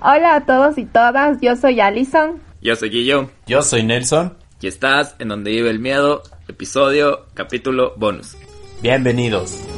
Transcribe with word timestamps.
Hola 0.00 0.36
a 0.36 0.46
todos 0.46 0.78
y 0.78 0.84
todas, 0.84 1.40
yo 1.40 1.56
soy 1.56 1.80
Alison. 1.80 2.40
Yo 2.60 2.76
soy 2.76 2.90
Guillo. 2.90 3.30
Yo 3.46 3.62
soy 3.62 3.82
Nelson. 3.82 4.36
Y 4.60 4.68
estás 4.68 5.16
en 5.18 5.28
Donde 5.28 5.50
Vive 5.50 5.70
el 5.70 5.80
Miedo, 5.80 6.22
episodio, 6.46 7.26
capítulo, 7.34 7.94
bonus. 7.96 8.36
Bienvenidos. 8.80 9.77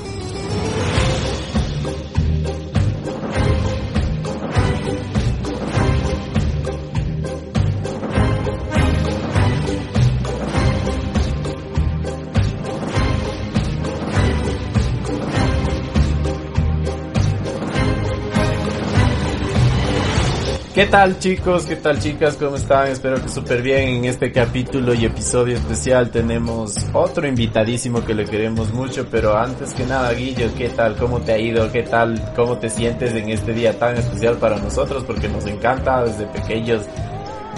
¿Qué 20.81 20.87
tal 20.87 21.19
chicos? 21.19 21.67
¿Qué 21.67 21.77
tal 21.77 22.01
chicas? 22.01 22.37
¿Cómo 22.39 22.57
están? 22.57 22.89
Espero 22.89 23.21
que 23.21 23.29
súper 23.29 23.61
bien. 23.61 23.97
En 23.97 24.05
este 24.07 24.33
capítulo 24.33 24.95
y 24.95 25.05
episodio 25.05 25.55
especial 25.55 26.11
tenemos 26.11 26.75
otro 26.95 27.29
invitadísimo 27.29 28.03
que 28.03 28.15
le 28.15 28.25
queremos 28.25 28.73
mucho, 28.73 29.07
pero 29.11 29.37
antes 29.37 29.75
que 29.75 29.85
nada, 29.85 30.11
Guillo, 30.15 30.49
¿qué 30.57 30.71
tal? 30.71 30.97
¿Cómo 30.97 31.21
te 31.21 31.33
ha 31.33 31.39
ido? 31.39 31.71
¿Qué 31.71 31.83
tal? 31.83 32.33
¿Cómo 32.35 32.57
te 32.57 32.71
sientes 32.71 33.13
en 33.13 33.29
este 33.29 33.53
día 33.53 33.79
tan 33.79 33.99
especial 33.99 34.39
para 34.39 34.57
nosotros? 34.57 35.05
Porque 35.05 35.29
nos 35.29 35.45
encanta 35.45 36.03
desde 36.03 36.25
pequeños. 36.25 36.87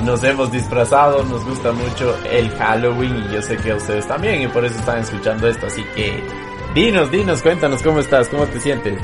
Nos 0.02 0.25
hemos 0.25 0.50
disfrazado, 0.50 1.23
nos 1.23 1.45
gusta 1.45 1.70
mucho 1.70 2.16
el 2.28 2.50
Halloween 2.50 3.25
y 3.25 3.34
yo 3.34 3.41
sé 3.41 3.56
que 3.56 3.70
a 3.70 3.77
ustedes 3.77 4.09
también 4.09 4.42
y 4.42 4.48
por 4.48 4.64
eso 4.64 4.77
están 4.77 4.98
escuchando 4.98 5.47
esto. 5.47 5.69
Así 5.69 5.84
que 5.95 6.20
dinos, 6.75 7.09
dinos, 7.12 7.41
cuéntanos 7.41 7.84
cómo 7.84 8.00
estás, 8.00 8.28
cómo 8.28 8.47
te 8.47 8.59
sientes. 8.59 8.98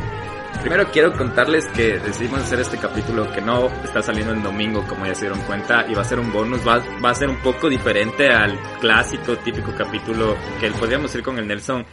Primero 0.69 0.91
quiero 0.93 1.17
contarles 1.17 1.67
que 1.69 1.99
decidimos 1.99 2.41
hacer 2.41 2.61
este 2.61 2.77
capítulo 2.77 3.33
que 3.33 3.41
no 3.41 3.69
está 3.83 4.03
saliendo 4.03 4.35
en 4.35 4.43
domingo, 4.43 4.85
como 4.87 5.07
ya 5.07 5.15
se 5.15 5.23
dieron 5.23 5.41
cuenta, 5.47 5.87
y 5.89 5.95
va 5.95 6.03
a 6.03 6.05
ser 6.05 6.21
un 6.21 6.31
bonus, 6.31 6.61
va, 6.61 6.85
va 7.03 7.09
a 7.09 7.15
ser 7.15 7.31
un 7.31 7.39
poco 7.41 7.71
diferente 7.71 8.29
al 8.29 8.61
clásico, 8.79 9.39
típico 9.39 9.73
capítulo 9.75 10.37
que 10.61 10.71
podríamos 10.73 11.15
ir 11.15 11.23
con 11.23 11.39
el 11.39 11.49
Nelson 11.49 11.87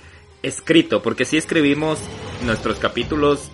escrito, 0.44 1.02
porque 1.02 1.24
si 1.24 1.38
escribimos 1.38 2.02
nuestros 2.44 2.78
capítulos 2.78 3.50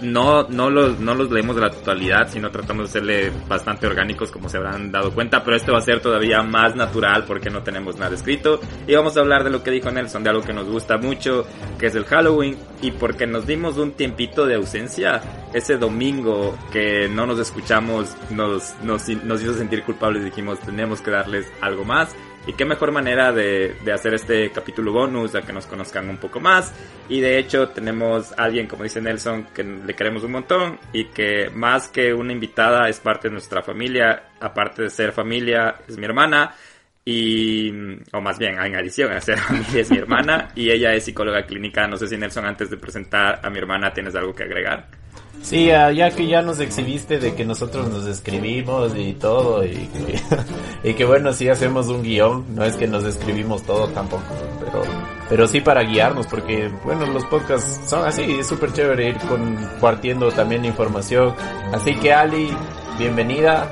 no, 0.00 0.48
no, 0.48 0.70
los, 0.70 0.98
no 1.00 1.14
los 1.14 1.30
leemos 1.30 1.56
de 1.56 1.62
la 1.62 1.70
totalidad, 1.70 2.28
sino 2.30 2.50
tratamos 2.50 2.86
de 2.86 3.00
serle 3.00 3.32
bastante 3.48 3.86
orgánicos, 3.86 4.30
como 4.30 4.48
se 4.48 4.56
habrán 4.56 4.90
dado 4.90 5.12
cuenta, 5.12 5.42
pero 5.42 5.56
este 5.56 5.70
va 5.70 5.78
a 5.78 5.82
ser 5.82 6.00
todavía 6.00 6.42
más 6.42 6.76
natural 6.76 7.24
porque 7.24 7.50
no 7.50 7.62
tenemos 7.62 7.96
nada 7.96 8.14
escrito. 8.14 8.60
Y 8.86 8.94
vamos 8.94 9.16
a 9.16 9.20
hablar 9.20 9.44
de 9.44 9.50
lo 9.50 9.62
que 9.62 9.70
dijo 9.70 9.90
Nelson, 9.90 10.22
de 10.22 10.30
algo 10.30 10.42
que 10.42 10.52
nos 10.52 10.66
gusta 10.66 10.98
mucho, 10.98 11.46
que 11.78 11.86
es 11.86 11.94
el 11.94 12.04
Halloween, 12.04 12.56
y 12.82 12.90
porque 12.92 13.26
nos 13.26 13.46
dimos 13.46 13.76
un 13.78 13.92
tiempito 13.92 14.46
de 14.46 14.56
ausencia, 14.56 15.20
ese 15.52 15.76
domingo 15.76 16.56
que 16.72 17.08
no 17.08 17.26
nos 17.26 17.38
escuchamos, 17.38 18.16
nos, 18.30 18.74
nos, 18.82 19.08
nos 19.08 19.42
hizo 19.42 19.54
sentir 19.54 19.82
culpables, 19.82 20.24
dijimos, 20.24 20.58
tenemos 20.60 21.00
que 21.00 21.10
darles 21.10 21.46
algo 21.60 21.84
más. 21.84 22.14
Y 22.46 22.52
qué 22.52 22.64
mejor 22.64 22.92
manera 22.92 23.32
de, 23.32 23.74
de, 23.84 23.92
hacer 23.92 24.14
este 24.14 24.50
capítulo 24.52 24.92
bonus, 24.92 25.34
a 25.34 25.42
que 25.42 25.52
nos 25.52 25.66
conozcan 25.66 26.08
un 26.08 26.18
poco 26.18 26.38
más. 26.38 26.72
Y 27.08 27.20
de 27.20 27.38
hecho 27.38 27.68
tenemos 27.70 28.32
a 28.32 28.44
alguien, 28.44 28.68
como 28.68 28.84
dice 28.84 29.00
Nelson, 29.00 29.48
que 29.52 29.64
le 29.64 29.94
queremos 29.94 30.22
un 30.22 30.32
montón 30.32 30.78
y 30.92 31.06
que 31.06 31.50
más 31.50 31.88
que 31.88 32.14
una 32.14 32.32
invitada 32.32 32.88
es 32.88 33.00
parte 33.00 33.28
de 33.28 33.32
nuestra 33.32 33.62
familia. 33.62 34.30
Aparte 34.40 34.82
de 34.82 34.90
ser 34.90 35.12
familia, 35.12 35.74
es 35.88 35.96
mi 35.98 36.04
hermana. 36.04 36.54
Y, 37.04 37.70
o 38.12 38.20
más 38.20 38.38
bien, 38.38 38.58
en 38.60 38.76
adición 38.76 39.12
a 39.12 39.20
ser 39.20 39.38
familia, 39.40 39.80
es 39.80 39.90
mi 39.90 39.98
hermana. 39.98 40.48
Y 40.54 40.70
ella 40.70 40.94
es 40.94 41.04
psicóloga 41.04 41.44
clínica. 41.44 41.88
No 41.88 41.96
sé 41.96 42.06
si 42.06 42.16
Nelson, 42.16 42.46
antes 42.46 42.70
de 42.70 42.76
presentar 42.76 43.40
a 43.42 43.50
mi 43.50 43.58
hermana, 43.58 43.92
tienes 43.92 44.14
algo 44.14 44.32
que 44.32 44.44
agregar. 44.44 44.86
Sí, 45.42 45.66
ya 45.66 46.10
que 46.10 46.26
ya 46.26 46.42
nos 46.42 46.58
exhibiste 46.58 47.18
de 47.18 47.34
que 47.34 47.44
nosotros 47.44 47.88
nos 47.88 48.04
escribimos 48.06 48.92
y 48.96 49.12
todo, 49.12 49.64
y 49.64 49.88
que, 49.88 50.20
y 50.90 50.94
que 50.94 51.04
bueno, 51.04 51.32
sí 51.32 51.48
hacemos 51.48 51.86
un 51.86 52.02
guion, 52.02 52.44
no 52.54 52.64
es 52.64 52.74
que 52.74 52.88
nos 52.88 53.04
escribimos 53.04 53.62
todo 53.62 53.86
tampoco, 53.88 54.24
pero, 54.58 54.82
pero 55.28 55.46
sí 55.46 55.60
para 55.60 55.82
guiarnos, 55.82 56.26
porque 56.26 56.68
bueno, 56.84 57.06
los 57.06 57.24
podcasts 57.26 57.88
son 57.88 58.06
así, 58.06 58.22
es 58.40 58.46
súper 58.48 58.72
chévere 58.72 59.10
ir 59.10 59.18
compartiendo 59.18 60.32
también 60.32 60.64
información. 60.64 61.34
Así 61.72 61.94
que 61.94 62.12
Ali, 62.12 62.50
bienvenida, 62.98 63.70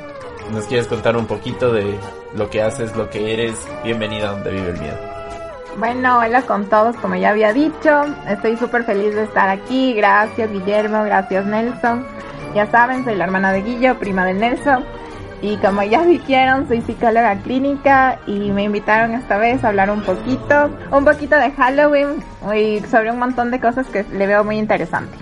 nos 0.53 0.67
quieres 0.67 0.87
contar 0.87 1.17
un 1.17 1.27
poquito 1.27 1.73
de 1.73 1.99
lo 2.37 2.51
que 2.51 2.63
haces, 2.63 2.95
lo 2.97 3.11
que 3.11 3.33
eres, 3.33 3.57
bienvenida 3.83 4.29
a 4.29 4.33
donde 4.33 4.51
vive 4.53 4.71
el 4.71 4.81
miedo. 4.81 5.14
Bueno, 5.79 6.19
hola 6.21 6.43
con 6.43 6.69
todos, 6.69 6.95
como 6.97 7.17
ya 7.17 7.31
había 7.31 7.53
dicho, 7.53 8.05
estoy 8.29 8.57
súper 8.57 8.85
feliz 8.85 9.15
de 9.15 9.25
estar 9.25 9.49
aquí, 9.49 9.93
gracias 9.95 10.51
Guillermo, 10.51 11.03
gracias 11.03 11.45
Nelson, 11.47 12.07
ya 12.55 12.71
saben, 12.71 13.05
soy 13.05 13.17
la 13.17 13.25
hermana 13.25 13.53
de 13.53 13.63
Guillo, 13.63 13.99
prima 13.99 14.25
de 14.25 14.35
Nelson, 14.35 14.85
y 15.43 15.57
como 15.57 15.83
ya 15.83 16.05
dijeron, 16.05 16.69
soy 16.69 16.81
psicóloga 16.81 17.37
clínica 17.43 18.21
y 18.25 18.53
me 18.53 18.63
invitaron 18.63 19.15
esta 19.15 19.37
vez 19.37 19.65
a 19.65 19.69
hablar 19.69 19.91
un 19.91 20.03
poquito, 20.03 20.71
un 20.93 21.05
poquito 21.05 21.37
de 21.37 21.51
Halloween 21.51 22.23
y 22.55 22.81
sobre 22.89 23.11
un 23.11 23.19
montón 23.19 23.51
de 23.51 23.61
cosas 23.61 23.87
que 23.89 24.05
le 24.13 24.27
veo 24.29 24.45
muy 24.45 24.59
interesante. 24.59 25.19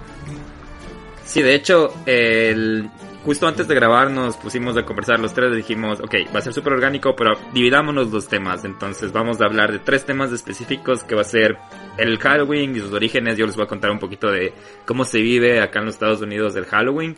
Sí, 1.25 1.41
de 1.41 1.55
hecho, 1.55 1.95
el, 2.05 2.91
justo 3.25 3.47
antes 3.47 3.69
de 3.69 3.75
grabar 3.75 4.11
nos 4.11 4.37
pusimos 4.37 4.77
a 4.77 4.85
conversar 4.85 5.21
los 5.21 5.33
tres 5.33 5.53
y 5.53 5.57
dijimos, 5.57 6.01
ok, 6.01 6.15
va 6.35 6.39
a 6.39 6.43
ser 6.43 6.53
súper 6.53 6.75
orgánico, 6.75 7.15
pero 7.17 7.33
dividámonos 7.53 8.11
los 8.13 8.29
temas. 8.29 8.65
Entonces 8.65 9.13
vamos 9.13 9.41
a 9.41 9.45
hablar 9.45 9.73
de 9.73 9.79
tres 9.79 10.05
temas 10.05 10.33
específicos 10.33 11.05
que 11.05 11.15
va 11.15 11.23
a 11.23 11.25
ser 11.25 11.57
el 11.99 12.19
Halloween 12.19 12.77
y 12.77 12.81
sus 12.81 12.93
orígenes. 12.93 13.37
Yo 13.37 13.47
les 13.47 13.57
voy 13.57 13.65
a 13.65 13.69
contar 13.69 13.91
un 13.91 13.99
poquito 13.99 14.31
de 14.31 14.53
cómo 14.87 15.05
se 15.05 15.21
vive 15.21 15.61
acá 15.61 15.79
en 15.81 15.87
los 15.87 15.95
Estados 15.95 16.21
Unidos 16.21 16.57
el 16.57 16.67
Halloween. 16.67 17.17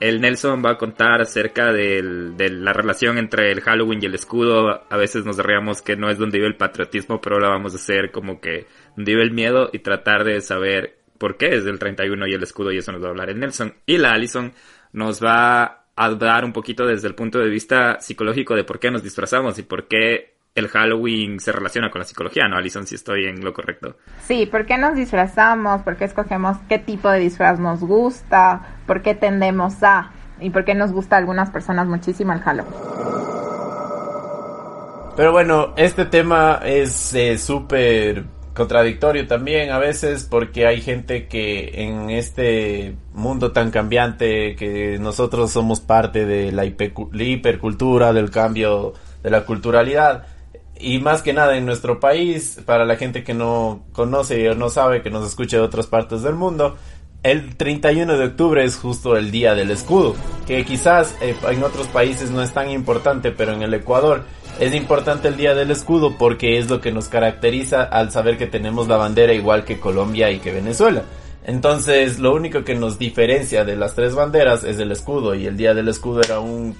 El 0.00 0.20
Nelson 0.20 0.62
va 0.62 0.72
a 0.72 0.76
contar 0.76 1.22
acerca 1.22 1.72
del, 1.72 2.36
de 2.36 2.50
la 2.50 2.72
relación 2.72 3.16
entre 3.16 3.52
el 3.52 3.60
Halloween 3.60 4.00
y 4.02 4.06
el 4.06 4.14
escudo. 4.14 4.82
A 4.90 4.96
veces 4.96 5.24
nos 5.24 5.38
reíamos 5.38 5.82
que 5.82 5.96
no 5.96 6.10
es 6.10 6.18
donde 6.18 6.38
vive 6.38 6.48
el 6.48 6.56
patriotismo, 6.56 7.20
pero 7.20 7.36
ahora 7.36 7.48
vamos 7.50 7.72
a 7.72 7.76
hacer 7.76 8.10
como 8.10 8.40
que 8.40 8.66
donde 8.96 9.12
vive 9.12 9.22
el 9.22 9.30
miedo 9.30 9.70
y 9.72 9.78
tratar 9.78 10.24
de 10.24 10.40
saber 10.40 10.98
por 11.16 11.36
qué 11.36 11.54
es 11.54 11.64
el 11.64 11.78
31 11.78 12.26
y 12.26 12.34
el 12.34 12.42
escudo 12.42 12.72
y 12.72 12.78
eso 12.78 12.92
nos 12.92 13.02
va 13.02 13.06
a 13.06 13.10
hablar 13.10 13.30
el 13.30 13.38
Nelson. 13.38 13.74
Y 13.86 13.98
la 13.98 14.12
Allison 14.12 14.52
nos 14.94 15.22
va 15.22 15.84
a 15.96 16.10
dar 16.10 16.44
un 16.44 16.52
poquito 16.52 16.86
desde 16.86 17.08
el 17.08 17.14
punto 17.14 17.38
de 17.38 17.48
vista 17.48 18.00
psicológico 18.00 18.54
de 18.54 18.64
por 18.64 18.78
qué 18.78 18.90
nos 18.90 19.02
disfrazamos 19.02 19.58
y 19.58 19.62
por 19.62 19.86
qué 19.86 20.34
el 20.54 20.68
Halloween 20.68 21.40
se 21.40 21.50
relaciona 21.50 21.90
con 21.90 21.98
la 21.98 22.04
psicología, 22.04 22.46
¿no, 22.48 22.56
Alison? 22.56 22.86
Si 22.86 22.94
estoy 22.94 23.26
en 23.26 23.44
lo 23.44 23.52
correcto. 23.52 23.96
Sí, 24.22 24.46
¿por 24.46 24.66
qué 24.66 24.78
nos 24.78 24.94
disfrazamos? 24.94 25.82
¿Por 25.82 25.96
qué 25.96 26.04
escogemos 26.04 26.56
qué 26.68 26.78
tipo 26.78 27.10
de 27.10 27.18
disfraz 27.18 27.58
nos 27.58 27.80
gusta? 27.80 28.78
¿Por 28.86 29.02
qué 29.02 29.14
tendemos 29.14 29.82
a? 29.82 30.12
¿Y 30.40 30.50
por 30.50 30.64
qué 30.64 30.74
nos 30.74 30.92
gusta 30.92 31.16
a 31.16 31.18
algunas 31.18 31.50
personas 31.50 31.88
muchísimo 31.88 32.32
el 32.32 32.40
Halloween? 32.40 32.72
Pero 35.16 35.32
bueno, 35.32 35.74
este 35.76 36.04
tema 36.06 36.60
es 36.64 37.14
eh, 37.14 37.38
súper 37.38 38.24
contradictorio 38.54 39.26
también 39.26 39.70
a 39.70 39.78
veces 39.78 40.26
porque 40.30 40.66
hay 40.66 40.80
gente 40.80 41.26
que 41.26 41.82
en 41.82 42.10
este 42.10 42.94
mundo 43.12 43.52
tan 43.52 43.70
cambiante 43.70 44.54
que 44.56 44.98
nosotros 44.98 45.50
somos 45.50 45.80
parte 45.80 46.24
de 46.24 46.52
la, 46.52 46.64
hipercultura, 46.64 48.12
del 48.12 48.30
cambio 48.30 48.94
de 49.22 49.30
la 49.30 49.44
culturalidad 49.44 50.26
y 50.78 50.98
más 50.98 51.22
que 51.22 51.32
nada 51.32 51.56
en 51.56 51.66
nuestro 51.66 52.00
país, 52.00 52.60
para 52.64 52.84
la 52.84 52.96
gente 52.96 53.22
que 53.22 53.34
no 53.34 53.84
conoce 53.92 54.50
o 54.50 54.54
no 54.54 54.70
sabe, 54.70 55.02
que 55.02 55.10
nos 55.10 55.26
escucha 55.26 55.56
de 55.56 55.62
otras 55.62 55.86
partes 55.86 56.22
del 56.22 56.34
mundo, 56.34 56.76
el 57.22 57.56
31 57.56 58.18
de 58.18 58.24
octubre 58.26 58.64
es 58.64 58.76
justo 58.76 59.16
el 59.16 59.30
día 59.30 59.54
del 59.54 59.70
escudo, 59.70 60.14
que 60.46 60.64
quizás 60.64 61.16
eh, 61.22 61.34
en 61.48 61.62
otros 61.62 61.86
países 61.86 62.30
no 62.30 62.42
es 62.42 62.52
tan 62.52 62.70
importante, 62.70 63.30
pero 63.30 63.52
en 63.52 63.62
el 63.62 63.72
Ecuador 63.72 64.24
es 64.60 64.74
importante 64.74 65.28
el 65.28 65.36
Día 65.36 65.54
del 65.54 65.70
Escudo 65.70 66.16
porque 66.18 66.58
es 66.58 66.70
lo 66.70 66.80
que 66.80 66.92
nos 66.92 67.08
caracteriza 67.08 67.82
al 67.82 68.10
saber 68.10 68.38
que 68.38 68.46
tenemos 68.46 68.88
la 68.88 68.96
bandera 68.96 69.32
igual 69.32 69.64
que 69.64 69.80
Colombia 69.80 70.30
y 70.30 70.38
que 70.38 70.52
Venezuela. 70.52 71.02
Entonces, 71.44 72.18
lo 72.18 72.34
único 72.34 72.64
que 72.64 72.74
nos 72.74 72.98
diferencia 72.98 73.64
de 73.64 73.76
las 73.76 73.94
tres 73.94 74.14
banderas 74.14 74.64
es 74.64 74.78
el 74.78 74.92
escudo 74.92 75.34
y 75.34 75.46
el 75.46 75.56
Día 75.56 75.74
del 75.74 75.88
Escudo 75.88 76.22
era 76.22 76.40
un, 76.40 76.74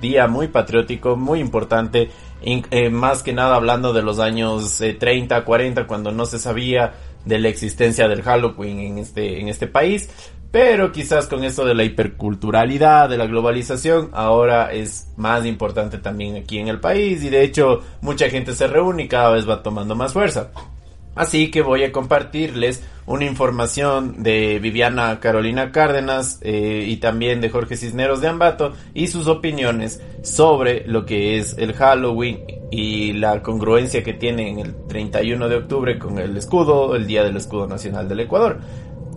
día 0.00 0.26
muy 0.26 0.48
patriótico, 0.48 1.14
muy 1.14 1.38
importante, 1.38 2.10
eh, 2.42 2.90
más 2.90 3.22
que 3.22 3.32
nada 3.32 3.54
hablando 3.54 3.92
de 3.92 4.02
los 4.02 4.18
años 4.18 4.80
eh, 4.80 4.94
30, 4.94 5.44
40, 5.44 5.86
cuando 5.86 6.10
no 6.10 6.26
se 6.26 6.38
sabía 6.38 6.94
de 7.24 7.38
la 7.38 7.48
existencia 7.48 8.08
del 8.08 8.22
Halloween 8.22 8.80
en 8.80 8.98
este, 8.98 9.40
en 9.40 9.48
este 9.48 9.68
país. 9.68 10.10
Pero 10.52 10.92
quizás 10.92 11.28
con 11.28 11.44
esto 11.44 11.64
de 11.64 11.74
la 11.74 11.82
hiperculturalidad, 11.82 13.08
de 13.08 13.16
la 13.16 13.26
globalización, 13.26 14.10
ahora 14.12 14.70
es 14.70 15.08
más 15.16 15.46
importante 15.46 15.96
también 15.96 16.36
aquí 16.36 16.58
en 16.58 16.68
el 16.68 16.78
país 16.78 17.24
y 17.24 17.30
de 17.30 17.42
hecho 17.42 17.80
mucha 18.02 18.28
gente 18.28 18.52
se 18.52 18.66
reúne 18.66 19.04
y 19.04 19.08
cada 19.08 19.30
vez 19.30 19.48
va 19.48 19.62
tomando 19.62 19.96
más 19.96 20.12
fuerza. 20.12 20.50
Así 21.14 21.50
que 21.50 21.62
voy 21.62 21.84
a 21.84 21.92
compartirles 21.92 22.82
una 23.06 23.24
información 23.24 24.22
de 24.22 24.58
Viviana 24.58 25.20
Carolina 25.20 25.72
Cárdenas 25.72 26.38
eh, 26.42 26.84
y 26.86 26.96
también 26.98 27.40
de 27.40 27.50
Jorge 27.50 27.76
Cisneros 27.76 28.20
de 28.20 28.28
Ambato 28.28 28.72
y 28.94 29.08
sus 29.08 29.28
opiniones 29.28 30.02
sobre 30.22 30.86
lo 30.86 31.04
que 31.04 31.38
es 31.38 31.56
el 31.58 31.72
Halloween 31.74 32.40
y 32.70 33.12
la 33.12 33.42
congruencia 33.42 34.02
que 34.02 34.14
tiene 34.14 34.50
en 34.50 34.58
el 34.60 34.74
31 34.86 35.48
de 35.48 35.56
octubre 35.56 35.98
con 35.98 36.18
el 36.18 36.36
escudo, 36.36 36.94
el 36.94 37.06
Día 37.06 37.24
del 37.24 37.36
Escudo 37.36 37.66
Nacional 37.66 38.08
del 38.08 38.20
Ecuador. 38.20 38.60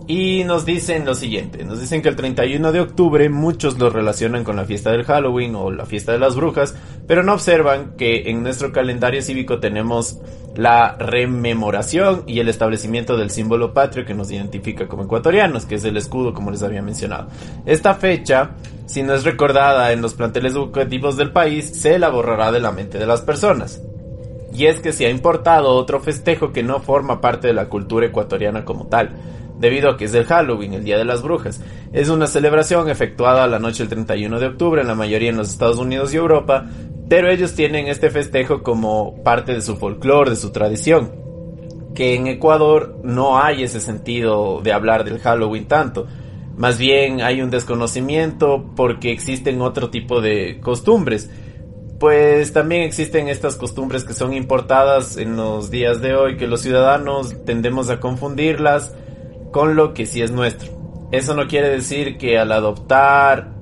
Y 0.08 0.44
nos 0.44 0.64
dicen 0.64 1.04
lo 1.04 1.16
siguiente, 1.16 1.64
nos 1.64 1.80
dicen 1.80 2.00
que 2.00 2.08
el 2.08 2.14
31 2.14 2.70
de 2.70 2.80
octubre 2.80 3.28
muchos 3.28 3.76
lo 3.76 3.90
relacionan 3.90 4.44
con 4.44 4.54
la 4.54 4.64
fiesta 4.64 4.92
del 4.92 5.02
Halloween 5.02 5.56
o 5.56 5.72
la 5.72 5.84
fiesta 5.84 6.12
de 6.12 6.20
las 6.20 6.36
brujas, 6.36 6.76
pero 7.08 7.24
no 7.24 7.32
observan 7.32 7.96
que 7.96 8.30
en 8.30 8.44
nuestro 8.44 8.70
calendario 8.70 9.20
cívico 9.20 9.58
tenemos 9.58 10.20
la 10.54 10.96
rememoración 10.96 12.22
y 12.28 12.38
el 12.38 12.48
establecimiento 12.48 13.16
del 13.16 13.30
símbolo 13.30 13.74
patrio 13.74 14.04
que 14.04 14.14
nos 14.14 14.30
identifica 14.30 14.86
como 14.86 15.04
ecuatorianos, 15.04 15.66
que 15.66 15.74
es 15.74 15.84
el 15.84 15.96
escudo 15.96 16.32
como 16.32 16.52
les 16.52 16.62
había 16.62 16.82
mencionado. 16.82 17.26
Esta 17.66 17.94
fecha, 17.94 18.52
si 18.86 19.02
no 19.02 19.12
es 19.12 19.24
recordada 19.24 19.90
en 19.90 20.02
los 20.02 20.14
planteles 20.14 20.52
educativos 20.52 21.16
del 21.16 21.32
país, 21.32 21.68
se 21.68 21.98
la 21.98 22.10
borrará 22.10 22.52
de 22.52 22.60
la 22.60 22.70
mente 22.70 22.98
de 22.98 23.06
las 23.06 23.22
personas. 23.22 23.82
Y 24.54 24.66
es 24.66 24.78
que 24.78 24.92
se 24.92 25.06
ha 25.06 25.10
importado 25.10 25.70
otro 25.70 25.98
festejo 25.98 26.52
que 26.52 26.62
no 26.62 26.78
forma 26.78 27.20
parte 27.20 27.48
de 27.48 27.54
la 27.54 27.68
cultura 27.68 28.06
ecuatoriana 28.06 28.64
como 28.64 28.86
tal 28.86 29.10
debido 29.58 29.90
a 29.90 29.96
que 29.96 30.04
es 30.04 30.14
el 30.14 30.24
Halloween, 30.24 30.74
el 30.74 30.84
Día 30.84 30.98
de 30.98 31.04
las 31.04 31.22
Brujas. 31.22 31.60
Es 31.92 32.08
una 32.08 32.26
celebración 32.26 32.88
efectuada 32.90 33.46
la 33.46 33.58
noche 33.58 33.82
del 33.82 33.88
31 33.88 34.38
de 34.38 34.46
octubre 34.46 34.80
en 34.80 34.88
la 34.88 34.94
mayoría 34.94 35.30
en 35.30 35.36
los 35.36 35.50
Estados 35.50 35.78
Unidos 35.78 36.12
y 36.12 36.16
Europa, 36.16 36.66
pero 37.08 37.30
ellos 37.30 37.54
tienen 37.54 37.88
este 37.88 38.10
festejo 38.10 38.62
como 38.62 39.22
parte 39.22 39.52
de 39.52 39.62
su 39.62 39.76
folclore, 39.76 40.30
de 40.30 40.36
su 40.36 40.50
tradición. 40.50 41.12
Que 41.94 42.14
en 42.14 42.26
Ecuador 42.26 42.98
no 43.04 43.38
hay 43.38 43.62
ese 43.62 43.80
sentido 43.80 44.60
de 44.62 44.72
hablar 44.72 45.04
del 45.04 45.18
Halloween 45.18 45.66
tanto. 45.66 46.06
Más 46.56 46.78
bien 46.78 47.22
hay 47.22 47.40
un 47.40 47.50
desconocimiento 47.50 48.72
porque 48.76 49.12
existen 49.12 49.62
otro 49.62 49.88
tipo 49.88 50.20
de 50.20 50.60
costumbres. 50.60 51.30
Pues 51.98 52.52
también 52.52 52.82
existen 52.82 53.28
estas 53.28 53.56
costumbres 53.56 54.04
que 54.04 54.12
son 54.12 54.34
importadas 54.34 55.16
en 55.16 55.36
los 55.36 55.70
días 55.70 56.02
de 56.02 56.14
hoy, 56.14 56.36
que 56.36 56.46
los 56.46 56.60
ciudadanos 56.60 57.34
tendemos 57.46 57.88
a 57.88 58.00
confundirlas 58.00 58.92
con 59.56 59.74
lo 59.74 59.94
que 59.94 60.04
sí 60.04 60.20
es 60.20 60.30
nuestro. 60.32 60.70
Eso 61.12 61.34
no 61.34 61.46
quiere 61.46 61.70
decir 61.70 62.18
que 62.18 62.38
al 62.38 62.52
adoptar 62.52 63.54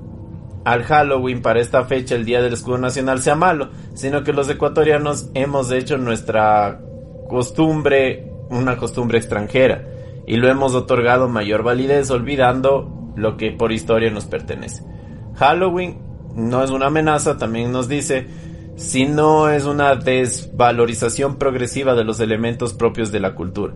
al 0.65 0.83
Halloween 0.83 1.41
para 1.41 1.61
esta 1.61 1.85
fecha, 1.85 2.15
el 2.15 2.25
Día 2.25 2.41
del 2.41 2.51
Escudo 2.51 2.77
Nacional, 2.77 3.21
sea 3.21 3.35
malo, 3.35 3.69
sino 3.93 4.21
que 4.21 4.33
los 4.33 4.49
ecuatorianos 4.49 5.29
hemos 5.35 5.71
hecho 5.71 5.97
nuestra 5.97 6.81
costumbre 7.29 8.29
una 8.49 8.75
costumbre 8.75 9.19
extranjera 9.19 9.87
y 10.27 10.35
lo 10.35 10.49
hemos 10.49 10.75
otorgado 10.75 11.29
mayor 11.29 11.63
validez 11.63 12.11
olvidando 12.11 13.13
lo 13.15 13.37
que 13.37 13.51
por 13.51 13.71
historia 13.71 14.11
nos 14.11 14.25
pertenece. 14.25 14.83
Halloween 15.35 15.99
no 16.35 16.61
es 16.61 16.71
una 16.71 16.87
amenaza, 16.87 17.37
también 17.37 17.71
nos 17.71 17.87
dice, 17.87 18.27
sino 18.75 19.47
es 19.47 19.63
una 19.63 19.95
desvalorización 19.95 21.37
progresiva 21.37 21.95
de 21.95 22.03
los 22.03 22.19
elementos 22.19 22.73
propios 22.73 23.13
de 23.13 23.21
la 23.21 23.33
cultura 23.33 23.73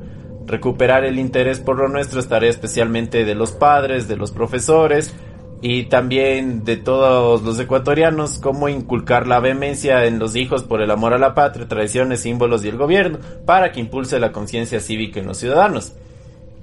recuperar 0.50 1.06
el 1.06 1.20
interés 1.20 1.60
por 1.60 1.78
lo 1.78 1.88
nuestro 1.88 2.20
estaría 2.20 2.50
especialmente 2.50 3.24
de 3.24 3.36
los 3.36 3.52
padres, 3.52 4.08
de 4.08 4.18
los 4.18 4.32
profesores 4.32 5.14
y 5.62 5.84
también 5.84 6.64
de 6.64 6.78
todos 6.78 7.44
los 7.44 7.60
ecuatorianos, 7.60 8.40
cómo 8.40 8.68
inculcar 8.68 9.28
la 9.28 9.40
vehemencia 9.40 10.06
en 10.06 10.18
los 10.18 10.36
hijos 10.36 10.64
por 10.64 10.82
el 10.82 10.90
amor 10.90 11.14
a 11.14 11.20
la 11.20 11.36
patria, 11.36 11.68
tradiciones, 11.68 12.22
símbolos 12.22 12.64
y 12.64 12.70
el 12.70 12.78
gobierno, 12.78 13.20
para 13.46 13.72
que 13.72 13.80
impulse 13.80 14.20
la 14.20 14.32
conciencia 14.32 14.80
cívica 14.80 15.20
en 15.20 15.28
los 15.28 15.38
ciudadanos. 15.38 15.94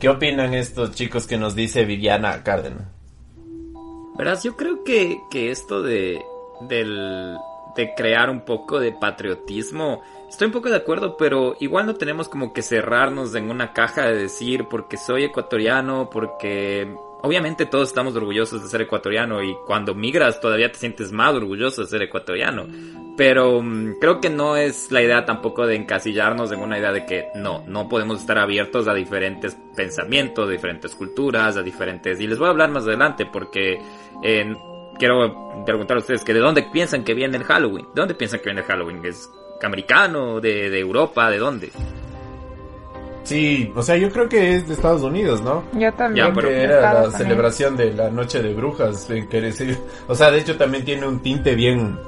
¿Qué 0.00 0.08
opinan 0.08 0.54
estos 0.54 0.92
chicos 0.92 1.26
que 1.26 1.38
nos 1.38 1.54
dice 1.54 1.84
Viviana 1.84 2.42
Cárdenas? 2.42 2.88
Verás, 4.16 4.42
yo 4.42 4.56
creo 4.56 4.82
que, 4.82 5.20
que 5.30 5.50
esto 5.50 5.82
de, 5.82 6.22
del, 6.62 7.36
de 7.76 7.94
crear 7.94 8.30
un 8.30 8.40
poco 8.40 8.80
de 8.80 8.92
patriotismo 8.92 10.00
Estoy 10.28 10.46
un 10.46 10.52
poco 10.52 10.68
de 10.68 10.76
acuerdo, 10.76 11.16
pero 11.16 11.56
igual 11.60 11.86
no 11.86 11.94
tenemos 11.94 12.28
como 12.28 12.52
que 12.52 12.62
cerrarnos 12.62 13.34
en 13.34 13.48
una 13.48 13.72
caja 13.72 14.06
de 14.06 14.16
decir 14.16 14.66
porque 14.68 14.96
soy 14.96 15.24
ecuatoriano, 15.24 16.10
porque 16.10 16.94
obviamente 17.22 17.64
todos 17.64 17.88
estamos 17.88 18.16
orgullosos 18.16 18.62
de 18.62 18.68
ser 18.68 18.82
ecuatoriano 18.82 19.42
y 19.42 19.56
cuando 19.66 19.94
migras 19.94 20.40
todavía 20.40 20.70
te 20.70 20.78
sientes 20.78 21.12
más 21.12 21.32
orgulloso 21.34 21.82
de 21.82 21.88
ser 21.88 22.02
ecuatoriano. 22.02 22.66
Pero 23.16 23.62
mm, 23.62 23.98
creo 24.00 24.20
que 24.20 24.28
no 24.28 24.56
es 24.56 24.90
la 24.90 25.00
idea 25.00 25.24
tampoco 25.24 25.64
de 25.64 25.76
encasillarnos 25.76 26.50
en 26.50 26.60
una 26.60 26.78
idea 26.78 26.92
de 26.92 27.06
que 27.06 27.28
no, 27.36 27.62
no 27.66 27.88
podemos 27.88 28.20
estar 28.20 28.38
abiertos 28.38 28.88
a 28.88 28.94
diferentes 28.94 29.56
pensamientos, 29.76 30.48
a 30.48 30.52
diferentes 30.52 30.94
culturas, 30.94 31.56
a 31.56 31.62
diferentes... 31.62 32.20
Y 32.20 32.26
les 32.26 32.38
voy 32.38 32.48
a 32.48 32.50
hablar 32.50 32.70
más 32.70 32.84
adelante 32.84 33.26
porque... 33.26 33.80
quiero 34.98 35.64
preguntar 35.64 35.96
a 35.96 36.00
ustedes 36.00 36.24
que 36.24 36.34
de 36.34 36.40
dónde 36.40 36.62
piensan 36.64 37.04
que 37.04 37.14
viene 37.14 37.36
el 37.36 37.44
Halloween. 37.44 37.86
¿De 37.94 38.00
dónde 38.00 38.14
piensan 38.14 38.40
que 38.40 38.46
viene 38.46 38.60
el 38.60 38.66
Halloween? 38.66 39.04
¿Es 39.04 39.30
americano, 39.62 40.40
de, 40.40 40.70
de 40.70 40.78
Europa, 40.78 41.30
de 41.30 41.38
dónde. 41.38 41.70
Sí, 43.26 43.72
o 43.74 43.82
sea, 43.82 43.96
yo 43.96 44.08
creo 44.10 44.28
que 44.28 44.54
es 44.54 44.68
de 44.68 44.74
Estados 44.74 45.02
Unidos, 45.02 45.42
¿no? 45.42 45.64
Yo 45.72 45.92
también. 45.94 46.32
Ya, 46.32 46.48
era 46.48 47.02
la 47.02 47.10
celebración 47.10 47.76
de 47.76 47.92
la 47.92 48.08
Noche 48.08 48.40
de 48.40 48.54
Brujas, 48.54 49.08
o 50.06 50.14
sea, 50.14 50.30
de 50.30 50.38
hecho 50.38 50.56
también 50.56 50.84
tiene 50.84 51.08
un 51.08 51.20
tinte 51.20 51.56
bien 51.56 51.98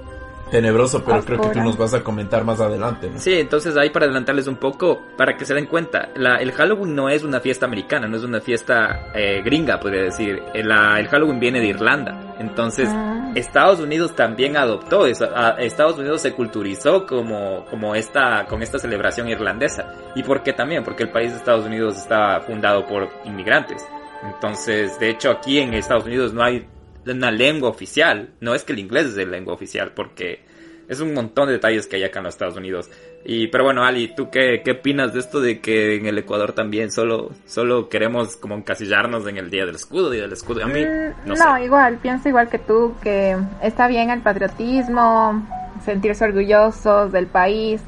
tenebroso, 0.50 1.04
pero 1.04 1.24
creo 1.24 1.40
que 1.40 1.48
tú 1.50 1.60
nos 1.60 1.76
vas 1.76 1.94
a 1.94 2.02
comentar 2.02 2.44
más 2.44 2.60
adelante. 2.60 3.10
Sí, 3.16 3.34
entonces 3.34 3.76
ahí 3.76 3.90
para 3.90 4.06
adelantarles 4.06 4.46
un 4.46 4.56
poco, 4.56 5.00
para 5.16 5.36
que 5.36 5.44
se 5.44 5.54
den 5.54 5.66
cuenta, 5.66 6.08
la, 6.16 6.36
el 6.36 6.52
Halloween 6.52 6.94
no 6.94 7.08
es 7.08 7.24
una 7.24 7.40
fiesta 7.40 7.66
americana, 7.66 8.08
no 8.08 8.16
es 8.16 8.24
una 8.24 8.40
fiesta 8.40 9.10
eh, 9.14 9.42
gringa, 9.44 9.78
podría 9.80 10.02
decir. 10.02 10.42
El, 10.54 10.70
el, 10.70 11.08
Halloween 11.08 11.40
viene 11.40 11.60
de 11.60 11.66
Irlanda. 11.66 12.34
Entonces, 12.38 12.88
ah. 12.90 13.32
Estados 13.34 13.80
Unidos 13.80 14.14
también 14.14 14.56
adoptó 14.56 15.06
eso. 15.06 15.28
Estados 15.58 15.98
Unidos 15.98 16.22
se 16.22 16.32
culturizó 16.32 17.06
como, 17.06 17.64
como 17.66 17.94
esta, 17.94 18.46
con 18.46 18.62
esta 18.62 18.78
celebración 18.78 19.28
irlandesa. 19.28 19.92
¿Y 20.14 20.22
por 20.22 20.42
qué 20.42 20.52
también? 20.52 20.84
Porque 20.84 21.04
el 21.04 21.10
país 21.10 21.32
de 21.32 21.38
Estados 21.38 21.66
Unidos 21.66 21.96
está 21.96 22.40
fundado 22.40 22.86
por 22.86 23.08
inmigrantes. 23.24 23.84
Entonces, 24.22 24.98
de 24.98 25.10
hecho, 25.10 25.30
aquí 25.30 25.58
en 25.58 25.74
Estados 25.74 26.04
Unidos 26.04 26.32
no 26.32 26.42
hay 26.42 26.66
una 27.12 27.30
lengua 27.30 27.68
oficial. 27.68 28.30
No 28.40 28.54
es 28.54 28.64
que 28.64 28.72
el 28.72 28.78
inglés 28.78 29.06
es 29.06 29.16
la 29.16 29.24
lengua 29.24 29.54
oficial, 29.54 29.92
porque 29.94 30.40
es 30.88 31.00
un 31.00 31.12
montón 31.12 31.46
de 31.46 31.54
detalles 31.54 31.86
que 31.86 31.96
hay 31.96 32.04
acá 32.04 32.20
en 32.20 32.24
los 32.24 32.34
Estados 32.34 32.56
Unidos. 32.56 32.90
Y, 33.24 33.48
pero 33.48 33.64
bueno, 33.64 33.84
Ali, 33.84 34.14
¿tú 34.14 34.30
qué, 34.30 34.62
qué 34.64 34.72
opinas 34.72 35.12
de 35.12 35.20
esto 35.20 35.40
de 35.40 35.60
que 35.60 35.96
en 35.96 36.06
el 36.06 36.16
Ecuador 36.16 36.52
también 36.52 36.90
solo, 36.90 37.30
solo 37.46 37.88
queremos 37.88 38.36
como 38.36 38.54
encasillarnos 38.54 39.26
en 39.26 39.36
el 39.36 39.50
Día 39.50 39.66
del 39.66 39.74
Escudo, 39.74 40.10
Día 40.10 40.22
del 40.22 40.32
Escudo? 40.32 40.64
A 40.64 40.66
mí, 40.66 40.80
mm, 40.80 41.28
no, 41.28 41.34
no 41.34 41.58
igual, 41.58 41.98
pienso 41.98 42.28
igual 42.28 42.48
que 42.48 42.58
tú, 42.58 42.94
que 43.02 43.36
está 43.62 43.86
bien 43.86 44.10
el 44.10 44.22
patriotismo, 44.22 45.46
sentirse 45.84 46.24
orgullosos 46.24 47.12
del 47.12 47.26
país, 47.26 47.82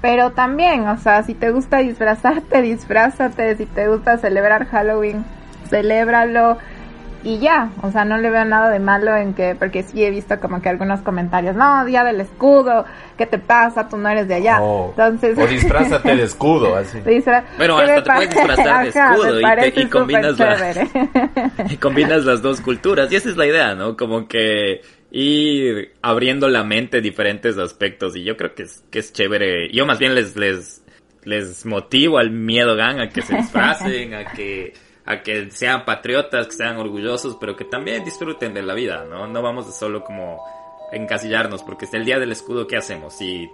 pero 0.00 0.30
también, 0.30 0.88
o 0.88 0.96
sea, 0.96 1.22
si 1.24 1.34
te 1.34 1.50
gusta 1.50 1.78
disfrazarte, 1.78 2.62
disfrázate, 2.62 3.56
si 3.56 3.66
te 3.66 3.88
gusta 3.88 4.16
celebrar 4.16 4.66
Halloween, 4.66 5.24
celébralo 5.68 6.56
y 7.22 7.38
ya, 7.38 7.70
o 7.82 7.90
sea, 7.90 8.04
no 8.04 8.16
le 8.18 8.30
veo 8.30 8.44
nada 8.44 8.70
de 8.70 8.78
malo 8.78 9.14
en 9.14 9.34
que, 9.34 9.54
porque 9.54 9.82
sí 9.82 10.02
he 10.04 10.10
visto 10.10 10.40
como 10.40 10.62
que 10.62 10.68
algunos 10.68 11.00
comentarios, 11.00 11.54
no, 11.54 11.84
día 11.84 12.02
del 12.02 12.20
escudo, 12.20 12.86
¿qué 13.18 13.26
te 13.26 13.38
pasa? 13.38 13.88
Tú 13.88 13.96
no 13.98 14.08
eres 14.08 14.26
de 14.26 14.34
allá. 14.36 14.58
Entonces, 14.90 15.38
o 15.38 15.46
disfrázate 15.46 16.16
de 16.16 16.22
escudo, 16.22 16.76
así. 16.76 16.98
bueno, 17.58 17.78
hasta 17.78 18.02
te 18.02 18.10
puedes 18.10 18.30
disfrazar 18.30 18.82
de 18.82 18.88
escudo 18.88 19.40
y, 19.40 19.86
combinas 19.86 20.36
y 21.70 21.76
combinas 21.76 22.24
las 22.24 22.40
dos 22.40 22.60
culturas. 22.60 23.12
Y 23.12 23.16
esa 23.16 23.28
es 23.28 23.36
la 23.36 23.46
idea, 23.46 23.74
¿no? 23.74 23.96
Como 23.96 24.26
que 24.26 24.80
ir 25.10 25.92
abriendo 26.00 26.48
la 26.48 26.64
mente 26.64 27.00
diferentes 27.00 27.58
aspectos. 27.58 28.16
Y 28.16 28.24
yo 28.24 28.36
creo 28.36 28.54
que 28.54 28.62
es, 28.62 28.82
que 28.90 29.00
es 29.00 29.12
chévere. 29.12 29.70
Yo 29.72 29.84
más 29.84 29.98
bien 29.98 30.14
les, 30.14 30.36
les, 30.36 30.82
les 31.24 31.66
motivo 31.66 32.18
al 32.18 32.30
miedo 32.30 32.76
gang 32.76 33.00
a 33.00 33.08
que 33.10 33.22
se 33.22 33.36
disfracen, 33.36 34.14
a 34.14 34.32
que 34.32 34.72
a 35.06 35.22
que 35.22 35.50
sean 35.50 35.84
patriotas, 35.84 36.46
que 36.46 36.52
sean 36.52 36.76
orgullosos, 36.76 37.36
pero 37.40 37.56
que 37.56 37.64
también 37.64 38.04
disfruten 38.04 38.54
de 38.54 38.62
la 38.62 38.74
vida, 38.74 39.04
¿no? 39.04 39.26
No 39.26 39.42
vamos 39.42 39.68
a 39.68 39.72
solo 39.72 40.04
como 40.04 40.42
encasillarnos, 40.92 41.62
porque 41.62 41.84
es 41.84 41.94
el 41.94 42.04
día 42.04 42.18
del 42.18 42.32
escudo, 42.32 42.66
¿qué 42.66 42.76
hacemos? 42.76 43.14
Si 43.14 43.50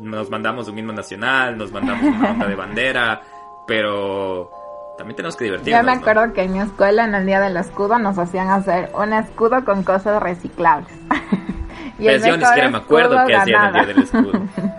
nos 0.00 0.30
mandamos 0.30 0.68
un 0.68 0.78
himno 0.78 0.92
nacional, 0.92 1.56
nos 1.56 1.72
mandamos 1.72 2.04
una 2.04 2.30
onda 2.30 2.46
de 2.46 2.54
bandera, 2.54 3.22
pero 3.66 4.50
también 4.96 5.16
tenemos 5.16 5.36
que 5.36 5.44
divertirnos. 5.44 5.80
Yo 5.80 5.86
me 5.86 5.92
acuerdo 5.92 6.32
que 6.32 6.42
en 6.42 6.52
mi 6.52 6.60
escuela, 6.60 7.04
en 7.04 7.14
el 7.14 7.26
día 7.26 7.40
del 7.40 7.56
escudo, 7.56 7.98
nos 7.98 8.18
hacían 8.18 8.48
hacer 8.48 8.90
un 8.94 9.12
escudo 9.12 9.64
con 9.64 9.82
cosas 9.82 10.22
reciclables. 10.22 10.92
y 11.98 12.04
pues 12.04 12.24
yo 12.24 12.36
ni 12.36 12.44
siquiera 12.44 12.70
me 12.70 12.78
acuerdo 12.78 13.26
qué 13.26 13.34
hacían 13.34 13.66
el 13.66 13.72
día 13.72 13.86
del 13.86 13.98
escudo. 14.02 14.32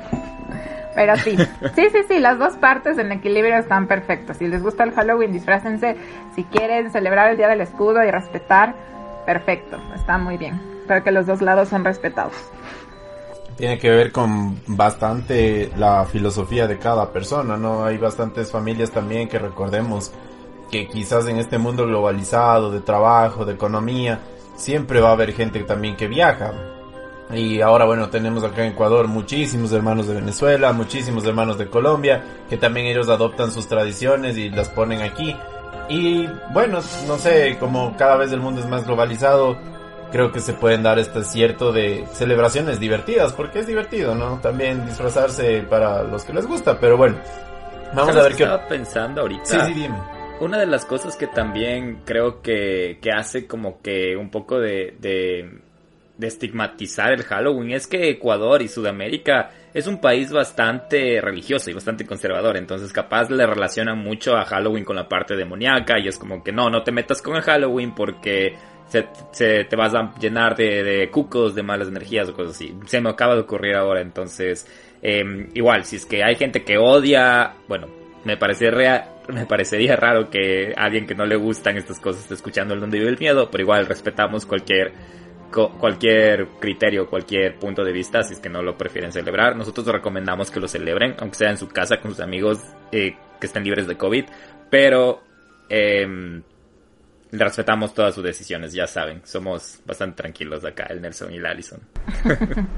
Pero 0.96 1.18
sí, 1.18 1.36
sí, 1.76 1.90
sí, 1.92 2.00
sí, 2.08 2.20
las 2.20 2.40
dos 2.40 2.56
partes 2.56 2.98
en 2.98 3.12
equilibrio 3.12 3.58
están 3.58 3.86
perfectas. 3.86 4.38
Si 4.38 4.48
les 4.48 4.64
gusta 4.64 4.86
el 4.86 4.94
Halloween, 4.94 5.34
disfrácense. 5.34 5.98
Si 6.36 6.46
quieren 6.46 6.90
celebrar 6.90 7.30
el 7.30 7.38
Día 7.38 7.50
del 7.50 7.62
Escudo 7.62 8.02
y 8.04 8.10
respetar, 8.10 8.74
perfecto, 9.26 9.78
está 9.94 10.18
muy 10.18 10.38
bien. 10.38 10.62
Espero 10.82 11.04
que 11.04 11.12
los 11.12 11.26
dos 11.26 11.42
lados 11.42 11.68
son 11.68 11.84
respetados. 11.84 12.34
Tiene 13.58 13.78
que 13.78 13.90
ver 13.90 14.12
con 14.12 14.60
bastante 14.68 15.72
la 15.76 16.06
filosofía 16.06 16.68
de 16.68 16.78
cada 16.78 17.12
persona, 17.12 17.58
¿no? 17.58 17.86
Hay 17.86 17.98
bastantes 17.98 18.52
familias 18.52 18.92
también 18.92 19.28
que 19.28 19.40
recordemos 19.40 20.14
que 20.72 20.88
quizás 20.88 21.28
en 21.28 21.38
este 21.38 21.58
mundo 21.58 21.86
globalizado 21.86 22.72
de 22.72 22.82
trabajo, 22.82 23.46
de 23.46 23.54
economía, 23.54 24.20
siempre 24.56 25.00
va 25.02 25.10
a 25.10 25.14
haber 25.14 25.34
gente 25.34 25.64
también 25.64 25.96
que 25.96 26.08
viaja 26.08 26.75
y 27.34 27.62
ahora, 27.62 27.86
bueno, 27.86 28.10
tenemos 28.10 28.44
acá 28.44 28.66
en 28.66 28.74
Ecuador 28.74 29.08
muchísimos 29.08 29.72
hermanos 29.72 30.08
de 30.08 30.16
Venezuela, 30.16 30.72
muchísimos 30.74 31.26
hermanos 31.26 31.58
de 31.58 31.68
Colombia, 31.68 32.24
que 32.50 32.58
también 32.58 32.86
ellos 32.86 33.10
adoptan 33.10 33.52
sus 33.52 33.68
tradiciones 33.68 34.38
y 34.38 34.50
las 34.50 34.70
ponen 34.70 35.02
aquí. 35.02 35.36
Y 35.90 36.28
bueno, 36.54 36.80
no 37.08 37.18
sé, 37.18 37.58
como 37.60 37.96
cada 37.98 38.18
vez 38.18 38.32
el 38.32 38.42
mundo 38.42 38.62
es 38.62 38.68
más 38.68 38.86
globalizado, 38.86 39.58
creo 40.12 40.32
que 40.32 40.40
se 40.40 40.54
pueden 40.54 40.84
dar 40.84 41.00
este 41.00 41.24
cierto 41.24 41.72
de 41.72 42.06
celebraciones 42.14 42.80
divertidas, 42.80 43.34
porque 43.34 43.60
es 43.60 43.68
divertido, 43.68 44.14
¿no? 44.16 44.40
También 44.40 44.86
disfrazarse 44.86 45.64
para 45.64 46.04
los 46.04 46.24
que 46.24 46.34
les 46.34 46.46
gusta, 46.46 46.80
pero 46.80 46.96
bueno. 46.96 47.18
Vamos 47.94 48.16
a 48.16 48.24
ver 48.24 48.36
qué... 48.36 48.44
Estaba 48.44 48.68
pensando 48.68 49.22
ahorita. 49.22 49.46
Sí, 49.46 49.58
sí, 49.68 49.74
dime. 49.74 49.98
Una 50.42 50.60
de 50.60 50.66
las 50.66 50.86
cosas 50.86 51.16
que 51.16 51.28
también 51.28 52.02
creo 52.06 52.42
que, 52.42 53.00
que 53.02 53.12
hace 53.12 53.48
como 53.48 53.82
que 53.82 54.18
un 54.18 54.30
poco 54.30 54.60
de, 54.60 54.96
de, 55.00 55.62
de 56.18 56.28
estigmatizar 56.28 57.12
el 57.12 57.24
Halloween 57.24 57.72
es 57.72 57.88
que 57.88 58.10
Ecuador 58.10 58.62
y 58.62 58.68
Sudamérica 58.68 59.52
es 59.74 59.88
un 59.88 60.00
país 60.00 60.32
bastante 60.32 61.20
religioso 61.20 61.70
y 61.70 61.74
bastante 61.74 62.06
conservador, 62.06 62.56
entonces 62.56 62.94
capaz 62.94 63.30
le 63.30 63.46
relacionan 63.46 63.98
mucho 63.98 64.36
a 64.36 64.46
Halloween 64.46 64.86
con 64.86 64.96
la 64.96 65.10
parte 65.10 65.36
demoníaca 65.36 66.00
y 66.00 66.08
es 66.08 66.18
como 66.18 66.44
que 66.44 66.54
no, 66.54 66.70
no 66.70 66.84
te 66.84 66.94
metas 66.94 67.22
con 67.22 67.36
el 67.36 67.42
Halloween 67.42 67.94
porque 67.94 68.56
se, 68.88 69.66
te 69.66 69.76
vas 69.76 69.94
a 69.94 70.14
llenar 70.20 70.56
de, 70.56 71.10
cucos, 71.12 71.56
de 71.56 71.64
malas 71.64 71.88
energías 71.88 72.30
o 72.30 72.34
cosas 72.34 72.56
así. 72.56 72.74
Se 72.86 73.02
me 73.02 73.10
acaba 73.10 73.36
de 73.36 73.42
ocurrir 73.42 73.76
ahora, 73.76 74.02
entonces 74.02 74.68
em, 75.02 75.50
igual, 75.54 75.84
si 75.84 75.98
es 75.98 76.06
que 76.06 76.24
hay 76.24 76.36
gente 76.36 76.64
que 76.64 76.78
odia, 76.78 77.56
bueno, 77.68 77.88
me 78.24 78.38
parecería, 78.38 79.10
me 79.28 79.46
parecería 79.46 79.96
raro 79.96 80.30
que 80.30 80.74
alguien 80.78 81.06
que 81.06 81.16
no 81.16 81.26
le 81.26 81.36
gustan 81.36 81.78
estas 81.78 82.00
cosas 82.00 82.24
esté 82.24 82.36
escuchando 82.36 82.74
el 82.74 82.80
donde 82.80 83.00
vive 83.00 83.12
el 83.12 83.20
miedo, 83.20 83.50
pero 83.52 83.64
igual 83.64 83.86
respetamos 83.86 84.46
cualquier 84.46 84.94
cualquier 85.52 86.48
criterio, 86.60 87.10
cualquier 87.10 87.58
punto 87.58 87.84
de 87.84 87.92
vista, 87.92 88.24
si 88.24 88.34
es 88.34 88.40
que 88.40 88.50
no 88.50 88.62
lo 88.62 88.78
prefieren 88.78 89.12
celebrar. 89.12 89.56
Nosotros 89.56 89.86
recomendamos 89.88 90.52
que 90.52 90.60
lo 90.60 90.68
celebren, 90.68 91.16
aunque 91.20 91.38
sea 91.38 91.50
en 91.50 91.58
su 91.58 91.68
casa 91.68 92.02
con 92.02 92.12
sus 92.12 92.20
amigos 92.20 92.60
eh, 92.92 93.16
que 93.40 93.48
estén 93.48 93.64
libres 93.64 93.88
de 93.88 93.98
COVID, 93.98 94.26
pero 94.70 95.22
eh, 95.70 96.42
respetamos 97.32 97.94
todas 97.94 98.16
sus 98.16 98.24
decisiones, 98.24 98.74
ya 98.74 98.88
saben, 98.88 99.22
somos 99.24 99.80
bastante 99.86 100.18
tranquilos 100.18 100.64
acá, 100.66 100.86
el 100.90 101.02
Nelson 101.02 101.34
y 101.34 101.38
el 101.38 101.46
Allison. 101.46 101.80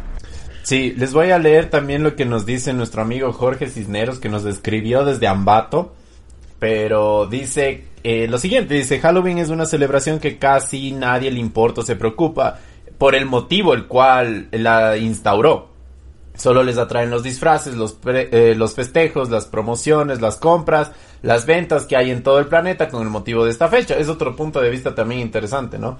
Sí, 0.67 0.93
les 0.97 1.13
voy 1.13 1.31
a 1.31 1.39
leer 1.39 1.69
también 1.69 2.03
lo 2.03 2.17
que 2.17 2.25
nos 2.25 2.45
dice 2.45 2.74
nuestro 2.74 3.01
amigo 3.01 3.31
Jorge 3.31 3.69
Cisneros, 3.69 4.19
que 4.19 4.27
nos 4.27 4.43
escribió 4.43 5.05
desde 5.05 5.25
Ambato, 5.25 5.95
pero 6.59 7.27
dice 7.27 7.85
eh, 8.09 8.27
lo 8.29 8.37
siguiente, 8.37 8.73
dice, 8.73 8.99
Halloween 8.99 9.37
es 9.37 9.49
una 9.49 9.65
celebración 9.65 10.19
que 10.19 10.37
casi 10.37 10.93
nadie 10.93 11.29
le 11.29 11.39
importa 11.39 11.81
o 11.81 11.83
se 11.83 11.97
preocupa 11.97 12.57
por 12.97 13.15
el 13.15 13.25
motivo 13.25 13.73
el 13.73 13.87
cual 13.87 14.47
la 14.51 14.95
instauró. 14.95 15.69
Solo 16.35 16.63
les 16.63 16.77
atraen 16.77 17.09
los 17.09 17.23
disfraces, 17.23 17.75
los, 17.75 17.97
eh, 18.05 18.53
los 18.55 18.75
festejos, 18.75 19.29
las 19.29 19.45
promociones, 19.47 20.21
las 20.21 20.37
compras, 20.37 20.91
las 21.21 21.45
ventas 21.45 21.85
que 21.85 21.97
hay 21.97 22.11
en 22.11 22.23
todo 22.23 22.39
el 22.39 22.45
planeta 22.45 22.87
con 22.87 23.01
el 23.01 23.09
motivo 23.09 23.43
de 23.43 23.51
esta 23.51 23.67
fecha. 23.67 23.95
Es 23.97 24.07
otro 24.07 24.35
punto 24.37 24.61
de 24.61 24.69
vista 24.69 24.95
también 24.95 25.19
interesante, 25.19 25.77
¿no? 25.77 25.97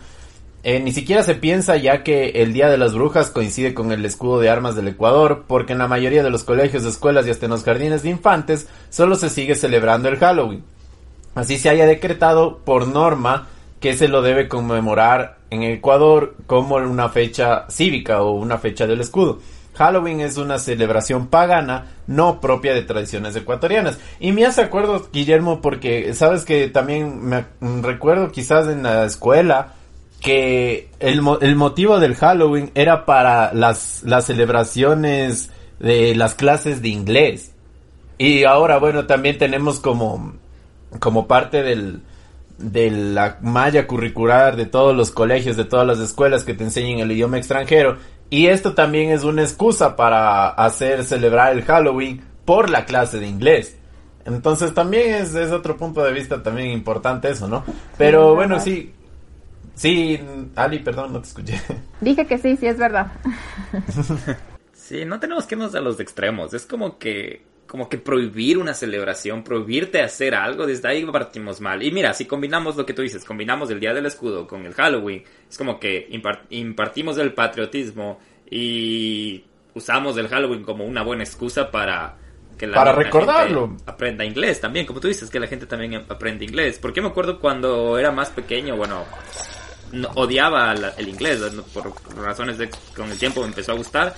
Eh, 0.64 0.80
ni 0.80 0.92
siquiera 0.92 1.24
se 1.24 1.36
piensa 1.36 1.78
ya 1.78 2.04
que 2.04 2.30
el 2.42 2.52
Día 2.52 2.70
de 2.70 2.78
las 2.78 2.94
Brujas 2.94 3.30
coincide 3.30 3.74
con 3.74 3.92
el 3.92 4.04
escudo 4.06 4.40
de 4.40 4.50
armas 4.50 4.76
del 4.76 4.88
Ecuador, 4.88 5.46
porque 5.48 5.74
en 5.74 5.80
la 5.80 5.88
mayoría 5.88 6.24
de 6.24 6.30
los 6.30 6.44
colegios, 6.44 6.84
escuelas 6.84 7.26
y 7.28 7.30
hasta 7.30 7.46
en 7.46 7.52
los 7.52 7.64
jardines 7.64 8.04
de 8.04 8.10
infantes 8.10 8.68
solo 8.90 9.16
se 9.16 9.30
sigue 9.30 9.56
celebrando 9.56 10.10
el 10.10 10.18
Halloween. 10.18 10.64
Así 11.36 11.58
se 11.58 11.70
haya 11.70 11.86
decretado 11.86 12.60
por 12.66 12.88
norma 12.88 13.48
que 13.80 13.94
se 13.94 14.08
lo 14.08 14.22
debe 14.22 14.48
conmemorar 14.48 15.38
en 15.52 15.64
Ecuador 15.64 16.36
como 16.48 16.76
una 16.76 17.10
fecha 17.10 17.66
cívica 17.70 18.22
o 18.24 18.32
una 18.32 18.58
fecha 18.58 18.88
del 18.88 19.02
escudo. 19.02 19.40
Halloween 19.76 20.22
es 20.22 20.38
una 20.38 20.58
celebración 20.58 21.28
pagana 21.28 21.92
no 22.08 22.42
propia 22.42 22.74
de 22.74 22.82
tradiciones 22.82 23.36
ecuatorianas. 23.36 24.00
Y 24.20 24.32
me 24.32 24.46
hace 24.46 24.62
acuerdo, 24.62 25.08
Guillermo, 25.14 25.62
porque 25.62 26.14
sabes 26.16 26.46
que 26.46 26.68
también 26.70 27.24
me 27.24 27.46
recuerdo 27.84 28.32
quizás 28.32 28.68
en 28.68 28.82
la 28.82 29.06
escuela 29.06 29.76
que 30.22 30.90
el, 31.00 31.22
el 31.42 31.56
motivo 31.56 32.00
del 32.00 32.16
Halloween 32.16 32.72
era 32.76 33.06
para 33.06 33.54
las, 33.54 34.04
las 34.04 34.26
celebraciones 34.26 35.52
de 35.80 36.16
las 36.16 36.36
clases 36.36 36.82
de 36.82 36.90
inglés. 36.90 37.54
Y 38.18 38.44
ahora, 38.46 38.78
bueno, 38.78 39.06
también 39.06 39.38
tenemos 39.38 39.80
como, 39.80 40.34
como 41.00 41.28
parte 41.28 41.62
del, 41.62 42.02
de 42.58 42.90
la 42.90 43.38
malla 43.42 43.86
curricular 43.86 44.56
de 44.56 44.66
todos 44.66 44.96
los 44.96 45.12
colegios, 45.12 45.56
de 45.56 45.66
todas 45.66 45.86
las 45.86 46.00
escuelas 46.00 46.44
que 46.44 46.54
te 46.54 46.64
enseñen 46.64 47.00
el 47.00 47.12
idioma 47.12 47.38
extranjero, 47.38 47.98
y 48.30 48.48
esto 48.48 48.74
también 48.74 49.12
es 49.12 49.24
una 49.24 49.44
excusa 49.44 49.96
para 49.96 50.50
hacer 50.50 51.04
celebrar 51.04 51.54
el 51.54 51.64
Halloween 51.64 52.22
por 52.44 52.70
la 52.70 52.86
clase 52.86 53.20
de 53.20 53.28
inglés. 53.28 53.78
Entonces 54.26 54.74
también 54.74 55.16
es, 55.16 55.34
es 55.36 55.52
otro 55.52 55.78
punto 55.78 56.04
de 56.04 56.12
vista 56.12 56.44
también 56.44 56.72
importante 56.72 57.30
eso, 57.30 57.48
¿no? 57.48 57.64
Pero 57.98 58.36
bueno, 58.36 58.60
sí. 58.60 58.94
Sí, 59.78 60.20
Ali, 60.56 60.80
perdón, 60.80 61.14
no 61.14 61.22
te 61.22 61.28
escuché. 61.28 61.62
Dije 62.02 62.26
que 62.26 62.38
sí, 62.40 62.58
sí 62.58 62.66
es 62.66 62.78
verdad. 62.78 63.12
sí, 64.74 65.06
no 65.06 65.20
tenemos 65.20 65.46
que 65.46 65.54
irnos 65.54 65.76
a 65.76 65.82
los 65.82 66.00
extremos. 66.00 66.54
Es 66.54 66.66
como 66.66 66.98
que 66.98 67.46
como 67.68 67.90
que 67.90 67.98
prohibir 67.98 68.58
una 68.58 68.74
celebración, 68.74 69.44
prohibirte 69.44 70.02
hacer 70.02 70.34
algo, 70.34 70.66
desde 70.66 70.88
ahí 70.88 71.06
partimos 71.06 71.60
mal. 71.60 71.84
Y 71.84 71.92
mira, 71.92 72.14
si 72.14 72.26
combinamos 72.26 72.78
lo 72.78 72.86
que 72.86 72.94
tú 72.94 73.02
dices, 73.02 73.26
combinamos 73.26 73.70
el 73.70 73.80
Día 73.82 73.94
del 73.94 74.06
Escudo 74.06 74.48
con 74.48 74.66
el 74.66 74.74
Halloween, 74.74 75.24
es 75.50 75.58
como 75.58 75.78
que 75.78 76.08
impartimos 76.50 77.18
el 77.18 77.34
patriotismo 77.34 78.20
y 78.50 79.44
usamos 79.74 80.18
el 80.18 80.30
Halloween 80.30 80.64
como 80.64 80.86
una 80.86 81.04
buena 81.04 81.24
excusa 81.24 81.70
para 81.70 82.16
que 82.58 82.66
la 82.66 82.78
para 82.78 82.94
recordarlo 82.94 83.76
aprenda 83.86 84.26
inglés 84.26 84.60
también, 84.60 84.86
como 84.86 85.00
tú 85.00 85.10
dices, 85.10 85.30
que 85.30 85.40
la 85.40 85.48
gente 85.48 85.68
también 85.68 86.06
aprende 86.10 86.46
inglés. 86.46 86.80
Porque 86.82 87.02
me 87.02 87.10
acuerdo 87.10 87.40
cuando 87.40 88.00
era 88.00 88.12
más 88.12 88.30
pequeño, 88.30 88.78
bueno, 88.78 89.04
odiaba 90.16 90.74
el 90.98 91.08
inglés, 91.08 91.42
por 91.74 91.94
razones 92.16 92.58
de 92.58 92.70
con 92.96 93.12
el 93.12 93.18
tiempo 93.18 93.44
empezó 93.46 93.72
a 93.74 93.76
gustar 93.76 94.16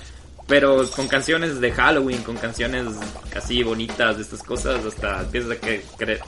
pero 0.50 0.84
con 0.96 1.08
canciones 1.08 1.62
de 1.62 1.72
Halloween, 1.72 2.24
con 2.24 2.36
canciones 2.36 2.88
así 3.36 3.62
bonitas, 3.62 4.18
de 4.18 4.24
estas 4.24 4.42
cosas, 4.42 4.84
hasta 4.84 5.22
empiezas 5.22 5.58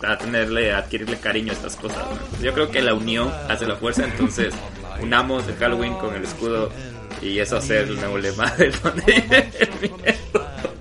a, 0.03 0.17
tenerle, 0.19 0.71
a 0.71 0.77
adquirirle 0.77 1.17
cariño 1.17 1.51
a 1.51 1.55
estas 1.55 1.75
cosas. 1.75 2.05
Yo 2.39 2.53
creo 2.53 2.69
que 2.69 2.83
la 2.83 2.93
unión 2.93 3.33
hace 3.49 3.65
la 3.65 3.75
fuerza, 3.75 4.05
entonces 4.05 4.53
unamos 5.01 5.47
el 5.47 5.55
Halloween 5.55 5.95
con 5.95 6.13
el 6.15 6.23
escudo 6.23 6.69
y 7.21 7.39
eso 7.39 7.57
hace 7.57 7.81
el 7.81 7.95
nuevo 7.95 8.17
lema 8.17 8.49
del 8.51 8.73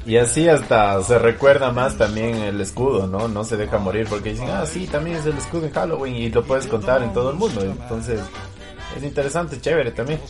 Y 0.07 0.17
así 0.17 0.49
hasta 0.49 1.03
se 1.05 1.19
recuerda 1.19 1.71
más 1.71 1.97
también 1.97 2.37
el 2.37 2.61
escudo, 2.61 3.07
¿no? 3.07 3.29
No 3.29 3.45
se 3.45 3.57
deja 3.57 3.79
morir 3.79 4.07
porque 4.09 4.31
dicen, 4.31 4.49
ah, 4.51 4.65
sí, 4.67 4.87
también 4.87 5.17
es 5.17 5.27
el 5.27 5.37
escudo 5.37 5.67
en 5.67 5.73
Halloween 5.73 6.17
y 6.17 6.31
lo 6.31 6.43
puedes 6.43 6.67
contar 6.67 7.03
en 7.03 7.13
todo 7.13 7.31
el 7.31 7.37
mundo. 7.37 7.61
Entonces, 7.63 8.21
es 8.97 9.03
interesante, 9.03 9.61
chévere 9.61 9.93
también. 9.93 10.21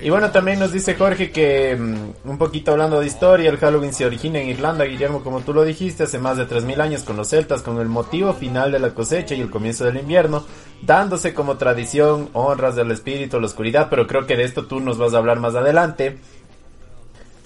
Y 0.00 0.10
bueno, 0.10 0.30
también 0.30 0.60
nos 0.60 0.72
dice 0.72 0.94
Jorge 0.94 1.30
que 1.30 1.76
mm, 1.76 2.28
un 2.28 2.38
poquito 2.38 2.72
hablando 2.72 3.00
de 3.00 3.06
historia, 3.06 3.50
el 3.50 3.56
Halloween 3.56 3.92
se 3.92 4.06
origina 4.06 4.38
en 4.38 4.48
Irlanda, 4.48 4.84
Guillermo, 4.84 5.22
como 5.22 5.40
tú 5.40 5.52
lo 5.52 5.64
dijiste, 5.64 6.04
hace 6.04 6.18
más 6.18 6.36
de 6.36 6.46
3.000 6.46 6.80
años 6.80 7.02
con 7.02 7.16
los 7.16 7.28
celtas, 7.28 7.62
con 7.62 7.80
el 7.80 7.88
motivo 7.88 8.32
final 8.34 8.70
de 8.70 8.78
la 8.78 8.90
cosecha 8.90 9.34
y 9.34 9.40
el 9.40 9.50
comienzo 9.50 9.84
del 9.84 9.96
invierno, 9.96 10.44
dándose 10.82 11.34
como 11.34 11.56
tradición 11.56 12.28
honras 12.32 12.76
del 12.76 12.90
espíritu, 12.92 13.40
la 13.40 13.46
oscuridad, 13.46 13.88
pero 13.90 14.06
creo 14.06 14.26
que 14.26 14.36
de 14.36 14.44
esto 14.44 14.66
tú 14.66 14.78
nos 14.80 14.98
vas 14.98 15.14
a 15.14 15.18
hablar 15.18 15.40
más 15.40 15.54
adelante. 15.54 16.18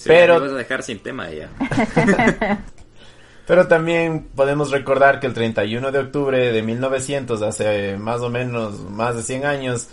pero... 0.05 0.41
vas 0.41 0.53
a 0.53 0.57
dejar 0.57 0.83
sin 0.83 0.99
tema 0.99 1.31
ya. 1.31 1.49
Pero 3.45 3.67
también 3.67 4.29
podemos 4.37 4.71
recordar 4.71 5.19
que 5.19 5.27
el 5.27 5.35
31 5.35 5.91
de 5.91 5.99
octubre 5.99 6.53
de 6.53 6.63
1900, 6.63 7.43
hace 7.43 7.97
más 7.99 8.21
o 8.21 8.31
menos 8.31 8.89
más 8.89 9.17
de 9.17 9.23
100 9.25 9.45
años, 9.45 9.89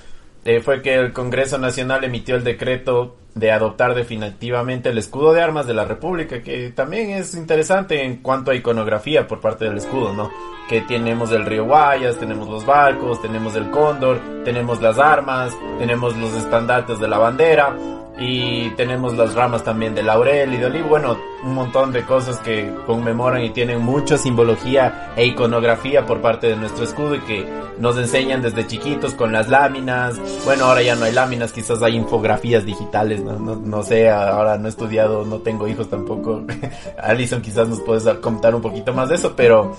eh, 0.45 0.61
fue 0.61 0.81
que 0.81 0.95
el 0.95 1.13
Congreso 1.13 1.57
Nacional 1.57 2.03
emitió 2.03 2.35
el 2.35 2.43
decreto 2.43 3.17
de 3.35 3.51
adoptar 3.51 3.93
definitivamente 3.93 4.89
el 4.89 4.97
escudo 4.97 5.33
de 5.33 5.41
armas 5.41 5.67
de 5.67 5.73
la 5.73 5.85
República, 5.85 6.41
que 6.41 6.71
también 6.71 7.11
es 7.11 7.35
interesante 7.35 8.03
en 8.03 8.17
cuanto 8.17 8.51
a 8.51 8.55
iconografía 8.55 9.27
por 9.27 9.39
parte 9.39 9.65
del 9.65 9.77
escudo, 9.77 10.13
¿no? 10.13 10.31
Que 10.67 10.81
tenemos 10.81 11.31
el 11.31 11.45
río 11.45 11.65
Guayas, 11.65 12.17
tenemos 12.17 12.47
los 12.49 12.65
barcos, 12.65 13.21
tenemos 13.21 13.55
el 13.55 13.69
cóndor, 13.69 14.19
tenemos 14.43 14.81
las 14.81 14.97
armas, 14.97 15.55
tenemos 15.77 16.17
los 16.17 16.33
estandartes 16.33 16.99
de 16.99 17.07
la 17.07 17.17
bandera, 17.17 17.75
y 18.19 18.69
tenemos 18.71 19.15
las 19.15 19.33
ramas 19.33 19.63
también 19.63 19.95
de 19.95 20.03
laurel 20.03 20.53
y 20.53 20.57
de 20.57 20.65
olivo, 20.65 20.89
bueno, 20.89 21.17
un 21.43 21.53
montón 21.53 21.93
de 21.93 22.03
cosas 22.03 22.37
que 22.39 22.73
conmemoran 22.85 23.43
y 23.43 23.51
tienen 23.51 23.81
mucha 23.81 24.17
simbología 24.17 25.13
e 25.15 25.25
iconografía 25.25 26.05
por 26.05 26.21
parte 26.21 26.47
de 26.47 26.57
nuestro 26.57 26.83
escudo 26.83 27.15
y 27.15 27.19
que 27.19 27.47
nos 27.77 27.97
enseñan 27.97 28.41
desde 28.41 28.67
chiquitos 28.67 29.13
con 29.13 29.31
las 29.31 29.47
láminas, 29.47 30.19
bueno, 30.43 30.65
ahora 30.65 30.81
ya 30.81 30.95
no 30.95 31.05
hay 31.05 31.13
láminas, 31.13 31.53
quizás 31.53 31.81
hay 31.81 31.95
infografías 31.95 32.65
digitales, 32.65 33.21
no, 33.23 33.39
no, 33.39 33.83
sé, 33.83 34.09
ahora 34.09 34.57
no 34.57 34.67
he 34.67 34.69
estudiado, 34.69 35.23
no 35.23 35.37
tengo 35.37 35.67
hijos 35.67 35.89
tampoco, 35.89 36.43
Alison 37.01 37.41
quizás 37.41 37.69
nos 37.69 37.79
puedes 37.81 38.03
contar 38.17 38.53
un 38.53 38.61
poquito 38.61 38.93
más 38.93 39.07
de 39.07 39.15
eso, 39.15 39.33
pero 39.33 39.77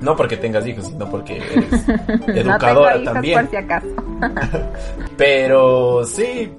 no 0.00 0.16
porque 0.16 0.36
tengas 0.36 0.66
hijos, 0.66 0.86
sino 0.86 1.08
porque 1.10 1.38
eres 1.38 1.88
educadora 2.46 3.02
también. 3.02 3.48
Pero 5.16 6.04
sí, 6.04 6.52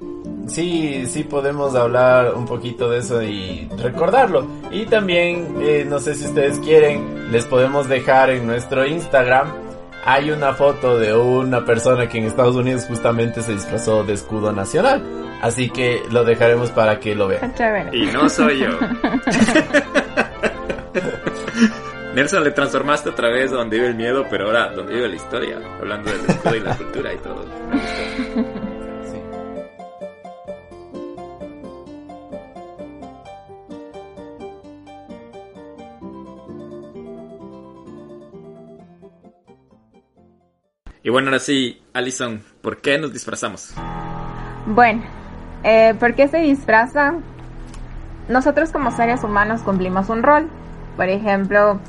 sí, 0.50 1.06
sí 1.06 1.24
podemos 1.24 1.74
hablar 1.74 2.34
un 2.34 2.46
poquito 2.46 2.90
de 2.90 2.98
eso 2.98 3.22
y 3.22 3.68
recordarlo. 3.78 4.46
Y 4.70 4.86
también, 4.86 5.56
eh, 5.60 5.86
no 5.88 5.98
sé 5.98 6.14
si 6.14 6.26
ustedes 6.26 6.58
quieren, 6.58 7.32
les 7.32 7.46
podemos 7.46 7.88
dejar 7.88 8.30
en 8.30 8.46
nuestro 8.46 8.86
Instagram 8.86 9.70
hay 10.04 10.30
una 10.30 10.54
foto 10.54 10.98
de 10.98 11.14
una 11.14 11.64
persona 11.64 12.08
que 12.08 12.18
en 12.18 12.24
Estados 12.24 12.56
Unidos 12.56 12.86
justamente 12.86 13.42
se 13.42 13.52
disfrazó 13.52 14.02
de 14.04 14.14
escudo 14.14 14.52
nacional. 14.52 15.02
Así 15.42 15.70
que 15.70 16.02
lo 16.10 16.24
dejaremos 16.24 16.70
para 16.70 16.98
que 17.00 17.14
lo 17.14 17.28
vean. 17.28 17.42
Y 17.92 18.06
no 18.06 18.28
soy 18.28 18.60
yo. 18.60 18.68
Nelson, 22.14 22.44
le 22.44 22.50
transformaste 22.50 23.10
otra 23.10 23.28
vez 23.28 23.50
donde 23.50 23.76
vive 23.76 23.88
el 23.88 23.94
miedo, 23.94 24.26
pero 24.28 24.46
ahora 24.46 24.70
donde 24.70 24.94
vive 24.94 25.08
la 25.08 25.14
historia, 25.14 25.58
hablando 25.78 26.10
del 26.10 26.20
escudo 26.26 26.56
y 26.56 26.60
la 26.60 26.76
cultura 26.76 27.14
y 27.14 27.18
todo. 27.18 27.46
Y 41.02 41.08
bueno, 41.08 41.28
ahora 41.28 41.38
sí, 41.38 41.80
Alison, 41.94 42.42
¿por 42.60 42.82
qué 42.82 42.98
nos 42.98 43.12
disfrazamos? 43.12 43.72
Bueno, 44.66 45.02
eh, 45.64 45.94
¿por 45.98 46.14
qué 46.14 46.28
se 46.28 46.38
disfrazan? 46.38 47.24
Nosotros 48.28 48.70
como 48.70 48.90
seres 48.90 49.24
humanos 49.24 49.62
cumplimos 49.62 50.10
un 50.10 50.22
rol. 50.22 50.50
Por 50.96 51.08
ejemplo, 51.08 51.80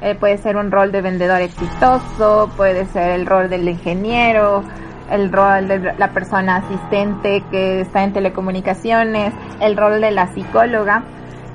eh, 0.00 0.14
puede 0.14 0.38
ser 0.38 0.56
un 0.56 0.70
rol 0.70 0.92
de 0.92 1.02
vendedor 1.02 1.40
exitoso, 1.40 2.48
puede 2.56 2.86
ser 2.86 3.10
el 3.10 3.26
rol 3.26 3.50
del 3.50 3.68
ingeniero, 3.68 4.62
el 5.10 5.32
rol 5.32 5.66
de 5.66 5.92
la 5.98 6.12
persona 6.12 6.56
asistente 6.56 7.42
que 7.50 7.80
está 7.80 8.04
en 8.04 8.12
telecomunicaciones, 8.12 9.34
el 9.60 9.76
rol 9.76 10.00
de 10.00 10.12
la 10.12 10.32
psicóloga. 10.32 11.02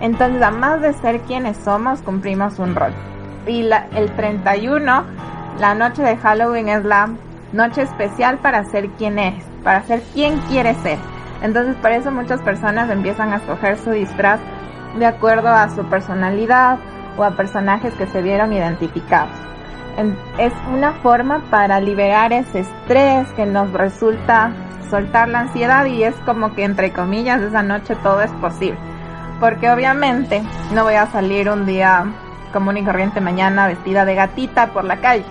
Entonces, 0.01 0.41
además 0.41 0.81
de 0.81 0.91
ser 0.93 1.21
quienes 1.21 1.55
somos, 1.55 2.01
cumplimos 2.01 2.59
un 2.59 2.75
rol. 2.75 2.93
Y 3.47 3.63
la, 3.63 3.87
el 3.95 4.13
31 4.15 5.05
la 5.59 5.73
noche 5.73 6.03
de 6.03 6.17
Halloween 6.17 6.67
es 6.67 6.83
la 6.83 7.09
noche 7.53 7.83
especial 7.83 8.39
para 8.39 8.65
ser 8.65 8.89
quien 8.91 9.17
eres, 9.17 9.45
para 9.63 9.81
ser 9.83 10.01
quien 10.13 10.37
quieres 10.49 10.77
ser. 10.77 10.97
Entonces 11.41 11.75
por 11.77 11.91
eso 11.91 12.11
muchas 12.11 12.41
personas 12.41 12.89
empiezan 12.89 13.31
a 13.31 13.37
escoger 13.37 13.77
su 13.77 13.91
disfraz 13.91 14.39
de 14.97 15.05
acuerdo 15.05 15.49
a 15.49 15.69
su 15.69 15.85
personalidad 15.85 16.79
o 17.17 17.23
a 17.23 17.31
personajes 17.31 17.93
que 17.93 18.07
se 18.07 18.21
vieron 18.21 18.51
identificados. 18.51 19.31
Es 20.37 20.51
una 20.73 20.91
forma 20.93 21.41
para 21.49 21.79
liberar 21.79 22.33
ese 22.33 22.59
estrés 22.59 23.31
que 23.33 23.45
nos 23.45 23.71
resulta 23.71 24.51
soltar 24.89 25.29
la 25.29 25.41
ansiedad 25.41 25.85
y 25.85 26.03
es 26.03 26.15
como 26.25 26.53
que 26.53 26.65
entre 26.65 26.91
comillas 26.91 27.41
esa 27.41 27.63
noche 27.63 27.95
todo 28.03 28.21
es 28.21 28.31
posible. 28.33 28.77
Porque 29.39 29.69
obviamente 29.69 30.43
no 30.73 30.83
voy 30.83 30.95
a 30.95 31.07
salir 31.07 31.49
un 31.49 31.65
día 31.65 32.05
común 32.51 32.77
y 32.77 32.83
corriente 32.83 33.21
mañana 33.21 33.67
vestida 33.67 34.03
de 34.03 34.15
gatita 34.15 34.67
por 34.73 34.83
la 34.83 34.97
calle 34.97 35.25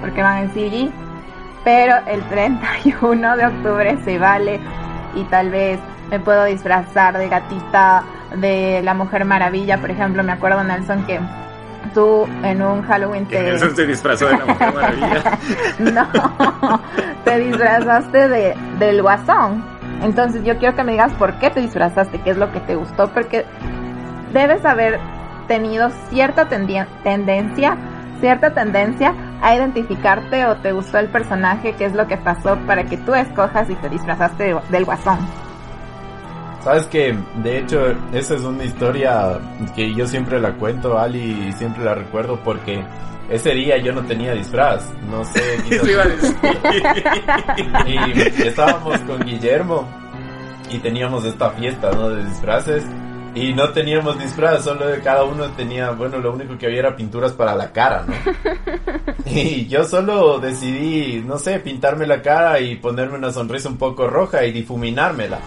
porque 0.00 0.22
van 0.22 0.44
en 0.44 0.50
CG. 0.50 0.90
Pero 1.64 1.96
el 2.06 2.22
31 2.28 3.36
de 3.36 3.46
octubre 3.46 3.98
se 4.04 4.18
vale 4.18 4.60
y 5.14 5.24
tal 5.24 5.50
vez 5.50 5.80
me 6.10 6.20
puedo 6.20 6.44
disfrazar 6.44 7.18
de 7.18 7.28
gatita 7.28 8.04
de 8.36 8.80
la 8.84 8.94
Mujer 8.94 9.24
Maravilla, 9.24 9.78
por 9.78 9.90
ejemplo. 9.90 10.22
Me 10.22 10.32
acuerdo, 10.32 10.62
Nelson, 10.62 11.04
que 11.06 11.18
tú 11.94 12.26
en 12.42 12.62
un 12.62 12.82
Halloween 12.82 13.26
te... 13.26 13.42
Nelson 13.42 13.74
se 13.74 13.86
disfrazó 13.86 14.26
de 14.26 14.38
la 14.38 14.46
Mujer 14.46 14.74
Maravilla. 14.74 15.38
no, 15.78 16.80
te 17.24 17.38
disfrazaste 17.38 18.28
de, 18.28 18.54
del 18.78 19.02
guasón. 19.02 19.64
Entonces 20.02 20.44
yo 20.44 20.58
quiero 20.58 20.76
que 20.76 20.84
me 20.84 20.92
digas 20.92 21.12
por 21.14 21.34
qué 21.38 21.50
te 21.50 21.60
disfrazaste, 21.60 22.20
qué 22.20 22.30
es 22.30 22.36
lo 22.36 22.52
que 22.52 22.60
te 22.60 22.76
gustó, 22.76 23.08
porque 23.08 23.44
debes 24.32 24.64
haber 24.64 25.00
tenido 25.48 25.90
cierta 26.10 26.48
tendencia, 26.48 27.76
cierta 28.20 28.52
tendencia 28.52 29.14
a 29.42 29.54
identificarte 29.54 30.46
o 30.46 30.56
te 30.56 30.72
gustó 30.72 30.98
el 30.98 31.08
personaje, 31.08 31.74
qué 31.74 31.84
es 31.84 31.94
lo 31.94 32.06
que 32.06 32.16
pasó 32.16 32.56
para 32.66 32.84
que 32.84 32.96
tú 32.96 33.14
escojas 33.14 33.68
y 33.70 33.74
te 33.74 33.88
disfrazaste 33.88 34.56
del 34.70 34.84
guasón. 34.84 35.18
Sabes 36.62 36.86
que, 36.86 37.16
de 37.44 37.58
hecho, 37.58 37.78
esa 38.12 38.34
es 38.34 38.40
una 38.42 38.64
historia 38.64 39.38
que 39.76 39.94
yo 39.94 40.06
siempre 40.06 40.40
la 40.40 40.52
cuento, 40.54 40.98
Ali, 40.98 41.48
y 41.48 41.52
siempre 41.52 41.84
la 41.84 41.94
recuerdo 41.94 42.40
porque 42.42 42.84
ese 43.30 43.50
día 43.50 43.76
yo 43.78 43.92
no 43.92 44.02
tenía 44.02 44.32
disfraz, 44.32 44.92
no 45.08 45.24
sé. 45.24 45.58
y 47.86 48.42
estábamos 48.42 48.98
con 49.00 49.20
Guillermo 49.20 49.86
y 50.70 50.78
teníamos 50.78 51.24
esta 51.24 51.50
fiesta, 51.50 51.90
¿no? 51.92 52.10
De 52.10 52.24
disfraces 52.24 52.84
y 53.36 53.52
no 53.52 53.70
teníamos 53.70 54.18
disfraz, 54.18 54.64
solo 54.64 54.86
cada 55.04 55.24
uno 55.24 55.50
tenía, 55.50 55.90
bueno, 55.90 56.16
lo 56.18 56.32
único 56.32 56.56
que 56.56 56.66
había 56.66 56.78
era 56.78 56.96
pinturas 56.96 57.34
para 57.34 57.54
la 57.54 57.70
cara, 57.70 58.06
¿no? 58.06 58.14
y 59.30 59.66
yo 59.66 59.84
solo 59.84 60.38
decidí, 60.38 61.22
no 61.22 61.36
sé, 61.36 61.60
pintarme 61.60 62.06
la 62.06 62.22
cara 62.22 62.58
y 62.60 62.76
ponerme 62.76 63.18
una 63.18 63.30
sonrisa 63.30 63.68
un 63.68 63.76
poco 63.76 64.06
roja 64.06 64.42
y 64.46 64.52
difuminármela. 64.52 65.38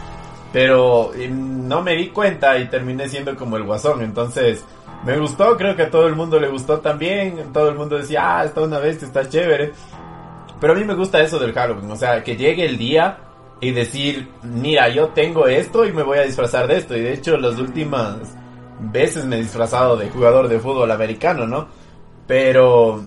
Pero 0.54 1.12
no 1.32 1.82
me 1.82 1.96
di 1.96 2.10
cuenta 2.10 2.60
y 2.60 2.68
terminé 2.68 3.10
siendo 3.10 3.36
como 3.36 3.58
el 3.58 3.64
guasón, 3.64 4.04
entonces 4.04 4.64
me 5.04 5.18
gustó, 5.18 5.58
creo 5.58 5.76
que 5.76 5.84
a 5.84 5.90
todo 5.90 6.06
el 6.06 6.16
mundo 6.16 6.40
le 6.40 6.48
gustó 6.48 6.82
también, 6.82 7.52
todo 7.52 7.70
el 7.70 7.76
mundo 7.76 7.98
decía, 7.98 8.38
ah, 8.38 8.46
está 8.46 8.62
una 8.62 8.78
vez, 8.78 9.02
está 9.02 9.28
chévere. 9.28 9.74
Pero 10.62 10.74
a 10.74 10.76
mí 10.76 10.84
me 10.84 10.94
gusta 10.94 11.22
eso 11.22 11.40
del 11.40 11.54
Halloween, 11.54 11.90
o 11.90 11.96
sea, 11.96 12.24
que 12.24 12.36
llegue 12.36 12.66
el 12.68 12.78
día 12.78 13.18
y 13.62 13.72
decir, 13.72 14.30
mira, 14.44 14.90
yo 14.90 15.10
tengo 15.10 15.48
esto 15.48 15.86
y 15.86 15.92
me 15.92 16.04
voy 16.04 16.20
a 16.20 16.24
disfrazar 16.24 16.68
de 16.68 16.78
esto. 16.78 16.96
Y 16.96 17.02
de 17.02 17.14
hecho, 17.14 17.38
las 17.38 17.58
últimas 17.60 18.36
veces 18.80 19.26
me 19.26 19.38
he 19.38 19.42
disfrazado 19.42 19.98
de 19.98 20.10
jugador 20.10 20.48
de 20.48 20.60
fútbol 20.60 20.92
americano, 20.92 21.46
¿no? 21.46 21.68
Pero, 22.26 23.06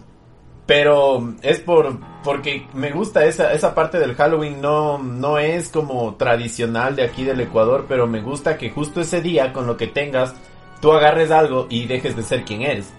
pero 0.67 1.35
es 1.41 1.61
por, 1.61 1.99
porque 2.23 2.67
me 2.75 2.91
gusta 2.91 3.25
esa, 3.25 3.53
esa 3.53 3.75
parte 3.75 3.99
del 3.99 4.15
Halloween, 4.15 4.61
no, 4.61 4.99
no 4.99 5.39
es 5.39 5.71
como 5.71 6.17
tradicional 6.17 6.97
de 6.97 7.05
aquí 7.05 7.25
del 7.25 7.41
Ecuador, 7.41 7.87
pero 7.89 8.07
me 8.07 8.21
gusta 8.21 8.59
que 8.59 8.71
justo 8.71 9.01
ese 9.01 9.23
día, 9.23 9.53
con 9.53 9.67
lo 9.67 9.77
que 9.77 9.87
tengas, 9.87 10.35
tú 10.81 10.93
agarres 10.93 11.31
algo 11.31 11.67
y 11.71 11.87
dejes 11.87 12.15
de 12.15 12.23
ser 12.23 12.45
quien 12.45 12.63
eres. 12.63 12.93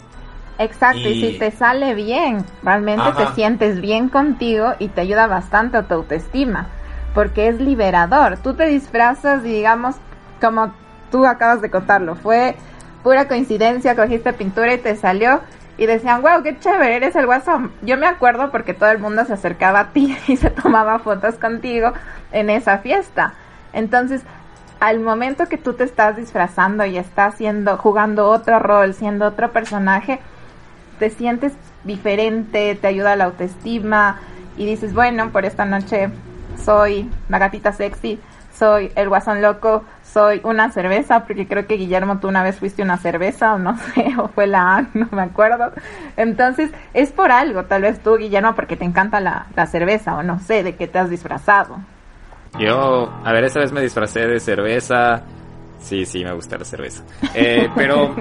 Exacto, 0.58 1.08
y, 1.10 1.20
si 1.20 1.40
te 1.40 1.52
sale 1.52 1.94
bien, 1.94 2.46
realmente 2.64 3.06
te 3.18 3.28
sientes 3.34 3.82
bien 3.82 4.10
contigo 4.10 4.74
y 4.80 4.88
te 4.88 5.02
ayuda 5.02 5.28
bastante 5.28 5.78
a 5.78 5.84
tu 5.84 5.96
autoestima 5.96 6.70
porque 7.14 7.48
es 7.48 7.60
liberador. 7.60 8.38
Tú 8.38 8.54
te 8.54 8.66
disfrazas 8.66 9.44
digamos, 9.44 9.96
como 10.42 10.74
tú 11.12 11.26
acabas 11.26 11.62
de 11.62 11.70
contarlo, 11.70 12.16
fue 12.16 12.56
pura 13.04 13.28
coincidencia, 13.28 13.96
cogiste 13.96 14.34
pintura 14.34 14.74
y 14.74 14.78
te 14.78 14.96
salió 14.96 15.42
y 15.78 15.86
decían, 15.86 16.22
wow, 16.22 16.44
qué 16.44 16.58
chévere, 16.60 16.96
eres 16.96 17.16
el 17.16 17.26
guasón. 17.26 17.72
Yo 17.82 17.98
me 17.98 18.08
acuerdo 18.08 18.52
porque 18.52 18.74
todo 18.74 18.90
el 18.90 19.00
mundo 19.00 19.26
se 19.26 19.34
acercaba 19.34 19.80
a 19.80 19.90
ti 19.92 20.18
y 20.28 20.38
se 20.38 20.50
tomaba 20.50 21.00
fotos 21.00 21.36
contigo 21.36 21.94
en 22.32 22.50
esa 22.50 22.80
fiesta. 22.80 23.34
Entonces, 23.74 24.22
al 24.80 25.00
momento 25.00 25.48
que 25.48 25.58
tú 25.58 25.74
te 25.74 25.84
estás 25.84 26.16
disfrazando 26.16 26.86
y 26.86 26.98
estás 26.98 27.36
siendo, 27.36 27.78
jugando 27.78 28.30
otro 28.30 28.60
rol, 28.60 28.94
siendo 28.94 29.26
otro 29.28 29.52
personaje, 29.52 30.20
te 31.00 31.10
sientes 31.10 31.54
diferente, 31.84 32.76
te 32.76 32.88
ayuda 32.88 33.16
la 33.16 33.26
autoestima 33.26 34.20
y 34.58 34.66
dices, 34.66 34.94
bueno, 34.94 35.32
por 35.32 35.46
esta 35.46 35.66
noche 35.66 36.10
soy 36.58 37.10
la 37.30 37.40
gatita 37.40 37.72
sexy, 37.72 38.20
soy 38.54 38.92
el 38.96 39.10
guasón 39.10 39.42
loco, 39.42 39.84
soy 40.04 40.42
una 40.44 40.72
cerveza, 40.72 41.26
porque 41.26 41.48
creo 41.48 41.66
que 41.66 41.76
Guillermo 41.76 42.20
tú 42.20 42.28
una 42.28 42.44
vez 42.44 42.60
fuiste 42.60 42.84
una 42.84 42.98
cerveza 42.98 43.56
o 43.56 43.60
no 43.60 43.78
sé, 43.96 44.14
o 44.18 44.28
fue 44.28 44.48
la 44.48 44.78
A, 44.78 44.86
no 44.94 45.08
me 45.12 45.24
acuerdo. 45.24 45.72
Entonces 46.18 46.72
es 46.94 47.12
por 47.12 47.32
algo, 47.32 47.66
tal 47.66 47.82
vez 47.82 48.00
tú 48.02 48.18
Guillermo 48.18 48.56
porque 48.56 48.78
te 48.78 48.86
encanta 48.86 49.20
la, 49.20 49.48
la 49.56 49.66
cerveza 49.66 50.16
o 50.16 50.24
no 50.24 50.40
sé 50.40 50.64
de 50.64 50.76
qué 50.76 50.88
te 50.88 51.00
has 51.00 51.10
disfrazado. 51.10 51.78
Yo, 52.60 53.12
a 53.24 53.32
ver, 53.32 53.46
esa 53.46 53.60
vez 53.60 53.72
me 53.72 53.82
disfracé 53.82 54.28
de 54.28 54.40
cerveza. 54.40 55.24
Sí, 55.80 56.06
sí, 56.06 56.24
me 56.24 56.32
gusta 56.34 56.58
la 56.58 56.66
cerveza. 56.66 57.04
Eh, 57.34 57.70
pero, 57.76 58.16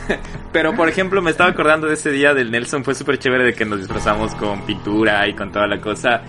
pero 0.52 0.74
por 0.74 0.88
ejemplo, 0.88 1.22
me 1.22 1.30
estaba 1.30 1.50
acordando 1.50 1.86
de 1.86 1.94
ese 1.94 2.10
día 2.10 2.34
del 2.34 2.50
Nelson. 2.50 2.84
Fue 2.84 2.94
súper 2.94 3.18
chévere 3.18 3.44
de 3.44 3.54
que 3.54 3.64
nos 3.64 3.78
disfrazamos 3.78 4.34
con 4.34 4.62
pintura 4.62 5.26
y 5.28 5.34
con 5.34 5.50
toda 5.50 5.66
la 5.66 5.80
cosa. 5.80 6.22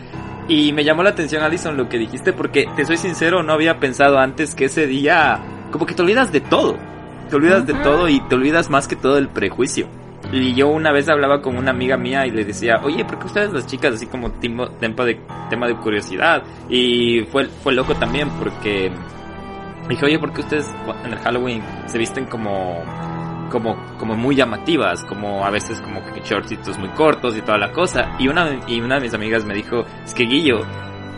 Y 0.50 0.74
me 0.74 0.84
llamó 0.84 1.04
la 1.04 1.12
atención, 1.12 1.44
Alison, 1.44 1.78
lo 1.78 1.88
que 1.88 2.00
dijiste, 2.00 2.34
porque 2.34 2.68
te 2.76 2.84
soy 2.84 2.98
sincero, 2.98 3.44
no 3.44 3.54
había 3.54 3.80
pensado 3.80 4.18
antes 4.18 4.56
que 4.56 4.66
ese 4.66 4.88
día, 4.88 5.40
como 5.72 5.86
que 5.86 5.94
te 5.94 6.02
olvidas 6.02 6.32
de 6.32 6.42
todo. 6.42 6.76
Te 7.30 7.36
olvidas 7.36 7.68
de 7.68 7.76
todo 7.76 8.10
y 8.10 8.20
te 8.22 8.34
olvidas 8.34 8.72
más 8.72 8.88
que 8.88 8.96
todo 8.96 9.14
del 9.14 9.30
prejuicio. 9.30 9.88
Y 10.32 10.56
yo 10.56 10.68
una 10.68 10.92
vez 10.92 11.08
hablaba 11.08 11.44
con 11.44 11.56
una 11.56 11.70
amiga 11.70 11.98
mía 11.98 12.26
y 12.26 12.32
le 12.32 12.44
decía, 12.44 12.82
oye, 12.84 13.06
¿por 13.06 13.20
qué 13.20 13.28
ustedes 13.28 13.54
las 13.54 13.68
chicas 13.68 13.94
así 13.94 14.08
como 14.08 14.32
tema 14.32 14.68
de, 14.80 15.22
tema 15.52 15.68
de 15.68 15.76
curiosidad? 15.76 16.42
Y 16.68 17.22
fue, 17.32 17.46
fue 17.46 17.74
loco 17.74 17.94
también 17.94 18.30
porque 18.40 18.92
dije, 19.88 20.06
oye, 20.06 20.18
¿por 20.18 20.34
qué 20.34 20.42
ustedes 20.42 20.68
en 21.06 21.14
el 21.14 21.20
Halloween 21.20 21.62
se 21.86 22.00
visten 22.00 22.26
como 22.26 22.84
como, 23.50 23.76
como 23.98 24.16
muy 24.16 24.36
llamativas, 24.36 25.04
como 25.06 25.46
a 25.46 25.50
veces 25.50 25.82
como 25.82 26.02
que 26.04 26.22
muy 26.78 26.90
cortos 26.90 27.36
y 27.38 27.42
toda 27.42 27.58
la 27.58 27.72
cosa. 27.72 28.16
Y 28.20 28.28
una, 28.28 28.60
y 28.68 28.80
una 28.82 28.96
de 28.96 29.02
mis 29.02 29.14
amigas 29.14 29.46
me 29.46 29.54
dijo, 29.54 29.86
es 30.04 30.14
que 30.14 30.24
Guillo, 30.24 30.66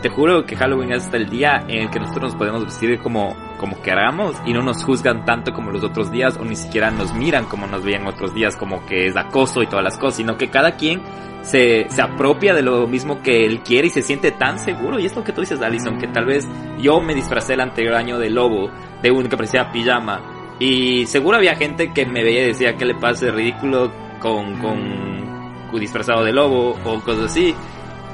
te 0.02 0.08
juro 0.08 0.44
que 0.44 0.56
Halloween 0.56 0.92
es 0.92 1.04
hasta 1.04 1.16
el 1.16 1.28
día 1.28 1.64
en 1.68 1.84
el 1.84 1.90
que 1.90 2.00
nosotros 2.00 2.32
nos 2.32 2.34
podemos 2.34 2.64
vestir 2.64 2.98
como, 2.98 3.36
como 3.58 3.80
queramos 3.80 4.36
y 4.44 4.52
no 4.52 4.62
nos 4.62 4.82
juzgan 4.84 5.24
tanto 5.24 5.52
como 5.52 5.70
los 5.70 5.84
otros 5.84 6.10
días 6.10 6.36
o 6.36 6.44
ni 6.44 6.56
siquiera 6.56 6.90
nos 6.90 7.14
miran 7.14 7.44
como 7.44 7.66
nos 7.66 7.84
veían 7.84 8.06
otros 8.06 8.34
días 8.34 8.56
como 8.56 8.84
que 8.84 9.06
es 9.06 9.16
acoso 9.16 9.62
y 9.62 9.66
todas 9.68 9.84
las 9.84 9.98
cosas, 9.98 10.16
sino 10.16 10.36
que 10.36 10.50
cada 10.50 10.72
quien 10.72 11.02
se, 11.42 11.86
se 11.88 12.02
apropia 12.02 12.54
de 12.54 12.62
lo 12.62 12.86
mismo 12.86 13.22
que 13.22 13.44
él 13.44 13.60
quiere 13.62 13.88
y 13.88 13.90
se 13.90 14.02
siente 14.02 14.32
tan 14.32 14.58
seguro. 14.58 14.98
Y 14.98 15.06
es 15.06 15.14
lo 15.14 15.24
que 15.24 15.32
tú 15.32 15.40
dices, 15.40 15.60
Alison, 15.60 15.98
que 15.98 16.08
tal 16.08 16.24
vez 16.24 16.48
yo 16.78 17.00
me 17.00 17.14
disfracé 17.14 17.54
el 17.54 17.60
anterior 17.60 17.94
año 17.94 18.18
de 18.18 18.30
lobo, 18.30 18.70
de 19.02 19.10
un 19.10 19.28
que 19.28 19.36
parecía 19.36 19.70
pijama. 19.70 20.20
Y 20.62 21.06
seguro 21.06 21.38
había 21.38 21.56
gente 21.56 21.92
que 21.92 22.06
me 22.06 22.22
veía 22.22 22.44
y 22.44 22.46
decía 22.46 22.76
que 22.76 22.84
le 22.84 22.94
pase 22.94 23.32
ridículo 23.32 23.90
con, 24.20 24.60
con 24.60 25.80
disfrazado 25.80 26.22
de 26.22 26.32
lobo 26.32 26.78
o 26.84 27.00
cosas 27.00 27.32
así. 27.32 27.52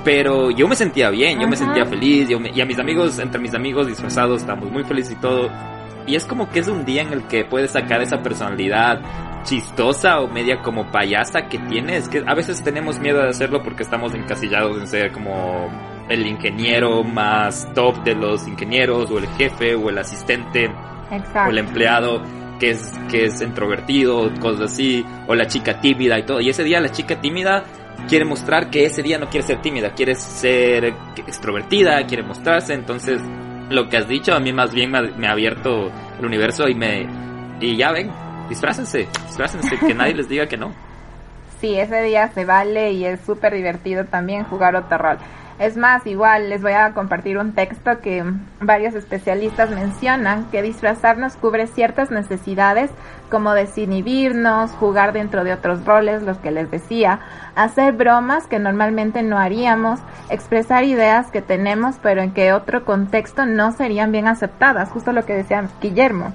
Pero 0.02 0.50
yo 0.50 0.66
me 0.66 0.74
sentía 0.74 1.10
bien, 1.10 1.38
yo 1.38 1.46
me 1.46 1.56
sentía 1.56 1.84
feliz, 1.84 2.26
yo 2.26 2.38
y 2.38 2.58
a 2.58 2.64
mis 2.64 2.78
amigos, 2.78 3.18
entre 3.18 3.38
mis 3.38 3.52
amigos 3.52 3.86
disfrazados, 3.86 4.40
estamos 4.40 4.70
muy 4.72 4.82
felices 4.84 5.12
y 5.12 5.16
todo. 5.16 5.50
Y 6.06 6.16
es 6.16 6.24
como 6.24 6.48
que 6.48 6.60
es 6.60 6.68
un 6.68 6.86
día 6.86 7.02
en 7.02 7.12
el 7.12 7.24
que 7.24 7.44
puedes 7.44 7.72
sacar 7.72 8.00
esa 8.00 8.22
personalidad 8.22 9.02
chistosa 9.42 10.20
o 10.20 10.28
media 10.28 10.62
como 10.62 10.90
payasa 10.90 11.48
que 11.48 11.58
tienes, 11.58 12.08
que 12.08 12.24
a 12.26 12.34
veces 12.34 12.64
tenemos 12.64 12.98
miedo 12.98 13.20
de 13.20 13.28
hacerlo 13.28 13.62
porque 13.62 13.82
estamos 13.82 14.14
encasillados 14.14 14.78
en 14.78 14.86
ser 14.86 15.12
como 15.12 15.68
el 16.08 16.26
ingeniero 16.26 17.04
más 17.04 17.68
top 17.74 18.02
de 18.04 18.14
los 18.14 18.48
ingenieros 18.48 19.10
o 19.10 19.18
el 19.18 19.26
jefe 19.36 19.74
o 19.74 19.90
el 19.90 19.98
asistente 19.98 20.70
o 21.46 21.50
el 21.50 21.58
empleado 21.58 22.22
que 22.58 22.70
es 22.70 22.92
que 23.10 23.26
es 23.26 23.40
introvertido, 23.40 24.30
cosas 24.40 24.72
así, 24.72 25.04
o 25.26 25.34
la 25.34 25.46
chica 25.46 25.80
tímida 25.80 26.18
y 26.18 26.24
todo. 26.24 26.40
Y 26.40 26.48
ese 26.48 26.64
día 26.64 26.80
la 26.80 26.90
chica 26.90 27.20
tímida 27.20 27.64
quiere 28.08 28.24
mostrar 28.24 28.70
que 28.70 28.84
ese 28.84 29.02
día 29.02 29.18
no 29.18 29.28
quiere 29.28 29.46
ser 29.46 29.60
tímida, 29.60 29.90
quiere 29.90 30.14
ser 30.14 30.94
extrovertida, 31.16 32.04
quiere 32.06 32.22
mostrarse, 32.22 32.74
entonces 32.74 33.20
lo 33.70 33.88
que 33.88 33.98
has 33.98 34.08
dicho 34.08 34.32
a 34.34 34.40
mí 34.40 34.52
más 34.52 34.72
bien 34.72 34.90
me 34.90 35.26
ha, 35.26 35.32
abierto 35.32 35.90
el 36.18 36.24
universo 36.24 36.68
y 36.68 36.74
me 36.74 37.06
y 37.60 37.76
ya 37.76 37.92
ven, 37.92 38.10
disfrácense, 38.48 39.08
disfrácense, 39.26 39.78
que 39.78 39.94
nadie 39.94 40.14
les 40.14 40.28
diga 40.28 40.46
que 40.46 40.56
no. 40.56 40.72
Sí, 41.60 41.74
ese 41.74 42.02
día 42.02 42.28
se 42.28 42.44
vale 42.44 42.92
y 42.92 43.04
es 43.04 43.20
súper 43.22 43.52
divertido 43.52 44.04
también 44.04 44.44
jugar 44.44 44.76
otro 44.76 44.96
rol. 44.96 45.18
Es 45.58 45.76
más, 45.76 46.06
igual 46.06 46.50
les 46.50 46.62
voy 46.62 46.72
a 46.72 46.92
compartir 46.92 47.36
un 47.36 47.52
texto 47.52 47.98
que 48.00 48.24
varios 48.60 48.94
especialistas 48.94 49.70
mencionan 49.70 50.44
que 50.52 50.62
disfrazarnos 50.62 51.34
cubre 51.34 51.66
ciertas 51.66 52.12
necesidades 52.12 52.92
como 53.28 53.54
desinhibirnos, 53.54 54.70
jugar 54.70 55.12
dentro 55.12 55.42
de 55.42 55.52
otros 55.52 55.84
roles, 55.84 56.22
los 56.22 56.38
que 56.38 56.52
les 56.52 56.70
decía, 56.70 57.18
hacer 57.56 57.94
bromas 57.94 58.46
que 58.46 58.60
normalmente 58.60 59.24
no 59.24 59.36
haríamos, 59.36 59.98
expresar 60.30 60.84
ideas 60.84 61.32
que 61.32 61.42
tenemos 61.42 61.96
pero 62.00 62.22
en 62.22 62.30
que 62.30 62.52
otro 62.52 62.84
contexto 62.84 63.44
no 63.44 63.72
serían 63.72 64.12
bien 64.12 64.28
aceptadas, 64.28 64.90
justo 64.90 65.12
lo 65.12 65.26
que 65.26 65.34
decía 65.34 65.68
Guillermo. 65.80 66.32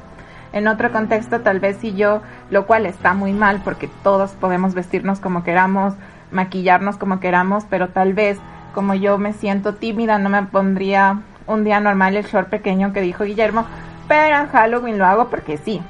En 0.52 0.68
otro 0.68 0.92
contexto 0.92 1.40
tal 1.40 1.62
vez 1.62 1.78
si 1.78 1.94
yo, 1.94 2.22
lo 2.50 2.66
cual 2.68 2.86
está 2.86 3.14
muy 3.14 3.32
mal 3.32 3.62
porque 3.64 3.90
todos 4.04 4.32
podemos 4.32 4.74
vestirnos 4.74 5.22
como 5.22 5.46
queramos, 5.46 5.94
maquillarnos 6.30 6.98
como 6.98 7.22
queramos, 7.22 7.64
pero 7.70 7.88
tal 7.88 8.14
vez 8.14 8.38
como 8.74 8.94
yo 8.94 9.18
me 9.18 9.34
siento 9.34 9.76
tímida, 9.76 10.18
no 10.18 10.30
me 10.30 10.44
pondría 10.44 11.22
un 11.48 11.64
día 11.64 11.80
normal 11.80 12.16
el 12.16 12.26
short 12.26 12.50
pequeño 12.50 12.94
que 12.94 13.02
dijo 13.02 13.24
Guillermo, 13.24 13.66
pero 14.08 14.38
en 14.38 14.48
Halloween 14.48 14.98
lo 14.98 15.06
hago 15.06 15.30
porque 15.30 15.58
sí. 15.58 15.82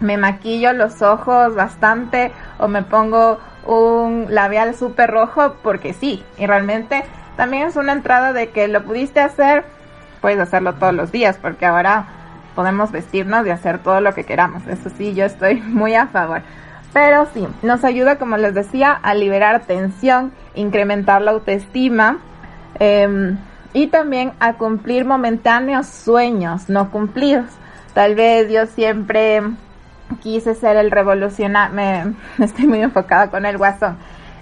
Me 0.00 0.16
maquillo 0.16 0.72
los 0.72 1.02
ojos 1.02 1.54
bastante 1.54 2.32
o 2.58 2.68
me 2.68 2.82
pongo 2.82 3.38
un 3.64 4.26
labial 4.30 4.74
súper 4.74 5.10
rojo 5.10 5.54
porque 5.62 5.94
sí. 5.94 6.24
Y 6.38 6.46
realmente 6.46 7.04
también 7.36 7.68
es 7.68 7.76
una 7.76 7.92
entrada 7.92 8.32
de 8.32 8.50
que 8.50 8.68
lo 8.68 8.82
pudiste 8.84 9.20
hacer, 9.20 9.64
puedes 10.20 10.38
hacerlo 10.38 10.74
todos 10.74 10.94
los 10.94 11.12
días 11.12 11.38
porque 11.40 11.66
ahora 11.66 12.06
podemos 12.54 12.92
vestirnos 12.92 13.46
y 13.46 13.50
hacer 13.50 13.78
todo 13.78 14.00
lo 14.00 14.14
que 14.14 14.24
queramos. 14.24 14.66
Eso 14.66 14.90
sí, 14.90 15.14
yo 15.14 15.24
estoy 15.24 15.60
muy 15.60 15.94
a 15.94 16.06
favor. 16.06 16.42
Pero 16.92 17.26
sí, 17.32 17.46
nos 17.62 17.84
ayuda, 17.84 18.18
como 18.18 18.36
les 18.36 18.54
decía, 18.54 18.92
a 18.92 19.14
liberar 19.14 19.62
tensión, 19.66 20.32
incrementar 20.54 21.22
la 21.22 21.30
autoestima 21.30 22.18
em, 22.78 23.38
y 23.72 23.86
también 23.86 24.32
a 24.40 24.54
cumplir 24.54 25.06
momentáneos 25.06 25.86
sueños 25.86 26.68
no 26.68 26.90
cumplidos. 26.90 27.46
Tal 27.94 28.14
vez 28.14 28.50
yo 28.52 28.66
siempre 28.66 29.42
quise 30.20 30.54
ser 30.54 30.76
el 30.76 30.90
revolucionario, 30.90 31.74
me, 31.74 32.14
estoy 32.44 32.66
muy 32.66 32.82
enfocada 32.82 33.30
con 33.30 33.46
el 33.46 33.56
guasón, 33.56 33.96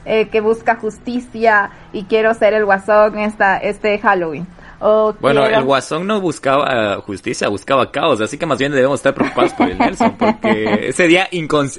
eh, 0.04 0.28
que 0.28 0.40
busca 0.40 0.74
justicia 0.74 1.70
y 1.92 2.04
quiero 2.04 2.34
ser 2.34 2.54
el 2.54 2.64
guasón 2.64 3.18
esta, 3.18 3.58
este 3.58 3.98
Halloween 3.98 4.46
bueno, 4.80 5.46
el 5.46 5.62
Guasón 5.62 6.06
no 6.06 6.20
buscaba 6.20 6.96
justicia, 7.02 7.48
buscaba 7.48 7.90
caos, 7.90 8.20
así 8.20 8.38
que 8.38 8.46
más 8.46 8.58
bien 8.58 8.72
debemos 8.72 9.00
estar 9.00 9.14
preocupados 9.14 9.52
por 9.52 9.68
el 9.68 9.78
Nelson, 9.78 10.16
porque 10.16 10.88
ese 10.88 11.06
día 11.06 11.28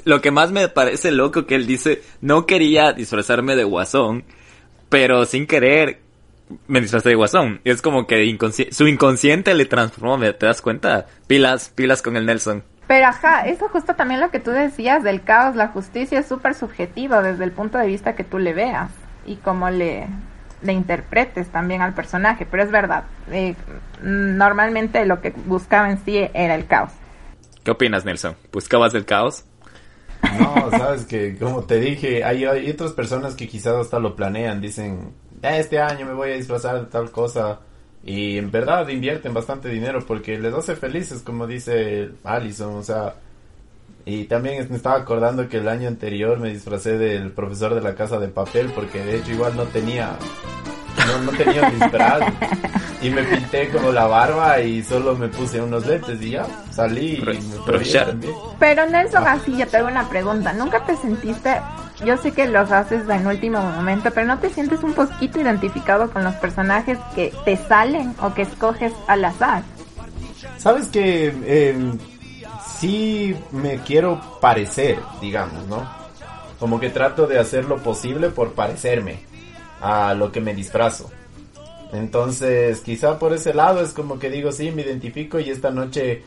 lo 0.04 0.20
que 0.20 0.30
más 0.30 0.52
me 0.52 0.68
parece 0.68 1.10
loco 1.10 1.46
que 1.46 1.56
él 1.56 1.66
dice, 1.66 2.02
no 2.20 2.46
quería 2.46 2.92
disfrazarme 2.92 3.56
de 3.56 3.64
Guasón, 3.64 4.24
pero 4.88 5.24
sin 5.24 5.46
querer 5.46 6.00
me 6.66 6.80
disfrazé 6.80 7.10
de 7.10 7.14
Guasón. 7.14 7.60
Y 7.64 7.70
es 7.70 7.82
como 7.82 8.06
que 8.06 8.38
su 8.70 8.86
inconsciente 8.86 9.54
le 9.54 9.64
transformó, 9.64 10.18
¿te 10.18 10.46
das 10.46 10.62
cuenta? 10.62 11.06
Pilas, 11.26 11.70
pilas 11.70 12.02
con 12.02 12.16
el 12.16 12.26
Nelson. 12.26 12.62
Pero 12.86 13.06
ajá, 13.06 13.46
eso 13.46 13.68
justo 13.68 13.94
también 13.94 14.20
lo 14.20 14.30
que 14.30 14.40
tú 14.40 14.50
decías 14.50 15.02
del 15.02 15.22
caos, 15.22 15.56
la 15.56 15.68
justicia 15.68 16.18
es 16.18 16.26
súper 16.26 16.54
subjetivo 16.54 17.22
desde 17.22 17.44
el 17.44 17.52
punto 17.52 17.78
de 17.78 17.86
vista 17.86 18.14
que 18.14 18.24
tú 18.24 18.38
le 18.38 18.52
veas 18.52 18.90
y 19.24 19.36
cómo 19.36 19.70
le, 19.70 20.08
le 20.62 20.72
interpretes 20.72 21.48
también 21.48 21.82
al 21.82 21.94
personaje, 21.94 22.46
pero 22.50 22.62
es 22.62 22.70
verdad, 22.70 23.04
eh, 23.30 23.54
normalmente 24.02 25.04
lo 25.06 25.20
que 25.20 25.30
buscaba 25.30 25.90
en 25.90 25.98
sí 26.04 26.18
era 26.18 26.54
el 26.54 26.66
caos. 26.66 26.92
¿Qué 27.64 27.70
opinas, 27.70 28.04
Nelson? 28.04 28.36
¿Buscabas 28.52 28.94
el 28.94 29.04
caos? 29.04 29.44
No, 30.38 30.70
sabes 30.70 31.04
que, 31.04 31.36
como 31.36 31.64
te 31.64 31.80
dije, 31.80 32.24
hay, 32.24 32.44
hay 32.44 32.70
otras 32.70 32.92
personas 32.92 33.34
que 33.34 33.48
quizás 33.48 33.74
hasta 33.74 33.98
lo 33.98 34.14
planean, 34.14 34.60
dicen, 34.60 35.12
este 35.42 35.80
año 35.80 36.06
me 36.06 36.14
voy 36.14 36.30
a 36.30 36.34
disfrazar 36.34 36.80
de 36.80 36.86
tal 36.86 37.10
cosa, 37.10 37.60
y 38.04 38.38
en 38.38 38.50
verdad 38.50 38.88
invierten 38.88 39.32
bastante 39.32 39.68
dinero 39.68 40.04
porque 40.06 40.38
les 40.38 40.52
hace 40.54 40.74
felices, 40.76 41.22
como 41.22 41.46
dice 41.46 42.10
Allison, 42.24 42.76
o 42.76 42.82
sea, 42.82 43.14
y 44.04 44.24
también 44.24 44.66
me 44.68 44.76
estaba 44.76 44.96
acordando 44.96 45.48
que 45.48 45.58
el 45.58 45.68
año 45.68 45.88
anterior 45.88 46.38
me 46.38 46.50
disfracé 46.50 46.98
del 46.98 47.32
profesor 47.32 47.74
de 47.74 47.80
la 47.80 47.94
casa 47.94 48.18
de 48.18 48.28
papel 48.28 48.70
porque 48.74 49.04
de 49.04 49.18
hecho 49.18 49.32
igual 49.32 49.56
no 49.56 49.64
tenía 49.64 50.16
no, 51.06 51.18
no 51.18 51.32
tenía 51.32 51.70
disfraz. 51.70 52.32
Y 53.00 53.10
me 53.10 53.24
pinté 53.24 53.68
como 53.70 53.90
la 53.90 54.06
barba 54.06 54.60
y 54.60 54.82
solo 54.82 55.16
me 55.16 55.28
puse 55.28 55.60
unos 55.60 55.84
lentes 55.86 56.22
y 56.22 56.30
ya 56.30 56.46
salí 56.70 57.16
y 57.16 57.20
me 57.20 57.80
Pero 58.60 58.86
Nelson, 58.86 59.26
así 59.26 59.56
yo 59.56 59.66
te 59.66 59.78
hago 59.78 59.88
una 59.88 60.08
pregunta, 60.08 60.52
¿nunca 60.52 60.84
te 60.84 60.96
sentiste 60.96 61.60
yo 62.04 62.16
sé 62.16 62.32
que 62.32 62.48
los 62.48 62.70
haces 62.72 63.08
en 63.08 63.26
último 63.26 63.60
momento, 63.60 64.10
pero 64.12 64.26
¿no 64.26 64.38
te 64.38 64.50
sientes 64.50 64.82
un 64.82 64.92
poquito 64.92 65.40
identificado 65.40 66.10
con 66.10 66.24
los 66.24 66.34
personajes 66.34 66.98
que 67.14 67.32
te 67.44 67.56
salen 67.56 68.14
o 68.20 68.34
que 68.34 68.42
escoges 68.42 68.92
al 69.06 69.24
azar? 69.24 69.62
Sabes 70.58 70.88
que 70.88 71.32
eh, 71.44 71.92
sí 72.78 73.34
me 73.50 73.78
quiero 73.78 74.20
parecer, 74.40 74.98
digamos, 75.20 75.66
¿no? 75.66 75.88
Como 76.58 76.78
que 76.78 76.90
trato 76.90 77.26
de 77.26 77.38
hacer 77.38 77.64
lo 77.64 77.78
posible 77.78 78.30
por 78.30 78.52
parecerme 78.52 79.20
a 79.80 80.14
lo 80.14 80.30
que 80.30 80.40
me 80.40 80.54
disfrazo. 80.54 81.10
Entonces, 81.92 82.80
quizá 82.80 83.18
por 83.18 83.32
ese 83.32 83.52
lado 83.52 83.82
es 83.82 83.92
como 83.92 84.18
que 84.18 84.30
digo, 84.30 84.52
sí, 84.52 84.70
me 84.70 84.82
identifico 84.82 85.38
y 85.38 85.50
esta 85.50 85.70
noche 85.70 86.22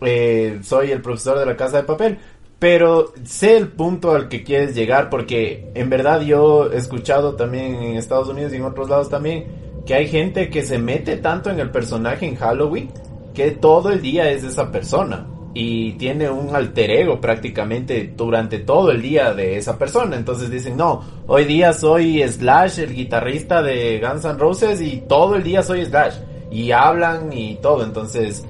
eh, 0.00 0.58
soy 0.62 0.90
el 0.90 1.00
profesor 1.00 1.38
de 1.38 1.46
la 1.46 1.56
casa 1.56 1.78
de 1.78 1.82
papel. 1.84 2.18
Pero 2.58 3.12
sé 3.24 3.56
el 3.56 3.68
punto 3.68 4.12
al 4.12 4.28
que 4.28 4.44
quieres 4.44 4.74
llegar 4.74 5.10
porque 5.10 5.70
en 5.74 5.90
verdad 5.90 6.20
yo 6.20 6.72
he 6.72 6.76
escuchado 6.76 7.34
también 7.34 7.74
en 7.74 7.96
Estados 7.96 8.28
Unidos 8.28 8.52
y 8.52 8.56
en 8.56 8.64
otros 8.64 8.88
lados 8.88 9.08
también 9.08 9.46
que 9.84 9.94
hay 9.94 10.06
gente 10.06 10.48
que 10.48 10.62
se 10.62 10.78
mete 10.78 11.16
tanto 11.16 11.50
en 11.50 11.58
el 11.58 11.70
personaje 11.70 12.24
en 12.24 12.36
Halloween 12.36 12.88
que 13.34 13.50
todo 13.50 13.90
el 13.90 14.00
día 14.00 14.30
es 14.30 14.44
esa 14.44 14.70
persona 14.70 15.26
y 15.54 15.92
tiene 15.92 16.30
un 16.30 16.54
alter 16.54 16.90
ego 16.90 17.20
prácticamente 17.20 18.12
durante 18.16 18.58
todo 18.60 18.90
el 18.90 19.02
día 19.02 19.34
de 19.34 19.56
esa 19.56 19.78
persona. 19.78 20.16
Entonces 20.16 20.50
dicen, 20.50 20.76
no, 20.76 21.02
hoy 21.26 21.44
día 21.44 21.72
soy 21.72 22.26
Slash, 22.26 22.78
el 22.80 22.94
guitarrista 22.94 23.62
de 23.62 24.00
Guns 24.00 24.24
N' 24.24 24.38
Roses, 24.38 24.80
y 24.80 25.02
todo 25.08 25.36
el 25.36 25.42
día 25.42 25.62
soy 25.62 25.84
Slash. 25.84 26.16
Y 26.50 26.70
hablan 26.70 27.32
y 27.32 27.56
todo. 27.56 27.84
Entonces, 27.84 28.44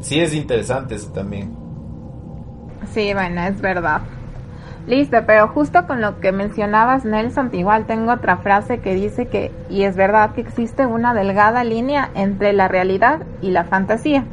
sí 0.00 0.20
es 0.20 0.34
interesante 0.34 0.96
eso 0.96 1.10
también. 1.12 1.56
Sí, 2.92 3.12
bueno, 3.12 3.42
es 3.42 3.60
verdad. 3.60 4.00
Listo, 4.90 5.18
pero 5.24 5.46
justo 5.46 5.86
con 5.86 6.00
lo 6.00 6.18
que 6.18 6.32
mencionabas, 6.32 7.04
Nelson, 7.04 7.50
igual 7.52 7.84
tengo 7.86 8.10
otra 8.10 8.38
frase 8.38 8.80
que 8.80 8.92
dice 8.92 9.28
que, 9.28 9.52
y 9.68 9.84
es 9.84 9.94
verdad 9.94 10.32
que 10.32 10.40
existe 10.40 10.84
una 10.84 11.14
delgada 11.14 11.62
línea 11.62 12.10
entre 12.16 12.52
la 12.52 12.66
realidad 12.66 13.20
y 13.40 13.52
la 13.52 13.62
fantasía. 13.62 14.24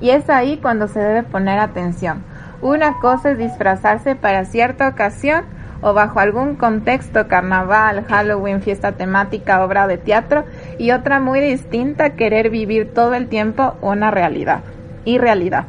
Y 0.00 0.10
es 0.10 0.30
ahí 0.30 0.58
cuando 0.58 0.86
se 0.86 1.00
debe 1.00 1.24
poner 1.24 1.58
atención. 1.58 2.22
Una 2.62 3.00
cosa 3.00 3.32
es 3.32 3.38
disfrazarse 3.38 4.14
para 4.14 4.44
cierta 4.44 4.86
ocasión, 4.86 5.46
o 5.80 5.94
bajo 5.94 6.20
algún 6.20 6.54
contexto, 6.54 7.26
carnaval, 7.26 8.04
Halloween, 8.04 8.62
fiesta 8.62 8.92
temática, 8.92 9.64
obra 9.64 9.88
de 9.88 9.98
teatro, 9.98 10.44
y 10.78 10.92
otra 10.92 11.18
muy 11.18 11.40
distinta, 11.40 12.10
querer 12.10 12.50
vivir 12.50 12.94
todo 12.94 13.14
el 13.14 13.26
tiempo 13.26 13.74
una 13.80 14.12
realidad, 14.12 14.60
irrealidad. 15.04 15.64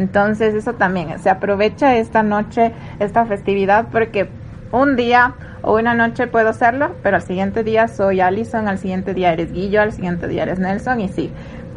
Entonces 0.00 0.54
eso 0.54 0.72
también, 0.72 1.18
se 1.18 1.28
aprovecha 1.28 1.94
esta 1.96 2.22
noche, 2.22 2.72
esta 3.00 3.26
festividad, 3.26 3.88
porque 3.92 4.30
un 4.72 4.96
día 4.96 5.34
o 5.60 5.76
una 5.76 5.92
noche 5.92 6.26
puedo 6.26 6.48
hacerlo, 6.48 6.96
pero 7.02 7.16
al 7.16 7.22
siguiente 7.22 7.62
día 7.62 7.86
soy 7.86 8.22
Allison, 8.22 8.66
al 8.66 8.78
siguiente 8.78 9.12
día 9.12 9.34
eres 9.34 9.52
Guillo, 9.52 9.82
al 9.82 9.92
siguiente 9.92 10.26
día 10.26 10.44
eres 10.44 10.58
Nelson, 10.58 11.00
y 11.00 11.08
sí, 11.08 11.30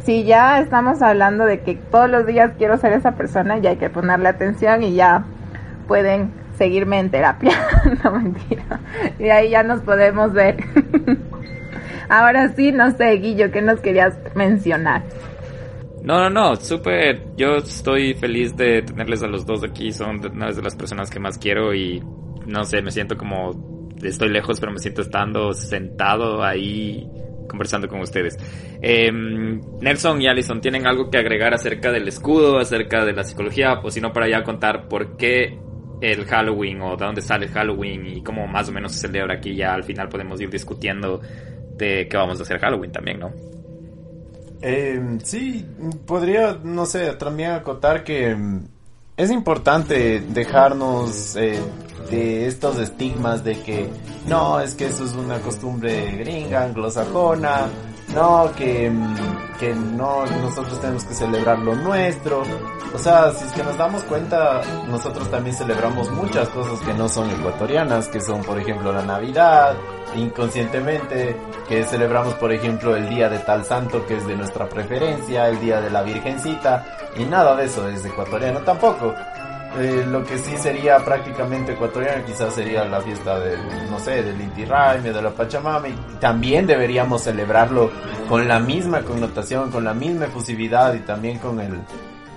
si 0.04 0.24
ya 0.24 0.58
estamos 0.58 1.02
hablando 1.02 1.44
de 1.44 1.60
que 1.60 1.74
todos 1.74 2.08
los 2.08 2.24
días 2.24 2.52
quiero 2.56 2.78
ser 2.78 2.94
esa 2.94 3.12
persona, 3.12 3.58
ya 3.58 3.70
hay 3.70 3.76
que 3.76 3.90
ponerle 3.90 4.30
atención 4.30 4.82
y 4.82 4.94
ya 4.94 5.24
pueden 5.86 6.32
seguirme 6.56 7.00
en 7.00 7.10
terapia. 7.10 7.52
no 8.04 8.10
mentira. 8.12 8.80
Y 9.18 9.28
ahí 9.28 9.50
ya 9.50 9.62
nos 9.62 9.82
podemos 9.82 10.32
ver. 10.32 10.56
Ahora 12.08 12.48
sí, 12.56 12.72
no 12.72 12.90
sé, 12.92 13.10
Guillo, 13.16 13.50
¿qué 13.50 13.60
nos 13.60 13.80
querías 13.80 14.14
mencionar? 14.34 15.02
No, 16.04 16.18
no, 16.18 16.28
no, 16.28 16.56
súper. 16.56 17.34
Yo 17.34 17.56
estoy 17.56 18.12
feliz 18.12 18.54
de 18.54 18.82
tenerles 18.82 19.22
a 19.22 19.26
los 19.26 19.46
dos 19.46 19.64
aquí. 19.64 19.90
Son 19.90 20.20
una 20.32 20.52
de 20.52 20.62
las 20.62 20.76
personas 20.76 21.10
que 21.10 21.18
más 21.18 21.38
quiero 21.38 21.74
y 21.74 22.02
no 22.46 22.62
sé, 22.64 22.82
me 22.82 22.90
siento 22.90 23.16
como 23.16 23.88
estoy 24.02 24.28
lejos, 24.28 24.60
pero 24.60 24.70
me 24.70 24.78
siento 24.78 25.00
estando 25.00 25.54
sentado 25.54 26.42
ahí 26.42 27.08
conversando 27.48 27.88
con 27.88 28.00
ustedes. 28.00 28.36
Em, 28.82 29.62
Nelson 29.80 30.20
y 30.20 30.28
Allison, 30.28 30.60
¿tienen 30.60 30.86
algo 30.86 31.08
que 31.08 31.16
agregar 31.16 31.54
acerca 31.54 31.90
del 31.90 32.06
escudo, 32.06 32.58
acerca 32.58 33.02
de 33.06 33.14
la 33.14 33.24
psicología? 33.24 33.80
O 33.82 33.90
si 33.90 34.02
no, 34.02 34.12
para 34.12 34.28
ya 34.28 34.42
contar 34.42 34.88
por 34.88 35.16
qué 35.16 35.58
el 36.02 36.26
Halloween 36.26 36.82
o 36.82 36.96
de 36.98 37.04
dónde 37.06 37.22
sale 37.22 37.46
el 37.46 37.52
Halloween 37.52 38.06
y 38.06 38.22
cómo 38.22 38.46
más 38.46 38.68
o 38.68 38.72
menos 38.72 38.92
se 38.92 39.06
celebra 39.06 39.36
aquí. 39.36 39.54
Ya 39.54 39.72
al 39.72 39.84
final 39.84 40.10
podemos 40.10 40.38
ir 40.38 40.50
discutiendo 40.50 41.22
de 41.78 42.06
qué 42.10 42.16
vamos 42.18 42.38
a 42.40 42.42
hacer 42.42 42.58
Halloween 42.58 42.92
también, 42.92 43.20
¿no? 43.20 43.32
Eh, 44.66 45.18
sí, 45.22 45.62
podría, 46.06 46.58
no 46.62 46.86
sé, 46.86 47.12
también 47.16 47.50
acotar 47.50 48.02
que 48.02 48.34
mm, 48.34 48.66
es 49.14 49.30
importante 49.30 50.20
dejarnos 50.20 51.36
eh, 51.36 51.60
de 52.10 52.46
estos 52.46 52.78
estigmas 52.78 53.44
de 53.44 53.60
que 53.60 53.90
no, 54.26 54.58
es 54.60 54.74
que 54.74 54.86
eso 54.86 55.04
es 55.04 55.12
una 55.12 55.38
costumbre 55.40 56.12
gringa, 56.16 56.64
anglosajona, 56.64 57.66
no, 58.14 58.52
que, 58.56 58.88
mm, 58.88 59.58
que 59.60 59.74
no, 59.74 60.24
nosotros 60.24 60.80
tenemos 60.80 61.04
que 61.04 61.12
celebrar 61.12 61.58
lo 61.58 61.74
nuestro. 61.74 62.42
O 62.94 62.98
sea, 62.98 63.32
si 63.32 63.44
es 63.44 63.52
que 63.52 63.64
nos 63.64 63.76
damos 63.76 64.04
cuenta, 64.04 64.60
nosotros 64.86 65.28
también 65.28 65.56
celebramos 65.56 66.12
muchas 66.12 66.48
cosas 66.50 66.78
que 66.78 66.94
no 66.94 67.08
son 67.08 67.28
ecuatorianas, 67.28 68.06
que 68.06 68.20
son, 68.20 68.40
por 68.42 68.56
ejemplo, 68.56 68.92
la 68.92 69.02
Navidad, 69.02 69.74
inconscientemente, 70.14 71.34
que 71.68 71.82
celebramos, 71.82 72.34
por 72.34 72.52
ejemplo, 72.52 72.94
el 72.94 73.08
día 73.08 73.28
de 73.28 73.40
tal 73.40 73.64
santo 73.64 74.06
que 74.06 74.16
es 74.16 74.26
de 74.28 74.36
nuestra 74.36 74.68
preferencia, 74.68 75.48
el 75.48 75.60
día 75.60 75.80
de 75.80 75.90
la 75.90 76.04
Virgencita, 76.04 76.86
y 77.16 77.24
nada 77.24 77.56
de 77.56 77.64
eso 77.64 77.88
es 77.88 78.04
ecuatoriano 78.04 78.60
tampoco. 78.60 79.12
Eh, 79.76 80.06
lo 80.08 80.22
que 80.22 80.38
sí 80.38 80.56
sería 80.56 80.98
prácticamente 80.98 81.72
ecuatoriano 81.72 82.24
quizás 82.24 82.54
sería 82.54 82.84
la 82.84 83.00
fiesta 83.00 83.40
del, 83.40 83.90
no 83.90 83.98
sé, 83.98 84.22
del 84.22 84.40
Inti 84.40 84.64
Raymi, 84.64 85.10
de 85.10 85.20
la 85.20 85.30
Pachamama 85.30 85.88
y 85.88 85.96
también 86.20 86.64
deberíamos 86.64 87.22
celebrarlo 87.22 87.90
con 88.28 88.46
la 88.46 88.60
misma 88.60 89.00
connotación, 89.00 89.72
con 89.72 89.82
la 89.82 89.92
misma 89.92 90.26
efusividad 90.26 90.94
y 90.94 91.00
también 91.00 91.38
con 91.40 91.58
el, 91.58 91.80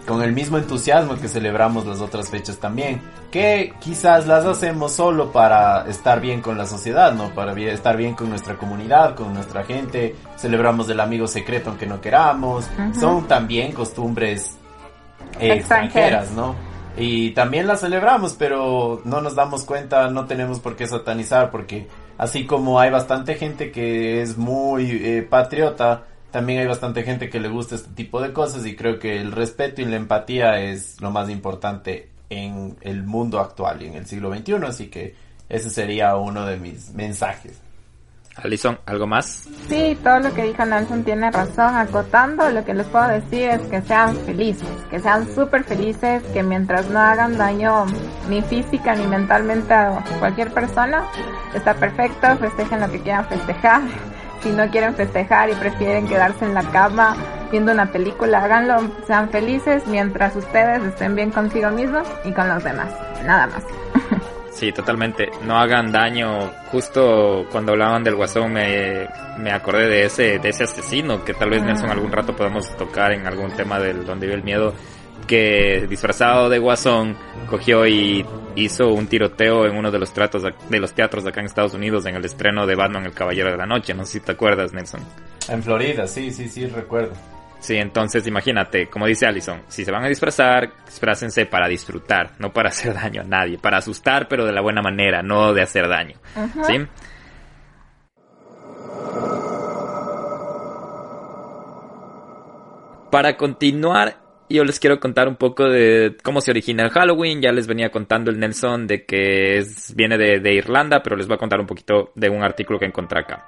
con 0.07 0.23
el 0.23 0.31
mismo 0.31 0.57
entusiasmo 0.57 1.19
que 1.19 1.27
celebramos 1.27 1.85
las 1.85 1.99
otras 1.99 2.29
fechas 2.29 2.57
también, 2.57 3.01
que 3.29 3.73
quizás 3.79 4.25
las 4.25 4.45
hacemos 4.45 4.93
solo 4.93 5.33
para 5.33 5.85
estar 5.87 6.21
bien 6.21 6.41
con 6.41 6.57
la 6.57 6.65
sociedad, 6.65 7.13
¿no? 7.13 7.29
Para 7.35 7.51
estar 7.59 7.97
bien 7.97 8.15
con 8.15 8.29
nuestra 8.29 8.55
comunidad, 8.55 9.15
con 9.15 9.33
nuestra 9.33 9.65
gente, 9.65 10.15
celebramos 10.37 10.89
el 10.89 11.01
amigo 11.01 11.27
secreto 11.27 11.69
aunque 11.69 11.85
no 11.85 11.99
queramos, 11.99 12.69
son 12.97 13.27
también 13.27 13.73
costumbres 13.73 14.57
eh, 15.39 15.53
extranjeras, 15.53 16.31
¿no? 16.31 16.55
Y 16.97 17.31
también 17.31 17.67
las 17.67 17.81
celebramos, 17.81 18.33
pero 18.33 19.01
no 19.03 19.21
nos 19.21 19.35
damos 19.35 19.65
cuenta, 19.65 20.09
no 20.09 20.25
tenemos 20.25 20.59
por 20.59 20.77
qué 20.77 20.87
satanizar, 20.87 21.51
porque 21.51 21.87
así 22.17 22.45
como 22.45 22.79
hay 22.79 22.89
bastante 22.89 23.35
gente 23.35 23.71
que 23.71 24.21
es 24.21 24.37
muy 24.37 24.89
eh, 24.89 25.27
patriota, 25.29 26.05
también 26.31 26.59
hay 26.59 26.67
bastante 26.67 27.03
gente 27.03 27.29
que 27.29 27.39
le 27.39 27.49
gusta 27.49 27.75
este 27.75 27.91
tipo 27.91 28.21
de 28.21 28.33
cosas 28.33 28.65
y 28.65 28.75
creo 28.75 28.99
que 28.99 29.19
el 29.19 29.31
respeto 29.31 29.81
y 29.81 29.85
la 29.85 29.95
empatía 29.95 30.59
es 30.61 30.99
lo 31.01 31.11
más 31.11 31.29
importante 31.29 32.09
en 32.29 32.75
el 32.81 33.03
mundo 33.03 33.39
actual 33.39 33.81
y 33.81 33.87
en 33.87 33.95
el 33.95 34.05
siglo 34.05 34.33
XXI, 34.35 34.53
así 34.65 34.87
que 34.87 35.15
ese 35.49 35.69
sería 35.69 36.15
uno 36.17 36.45
de 36.45 36.57
mis 36.57 36.93
mensajes. 36.93 37.61
Alison, 38.43 38.77
¿algo 38.85 39.07
más? 39.07 39.47
Sí, 39.67 39.97
todo 40.03 40.19
lo 40.19 40.33
que 40.33 40.43
dijo 40.43 40.63
Nelson 40.63 41.03
tiene 41.03 41.31
razón. 41.31 41.75
Acotando, 41.75 42.49
lo 42.51 42.63
que 42.63 42.73
les 42.73 42.85
puedo 42.87 43.07
decir 43.07 43.49
es 43.49 43.61
que 43.63 43.81
sean 43.81 44.15
felices, 44.15 44.69
que 44.91 44.99
sean 44.99 45.27
súper 45.33 45.63
felices, 45.63 46.21
que 46.33 46.43
mientras 46.43 46.87
no 46.89 46.99
hagan 46.99 47.35
daño 47.37 47.85
ni 48.29 48.41
física 48.43 48.93
ni 48.95 49.07
mentalmente 49.07 49.73
a 49.73 50.03
cualquier 50.19 50.53
persona, 50.53 51.03
está 51.55 51.73
perfecto, 51.73 52.37
festejen 52.37 52.81
lo 52.81 52.91
que 52.91 53.01
quieran 53.01 53.27
festejar. 53.27 53.81
Si 54.41 54.49
no 54.51 54.69
quieren 54.69 54.95
festejar 54.95 55.49
y 55.49 55.53
prefieren 55.55 56.07
quedarse 56.07 56.45
en 56.45 56.53
la 56.53 56.63
cama 56.63 57.15
viendo 57.51 57.71
una 57.71 57.91
película, 57.91 58.43
háganlo, 58.43 58.91
sean 59.05 59.29
felices 59.29 59.87
mientras 59.87 60.35
ustedes 60.35 60.83
estén 60.83 61.15
bien 61.15 61.31
consigo 61.31 61.69
mismos 61.71 62.07
y 62.25 62.31
con 62.31 62.47
los 62.47 62.63
demás. 62.63 62.93
Nada 63.25 63.47
más. 63.47 63.63
Sí, 64.57 64.71
totalmente. 64.71 65.29
No 65.45 65.55
hagan 65.59 65.91
daño. 65.91 66.49
Justo 66.71 67.45
cuando 67.51 67.73
hablaban 67.73 68.03
del 68.03 68.15
guasón 68.15 68.53
me, 68.53 69.07
me 69.37 69.51
acordé 69.51 69.87
de 69.87 70.05
ese, 70.05 70.39
de 70.39 70.49
ese 70.49 70.63
asesino 70.63 71.23
que 71.23 71.35
tal 71.35 71.51
vez 71.51 71.61
Nelson 71.61 71.91
algún 71.91 72.11
rato 72.11 72.35
podemos 72.35 72.75
tocar 72.75 73.11
en 73.11 73.27
algún 73.27 73.51
tema 73.51 73.79
del 73.79 74.03
donde 74.03 74.25
vive 74.25 74.39
el 74.39 74.43
miedo. 74.43 74.73
Que 75.25 75.87
disfrazado 75.89 76.49
de 76.49 76.59
guasón 76.59 77.17
cogió 77.49 77.85
y 77.85 78.25
hizo 78.55 78.89
un 78.89 79.07
tiroteo 79.07 79.65
en 79.65 79.75
uno 79.75 79.91
de 79.91 79.99
los 79.99 80.13
tratos 80.13 80.43
de 80.43 80.79
los 80.79 80.93
teatros 80.93 81.23
de 81.23 81.29
acá 81.29 81.41
en 81.41 81.47
Estados 81.47 81.73
Unidos 81.73 82.05
en 82.05 82.15
el 82.15 82.25
estreno 82.25 82.65
de 82.65 82.75
Batman 82.75 83.05
el 83.05 83.13
Caballero 83.13 83.51
de 83.51 83.57
la 83.57 83.65
Noche. 83.65 83.93
No 83.93 84.05
sé 84.05 84.13
si 84.13 84.19
te 84.21 84.31
acuerdas, 84.31 84.73
Nelson. 84.73 85.01
En 85.49 85.63
Florida, 85.63 86.07
sí, 86.07 86.31
sí, 86.31 86.47
sí, 86.47 86.65
recuerdo. 86.67 87.13
Sí, 87.59 87.75
entonces 87.75 88.25
imagínate, 88.27 88.87
como 88.87 89.07
dice 89.07 89.25
Allison, 89.25 89.61
si 89.67 89.83
se 89.83 89.91
van 89.91 90.03
a 90.03 90.07
disfrazar, 90.07 90.71
disfrácense 90.85 91.45
para 91.47 91.67
disfrutar, 91.67 92.31
no 92.39 92.53
para 92.53 92.69
hacer 92.69 92.93
daño 92.93 93.21
a 93.21 93.25
nadie, 93.25 93.57
para 93.57 93.77
asustar, 93.77 94.27
pero 94.27 94.45
de 94.45 94.51
la 94.51 94.61
buena 94.61 94.81
manera, 94.81 95.21
no 95.21 95.53
de 95.53 95.61
hacer 95.61 95.87
daño. 95.87 96.17
¿Sí? 96.65 96.77
Para 103.09 103.37
continuar, 103.37 104.17
yo 104.49 104.63
les 104.63 104.79
quiero 104.79 104.99
contar 104.99 105.27
un 105.27 105.35
poco 105.35 105.65
de 105.65 106.15
cómo 106.23 106.41
se 106.41 106.51
origina 106.51 106.83
el 106.83 106.89
Halloween. 106.89 107.41
Ya 107.41 107.51
les 107.51 107.67
venía 107.67 107.89
contando 107.89 108.31
el 108.31 108.39
Nelson 108.39 108.87
de 108.87 109.05
que 109.05 109.57
es, 109.57 109.93
viene 109.95 110.17
de, 110.17 110.53
Irlanda, 110.53 111.01
pero 111.03 111.15
les 111.15 111.27
voy 111.27 111.35
a 111.35 111.39
contar 111.39 111.59
un 111.59 111.67
poquito 111.67 112.11
de 112.15 112.29
un 112.29 112.43
artículo 112.43 112.79
que 112.79 112.85
encontré 112.85 113.19
acá. 113.19 113.45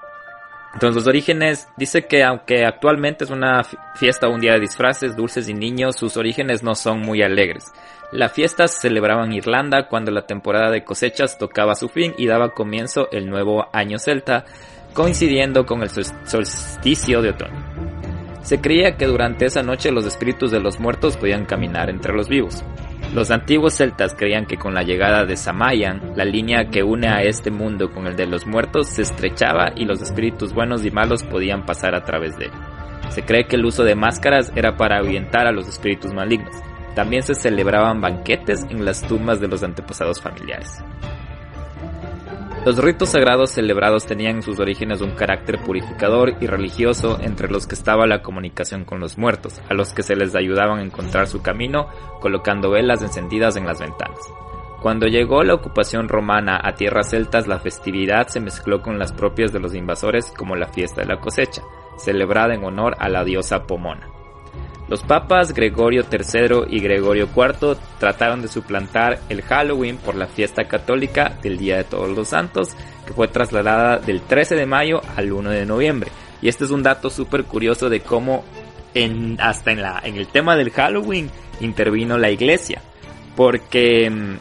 Entonces 0.74 0.96
los 0.96 1.08
orígenes, 1.08 1.68
dice 1.78 2.06
que 2.06 2.24
aunque 2.24 2.64
actualmente 2.64 3.24
es 3.24 3.32
una 3.32 3.64
fiesta 3.96 4.28
un 4.28 4.40
día 4.40 4.54
de 4.54 4.60
disfraces, 4.60 5.16
dulces 5.16 5.50
y 5.50 5.54
niños, 5.54 5.96
sus 5.96 6.16
orígenes 6.16 6.62
no 6.62 6.76
son 6.76 7.00
muy 7.00 7.24
alegres. 7.24 7.66
La 8.12 8.30
fiesta 8.30 8.68
se 8.68 8.82
celebraba 8.82 9.26
en 9.26 9.34
Irlanda 9.34 9.88
cuando 9.88 10.12
la 10.12 10.28
temporada 10.28 10.70
de 10.70 10.84
cosechas 10.84 11.40
tocaba 11.40 11.76
su 11.76 11.90
fin 11.90 12.14
y 12.18 12.28
daba 12.28 12.54
comienzo 12.54 13.10
el 13.12 13.30
nuevo 13.30 13.68
año 13.74 13.98
celta, 13.98 14.46
coincidiendo 14.94 15.66
con 15.66 15.82
el 15.82 15.90
solsticio 15.90 17.22
de 17.22 17.30
otoño. 17.30 17.89
Se 18.50 18.60
creía 18.60 18.98
que 18.98 19.06
durante 19.06 19.46
esa 19.46 19.62
noche 19.62 19.92
los 19.92 20.08
espíritus 20.08 20.50
de 20.50 20.60
los 20.60 20.80
muertos 20.80 21.18
podían 21.18 21.46
caminar 21.46 21.92
entre 21.92 22.16
los 22.16 22.28
vivos. 22.28 22.66
Los 23.14 23.30
antiguos 23.30 23.76
celtas 23.76 24.16
creían 24.16 24.48
que 24.48 24.58
con 24.58 24.74
la 24.74 24.82
llegada 24.82 25.24
de 25.24 25.38
Samayan, 25.38 26.14
la 26.16 26.26
línea 26.26 26.66
que 26.72 26.82
une 26.82 27.10
a 27.10 27.22
este 27.22 27.52
mundo 27.52 27.92
con 27.92 28.08
el 28.08 28.16
de 28.16 28.26
los 28.26 28.48
muertos 28.48 28.88
se 28.88 29.04
estrechaba 29.04 29.74
y 29.76 29.86
los 29.86 30.02
espíritus 30.02 30.52
buenos 30.52 30.84
y 30.84 30.90
malos 30.90 31.24
podían 31.26 31.64
pasar 31.64 31.94
a 31.94 32.04
través 32.04 32.40
de 32.40 32.46
él. 32.46 32.52
Se 33.10 33.22
cree 33.22 33.46
que 33.46 33.56
el 33.56 33.66
uso 33.66 33.84
de 33.84 33.94
máscaras 33.94 34.52
era 34.56 34.76
para 34.76 34.98
ahuyentar 34.98 35.46
a 35.46 35.52
los 35.52 35.68
espíritus 35.68 36.12
malignos. 36.12 36.56
También 36.96 37.22
se 37.22 37.36
celebraban 37.36 38.02
banquetes 38.02 38.66
en 38.72 38.84
las 38.84 39.04
tumbas 39.04 39.40
de 39.40 39.48
los 39.48 39.62
antepasados 39.62 40.20
familiares. 40.20 40.84
Los 42.66 42.78
ritos 42.78 43.10
sagrados 43.10 43.52
celebrados 43.52 44.06
tenían 44.06 44.38
en 44.38 44.42
sus 44.42 44.60
orígenes 44.60 45.00
un 45.00 45.12
carácter 45.12 45.60
purificador 45.60 46.34
y 46.42 46.48
religioso 46.48 47.18
entre 47.22 47.50
los 47.50 47.66
que 47.66 47.76
estaba 47.76 48.06
la 48.06 48.22
comunicación 48.22 48.84
con 48.84 49.00
los 49.00 49.18
muertos, 49.18 49.62
a 49.70 49.74
los 49.74 49.94
que 49.94 50.04
se 50.04 50.16
les 50.18 50.36
ayudaban 50.36 50.80
a 50.80 50.84
encontrar 50.84 51.28
su 51.28 51.42
camino 51.42 51.88
colocando 52.20 52.70
velas 52.70 53.02
encendidas 53.02 53.56
en 53.56 53.66
las 53.66 53.80
ventanas. 53.80 54.20
Cuando 54.82 55.08
llegó 55.08 55.44
la 55.44 55.56
ocupación 55.56 56.10
romana 56.10 56.60
a 56.62 56.76
tierras 56.76 57.10
celtas, 57.12 57.48
la 57.48 57.60
festividad 57.60 58.28
se 58.28 58.42
mezcló 58.42 58.82
con 58.82 59.00
las 59.00 59.14
propias 59.14 59.54
de 59.54 59.60
los 59.60 59.74
invasores 59.74 60.32
como 60.38 60.58
la 60.58 60.68
fiesta 60.68 61.02
de 61.02 61.08
la 61.08 61.20
cosecha, 61.22 61.62
celebrada 61.98 62.54
en 62.54 62.66
honor 62.66 62.96
a 63.00 63.08
la 63.08 63.24
diosa 63.24 63.64
Pomona. 63.64 64.19
Los 64.90 65.04
papas 65.04 65.54
Gregorio 65.54 66.04
III 66.12 66.76
y 66.76 66.80
Gregorio 66.80 67.30
IV 67.36 67.78
trataron 68.00 68.42
de 68.42 68.48
suplantar 68.48 69.20
el 69.30 69.44
Halloween 69.44 69.98
por 69.98 70.16
la 70.16 70.26
fiesta 70.26 70.64
católica 70.68 71.38
del 71.44 71.60
Día 71.60 71.78
de 71.78 71.84
Todos 71.84 72.10
los 72.10 72.30
Santos, 72.30 72.70
que 73.06 73.14
fue 73.14 73.28
trasladada 73.28 74.00
del 74.00 74.22
13 74.22 74.56
de 74.56 74.66
mayo 74.66 75.02
al 75.16 75.32
1 75.32 75.52
de 75.52 75.66
noviembre. 75.68 76.10
Y 76.42 76.48
este 76.48 76.66
es 76.66 76.72
un 76.72 76.82
dato 76.82 77.12
súper 77.12 77.44
curioso 77.44 77.88
de 77.88 78.00
cómo 78.00 78.44
hasta 79.38 79.72
en, 79.72 79.82
la, 79.84 80.02
en 80.04 80.18
el 80.18 80.28
tema 80.28 80.56
del 80.56 80.72
Halloween 80.72 81.30
intervino 81.60 82.18
la 82.18 82.32
iglesia. 82.32 82.82
Porque 83.36 84.10
mm, 84.10 84.34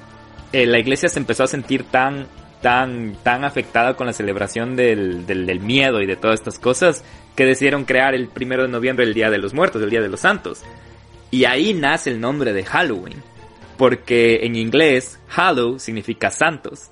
eh, 0.54 0.64
la 0.64 0.78
iglesia 0.78 1.10
se 1.10 1.18
empezó 1.18 1.44
a 1.44 1.48
sentir 1.48 1.84
tan, 1.84 2.26
tan, 2.60 3.16
tan 3.22 3.44
afectada 3.44 3.94
con 3.94 4.06
la 4.06 4.12
celebración 4.12 4.76
del, 4.76 5.26
del, 5.26 5.60
miedo 5.60 6.02
y 6.02 6.06
de 6.06 6.16
todas 6.16 6.40
estas 6.40 6.58
cosas 6.58 7.04
que 7.36 7.44
decidieron 7.44 7.84
crear 7.84 8.14
el 8.14 8.28
primero 8.28 8.64
de 8.64 8.68
noviembre 8.68 9.04
el 9.04 9.14
Día 9.14 9.30
de 9.30 9.38
los 9.38 9.54
Muertos, 9.54 9.82
el 9.82 9.90
Día 9.90 10.00
de 10.00 10.08
los 10.08 10.20
Santos. 10.20 10.62
Y 11.30 11.44
ahí 11.44 11.74
nace 11.74 12.10
el 12.10 12.20
nombre 12.20 12.52
de 12.52 12.64
Halloween. 12.64 13.22
Porque 13.76 14.40
en 14.42 14.56
inglés, 14.56 15.20
Hallow 15.28 15.78
significa 15.78 16.30
santos. 16.30 16.90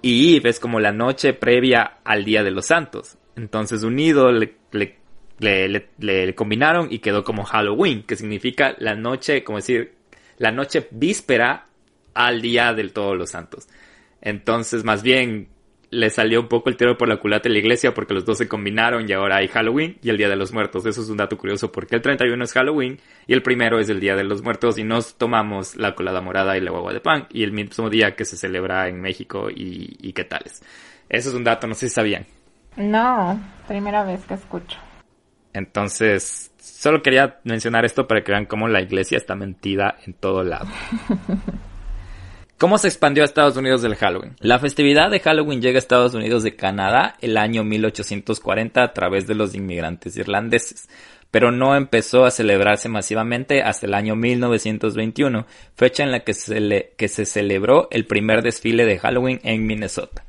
Y 0.00 0.36
Eve 0.36 0.50
es 0.50 0.60
como 0.60 0.80
la 0.80 0.92
noche 0.92 1.34
previa 1.34 1.98
al 2.04 2.24
Día 2.24 2.42
de 2.42 2.50
los 2.50 2.66
Santos. 2.66 3.18
Entonces 3.36 3.82
unido 3.82 4.32
le, 4.32 4.56
le, 4.72 4.98
le, 5.38 5.88
le, 5.98 6.34
combinaron 6.34 6.88
y 6.90 7.00
quedó 7.00 7.24
como 7.24 7.44
Halloween, 7.44 8.04
que 8.04 8.16
significa 8.16 8.74
la 8.78 8.94
noche, 8.94 9.44
como 9.44 9.58
decir, 9.58 9.94
la 10.38 10.50
noche 10.50 10.88
víspera 10.90 11.66
al 12.14 12.40
Día 12.40 12.72
de 12.72 12.88
todos 12.88 13.16
los 13.16 13.30
Santos. 13.30 13.68
Entonces, 14.24 14.84
más 14.84 15.02
bien, 15.02 15.48
le 15.90 16.10
salió 16.10 16.40
un 16.40 16.48
poco 16.48 16.70
el 16.70 16.76
tiro 16.76 16.96
por 16.98 17.08
la 17.08 17.18
culata 17.18 17.48
de 17.48 17.52
la 17.52 17.58
iglesia 17.58 17.94
porque 17.94 18.14
los 18.14 18.24
dos 18.24 18.38
se 18.38 18.48
combinaron 18.48 19.08
y 19.08 19.12
ahora 19.12 19.36
hay 19.36 19.48
Halloween 19.48 19.98
y 20.02 20.10
el 20.10 20.16
Día 20.16 20.28
de 20.28 20.36
los 20.36 20.52
Muertos. 20.52 20.84
Eso 20.86 21.02
es 21.02 21.08
un 21.08 21.18
dato 21.18 21.38
curioso 21.38 21.70
porque 21.70 21.94
el 21.94 22.02
31 22.02 22.42
es 22.42 22.52
Halloween 22.52 22.98
y 23.26 23.32
el 23.34 23.42
primero 23.42 23.78
es 23.78 23.88
el 23.88 24.00
Día 24.00 24.16
de 24.16 24.24
los 24.24 24.42
Muertos 24.42 24.78
y 24.78 24.84
nos 24.84 25.16
tomamos 25.16 25.76
la 25.76 25.94
colada 25.94 26.20
morada 26.20 26.56
y 26.56 26.60
la 26.60 26.70
guagua 26.70 26.92
de 26.92 27.00
pan 27.00 27.26
y 27.30 27.44
el 27.44 27.52
mismo 27.52 27.88
día 27.90 28.16
que 28.16 28.24
se 28.24 28.36
celebra 28.36 28.88
en 28.88 29.00
México 29.00 29.50
y, 29.50 29.96
y 30.00 30.12
qué 30.12 30.24
tales. 30.24 30.62
Eso 31.08 31.28
es 31.28 31.34
un 31.34 31.44
dato, 31.44 31.66
no 31.66 31.74
sé 31.74 31.88
si 31.88 31.94
sabían. 31.94 32.26
No, 32.76 33.40
primera 33.68 34.04
vez 34.04 34.24
que 34.24 34.34
escucho. 34.34 34.78
Entonces, 35.52 36.50
solo 36.58 37.02
quería 37.02 37.38
mencionar 37.44 37.84
esto 37.84 38.08
para 38.08 38.24
que 38.24 38.32
vean 38.32 38.46
cómo 38.46 38.66
la 38.66 38.80
iglesia 38.80 39.18
está 39.18 39.36
mentida 39.36 39.98
en 40.04 40.14
todo 40.14 40.42
lado. 40.42 40.66
¿Cómo 42.56 42.78
se 42.78 42.86
expandió 42.86 43.24
a 43.24 43.26
Estados 43.26 43.56
Unidos 43.56 43.82
el 43.82 43.96
Halloween? 43.96 44.36
La 44.38 44.60
festividad 44.60 45.10
de 45.10 45.18
Halloween 45.18 45.60
llega 45.60 45.76
a 45.76 45.80
Estados 45.80 46.14
Unidos 46.14 46.44
de 46.44 46.54
Canadá 46.54 47.16
el 47.20 47.36
año 47.36 47.64
1840 47.64 48.80
a 48.80 48.92
través 48.92 49.26
de 49.26 49.34
los 49.34 49.56
inmigrantes 49.56 50.16
irlandeses, 50.16 50.88
pero 51.32 51.50
no 51.50 51.74
empezó 51.74 52.24
a 52.24 52.30
celebrarse 52.30 52.88
masivamente 52.88 53.60
hasta 53.62 53.86
el 53.86 53.94
año 53.94 54.14
1921, 54.14 55.46
fecha 55.74 56.04
en 56.04 56.12
la 56.12 56.20
que 56.20 56.32
se, 56.32 56.92
que 56.96 57.08
se 57.08 57.26
celebró 57.26 57.88
el 57.90 58.06
primer 58.06 58.40
desfile 58.42 58.86
de 58.86 59.00
Halloween 59.00 59.40
en 59.42 59.66
Minnesota. 59.66 60.24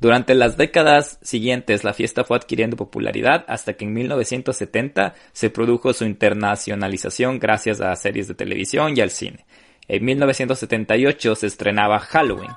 Durante 0.00 0.34
las 0.34 0.56
décadas 0.56 1.20
siguientes 1.22 1.84
la 1.84 1.94
fiesta 1.94 2.24
fue 2.24 2.36
adquiriendo 2.38 2.76
popularidad 2.76 3.44
hasta 3.46 3.74
que 3.74 3.84
en 3.84 3.92
1970 3.92 5.14
se 5.32 5.50
produjo 5.50 5.92
su 5.92 6.04
internacionalización 6.04 7.38
gracias 7.38 7.80
a 7.80 7.94
series 7.94 8.26
de 8.26 8.34
televisión 8.34 8.96
y 8.96 9.00
al 9.00 9.10
cine. 9.10 9.46
En 9.90 10.04
1978 10.04 11.34
se 11.34 11.46
estrenaba 11.46 11.98
Halloween, 11.98 12.50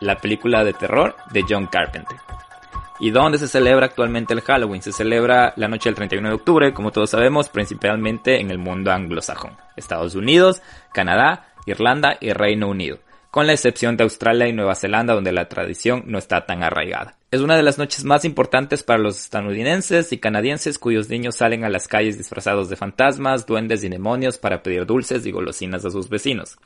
la 0.00 0.16
película 0.16 0.64
de 0.64 0.72
terror 0.72 1.14
de 1.30 1.44
John 1.46 1.66
Carpenter. 1.66 2.16
¿Y 2.98 3.10
dónde 3.10 3.36
se 3.36 3.48
celebra 3.48 3.84
actualmente 3.84 4.32
el 4.32 4.40
Halloween? 4.40 4.80
Se 4.80 4.92
celebra 4.92 5.52
la 5.56 5.68
noche 5.68 5.90
del 5.90 5.96
31 5.96 6.28
de 6.28 6.34
octubre, 6.34 6.72
como 6.72 6.90
todos 6.90 7.10
sabemos, 7.10 7.50
principalmente 7.50 8.40
en 8.40 8.50
el 8.50 8.56
mundo 8.56 8.92
anglosajón. 8.92 9.58
Estados 9.76 10.14
Unidos, 10.14 10.62
Canadá, 10.94 11.48
Irlanda 11.66 12.16
y 12.18 12.32
Reino 12.32 12.68
Unido, 12.68 12.98
con 13.30 13.46
la 13.46 13.52
excepción 13.52 13.96
de 13.96 14.04
Australia 14.04 14.48
y 14.48 14.52
Nueva 14.52 14.74
Zelanda 14.74 15.14
donde 15.14 15.32
la 15.32 15.48
tradición 15.48 16.04
no 16.06 16.18
está 16.18 16.46
tan 16.46 16.62
arraigada. 16.62 17.16
Es 17.30 17.40
una 17.40 17.56
de 17.56 17.62
las 17.62 17.78
noches 17.78 18.04
más 18.04 18.24
importantes 18.24 18.82
para 18.82 18.98
los 18.98 19.20
estadounidenses 19.20 20.12
y 20.12 20.18
canadienses 20.18 20.80
cuyos 20.80 21.08
niños 21.08 21.36
salen 21.36 21.64
a 21.64 21.68
las 21.68 21.86
calles 21.86 22.18
disfrazados 22.18 22.68
de 22.68 22.76
fantasmas, 22.76 23.46
duendes 23.46 23.84
y 23.84 23.88
demonios 23.88 24.36
para 24.36 24.64
pedir 24.64 24.84
dulces 24.84 25.24
y 25.26 25.30
golosinas 25.30 25.84
a 25.84 25.90
sus 25.90 26.08
vecinos. 26.08 26.58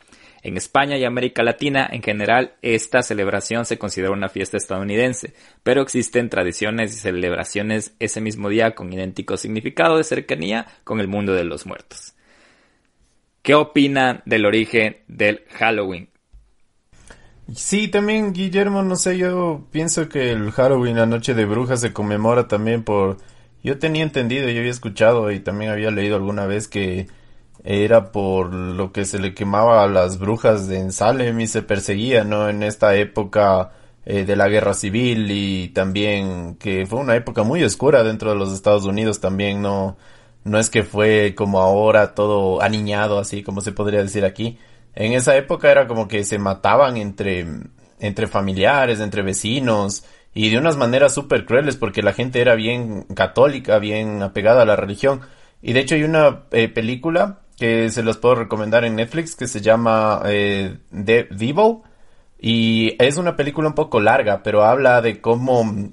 En 0.43 0.57
España 0.57 0.97
y 0.97 1.05
América 1.05 1.43
Latina, 1.43 1.89
en 1.91 2.03
general, 2.03 2.55
esta 2.63 3.03
celebración 3.03 3.65
se 3.67 3.79
considera 3.79 4.13
una 4.13 4.29
fiesta 4.29 4.57
estadounidense, 4.57 5.35
pero 5.63 5.83
existen 5.83 6.29
tradiciones 6.29 6.95
y 6.95 6.99
celebraciones 6.99 7.95
ese 7.99 8.21
mismo 8.21 8.49
día 8.49 8.75
con 8.75 8.93
idéntico 8.93 9.37
significado 9.37 9.97
de 9.97 10.05
cercanía 10.05 10.67
con 10.85 11.01
el 11.01 11.09
mundo 11.09 11.35
de 11.35 11.45
los 11.45 11.67
muertos. 11.67 12.15
¿Qué 13.43 13.55
opinan 13.55 14.23
del 14.25 14.47
origen 14.47 14.99
del 15.09 15.45
Halloween? 15.51 16.09
Sí, 17.53 17.89
también 17.89 18.33
Guillermo, 18.33 18.83
no 18.83 18.97
sé, 18.97 19.19
yo 19.19 19.67
pienso 19.71 20.09
que 20.09 20.33
el 20.33 20.51
Halloween, 20.51 20.97
la 20.97 21.05
noche 21.07 21.35
de 21.35 21.45
brujas, 21.45 21.81
se 21.81 21.93
conmemora 21.93 22.49
también 22.49 22.83
por... 22.85 23.19
Yo 23.63 23.79
tenía 23.79 24.03
entendido, 24.03 24.49
yo 24.49 24.61
había 24.61 24.71
escuchado 24.71 25.31
y 25.31 25.41
también 25.41 25.71
había 25.71 25.91
leído 25.91 26.17
alguna 26.17 26.47
vez 26.47 26.69
que 26.69 27.09
era 27.65 28.13
por 28.13 28.53
lo 28.55 28.93
que 28.93 29.05
se 29.07 29.19
le 29.19 29.35
quemaba 29.35 29.85
a 29.85 29.89
las 29.89 30.19
brujas 30.19 30.71
en 30.71 30.93
Salem 30.93 31.41
y 31.41 31.47
se 31.47 31.63
perseguía, 31.63 32.25
¿no? 32.25 32.49
En 32.49 32.63
esta 32.63 32.95
época 32.97 33.73
eh, 34.07 34.25
de 34.25 34.37
la 34.37 34.49
guerra 34.49 34.75
civil 34.75 35.31
y 35.31 35.69
también 35.69 36.57
que 36.57 36.87
fue 36.87 37.01
una 37.01 37.17
época 37.17 37.43
muy 37.43 37.63
oscura 37.65 38.05
dentro 38.05 38.31
de 38.31 38.37
los 38.37 38.53
Estados 38.53 38.85
Unidos 38.85 39.21
también, 39.21 39.63
no, 39.63 39.97
no 40.45 40.59
es 40.59 40.71
que 40.71 40.83
fue 40.83 41.35
como 41.37 41.61
ahora 41.61 42.15
todo 42.15 42.63
aniñado 42.63 43.19
así 43.19 43.43
como 43.43 43.61
se 43.61 43.73
podría 43.73 44.03
decir 44.03 44.25
aquí. 44.25 44.59
En 44.95 45.13
esa 45.13 45.37
época 45.37 45.71
era 45.71 45.87
como 45.87 46.09
que 46.09 46.25
se 46.25 46.39
mataban 46.39 46.97
entre, 46.97 47.47
entre 48.01 48.27
familiares, 48.27 49.01
entre 49.01 49.23
vecinos 49.23 50.05
y 50.35 50.51
de 50.51 50.59
unas 50.59 50.77
maneras 50.77 51.15
súper 51.15 51.45
crueles 51.45 51.77
porque 51.77 52.03
la 52.03 52.13
gente 52.13 52.41
era 52.41 52.55
bien 52.55 53.03
católica, 53.15 53.79
bien 53.79 54.23
apegada 54.23 54.63
a 54.63 54.67
la 54.67 54.77
religión. 54.77 55.21
Y 55.63 55.73
de 55.73 55.81
hecho 55.81 55.95
hay 55.95 56.05
una 56.05 56.45
eh, 56.53 56.69
película 56.69 57.41
que 57.59 57.91
se 57.91 58.03
los 58.03 58.19
puedo 58.19 58.35
recomendar 58.35 58.85
en 58.85 58.97
Netflix 58.97 59.37
que 59.37 59.47
se 59.47 59.61
llama 59.61 60.23
eh, 60.27 60.79
The 60.91 61.29
Devil 61.31 61.79
y 62.39 62.97
es 62.99 63.17
una 63.17 63.37
película 63.37 63.69
un 63.69 63.75
poco 63.75 64.01
larga 64.01 64.43
pero 64.43 64.65
habla 64.65 65.01
de 65.01 65.21
cómo 65.21 65.93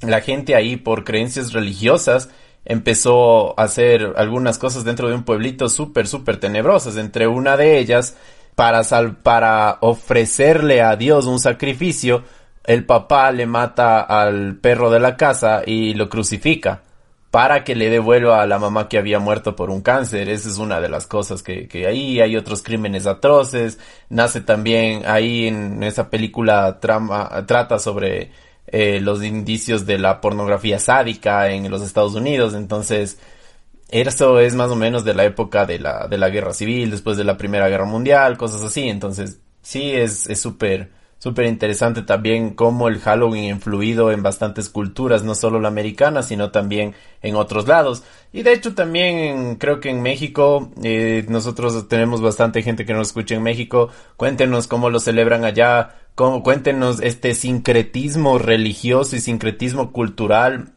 la 0.00 0.20
gente 0.20 0.54
ahí 0.54 0.76
por 0.76 1.04
creencias 1.04 1.52
religiosas 1.52 2.30
empezó 2.64 3.58
a 3.58 3.64
hacer 3.64 4.14
algunas 4.16 4.58
cosas 4.58 4.84
dentro 4.84 5.08
de 5.08 5.14
un 5.14 5.24
pueblito 5.24 5.68
súper 5.68 6.06
súper 6.06 6.38
tenebrosas 6.38 6.96
entre 6.96 7.26
una 7.26 7.56
de 7.56 7.78
ellas 7.78 8.16
para 8.54 8.84
sal 8.84 9.16
para 9.16 9.78
ofrecerle 9.80 10.82
a 10.82 10.96
Dios 10.96 11.26
un 11.26 11.40
sacrificio 11.40 12.24
el 12.64 12.86
papá 12.86 13.30
le 13.30 13.46
mata 13.46 14.00
al 14.00 14.56
perro 14.56 14.90
de 14.90 15.00
la 15.00 15.16
casa 15.16 15.62
y 15.66 15.94
lo 15.94 16.08
crucifica 16.08 16.82
para 17.30 17.64
que 17.64 17.74
le 17.74 17.90
devuelva 17.90 18.40
a 18.40 18.46
la 18.46 18.60
mamá 18.60 18.88
que 18.88 18.96
había 18.96 19.18
muerto 19.18 19.56
por 19.56 19.68
un 19.68 19.82
cáncer. 19.82 20.28
Esa 20.28 20.48
es 20.48 20.58
una 20.58 20.80
de 20.80 20.88
las 20.88 21.08
cosas 21.08 21.42
que, 21.42 21.66
que 21.66 21.86
ahí 21.86 22.20
hay 22.20 22.36
otros 22.36 22.62
crímenes 22.62 23.08
atroces. 23.08 23.80
Nace 24.08 24.40
también 24.40 25.02
ahí 25.04 25.48
en 25.48 25.82
esa 25.82 26.10
película 26.10 26.78
trama, 26.78 27.44
trata 27.46 27.80
sobre 27.80 28.30
eh, 28.76 29.00
los 29.00 29.22
indicios 29.22 29.86
de 29.86 29.98
la 29.98 30.20
pornografía 30.20 30.80
sádica 30.80 31.48
en 31.48 31.70
los 31.70 31.80
Estados 31.80 32.16
Unidos. 32.16 32.54
Entonces, 32.54 33.20
eso 33.88 34.40
es 34.40 34.56
más 34.56 34.68
o 34.70 34.74
menos 34.74 35.04
de 35.04 35.14
la 35.14 35.24
época 35.24 35.64
de 35.64 35.78
la, 35.78 36.08
de 36.08 36.18
la 36.18 36.28
guerra 36.28 36.52
civil, 36.52 36.90
después 36.90 37.16
de 37.16 37.22
la 37.22 37.36
Primera 37.36 37.68
Guerra 37.68 37.84
Mundial, 37.84 38.36
cosas 38.36 38.64
así. 38.64 38.88
Entonces, 38.88 39.38
sí 39.62 39.92
es 39.92 40.24
súper 40.40 40.90
súper 41.24 41.46
interesante 41.46 42.02
también 42.02 42.50
cómo 42.50 42.86
el 42.86 43.00
Halloween 43.00 43.44
ha 43.44 43.48
influido 43.56 44.12
en 44.12 44.22
bastantes 44.22 44.68
culturas, 44.68 45.24
no 45.24 45.34
solo 45.34 45.58
la 45.58 45.68
americana, 45.68 46.22
sino 46.22 46.50
también 46.50 46.94
en 47.22 47.34
otros 47.36 47.66
lados. 47.66 48.02
Y 48.30 48.42
de 48.42 48.52
hecho 48.52 48.74
también 48.74 49.56
creo 49.56 49.80
que 49.80 49.88
en 49.88 50.02
México, 50.02 50.70
eh, 50.82 51.24
nosotros 51.28 51.88
tenemos 51.88 52.20
bastante 52.20 52.62
gente 52.62 52.84
que 52.84 52.92
nos 52.92 53.08
escucha 53.08 53.36
en 53.36 53.42
México. 53.42 53.88
Cuéntenos 54.18 54.66
cómo 54.66 54.90
lo 54.90 55.00
celebran 55.00 55.46
allá, 55.46 55.94
cuéntenos 56.14 57.00
este 57.00 57.34
sincretismo 57.34 58.38
religioso 58.38 59.16
y 59.16 59.20
sincretismo 59.20 59.92
cultural 59.92 60.72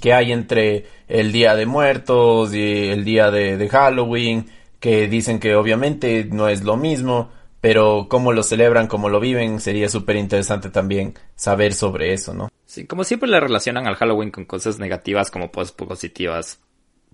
que 0.00 0.12
hay 0.12 0.32
entre 0.32 0.86
el 1.08 1.32
Día 1.32 1.54
de 1.54 1.66
Muertos 1.66 2.54
y 2.54 2.88
el 2.88 3.04
Día 3.04 3.30
de, 3.30 3.68
Halloween, 3.68 4.46
que 4.80 5.08
dicen 5.08 5.40
que 5.40 5.56
obviamente 5.56 6.28
no 6.30 6.48
es 6.48 6.62
lo 6.62 6.76
mismo 6.76 7.30
pero 7.60 8.06
cómo 8.08 8.32
lo 8.32 8.44
celebran, 8.44 8.86
cómo 8.86 9.08
lo 9.08 9.18
viven, 9.18 9.58
sería 9.58 9.88
súper 9.88 10.14
interesante 10.14 10.70
también 10.70 11.14
saber 11.34 11.74
sobre 11.74 12.12
eso, 12.12 12.32
¿no? 12.32 12.48
Sí, 12.66 12.86
como 12.86 13.02
siempre 13.02 13.28
le 13.28 13.40
relacionan 13.40 13.88
al 13.88 13.96
Halloween 13.96 14.30
con 14.30 14.44
cosas 14.44 14.78
negativas 14.78 15.32
como 15.32 15.50
positivas, 15.50 16.60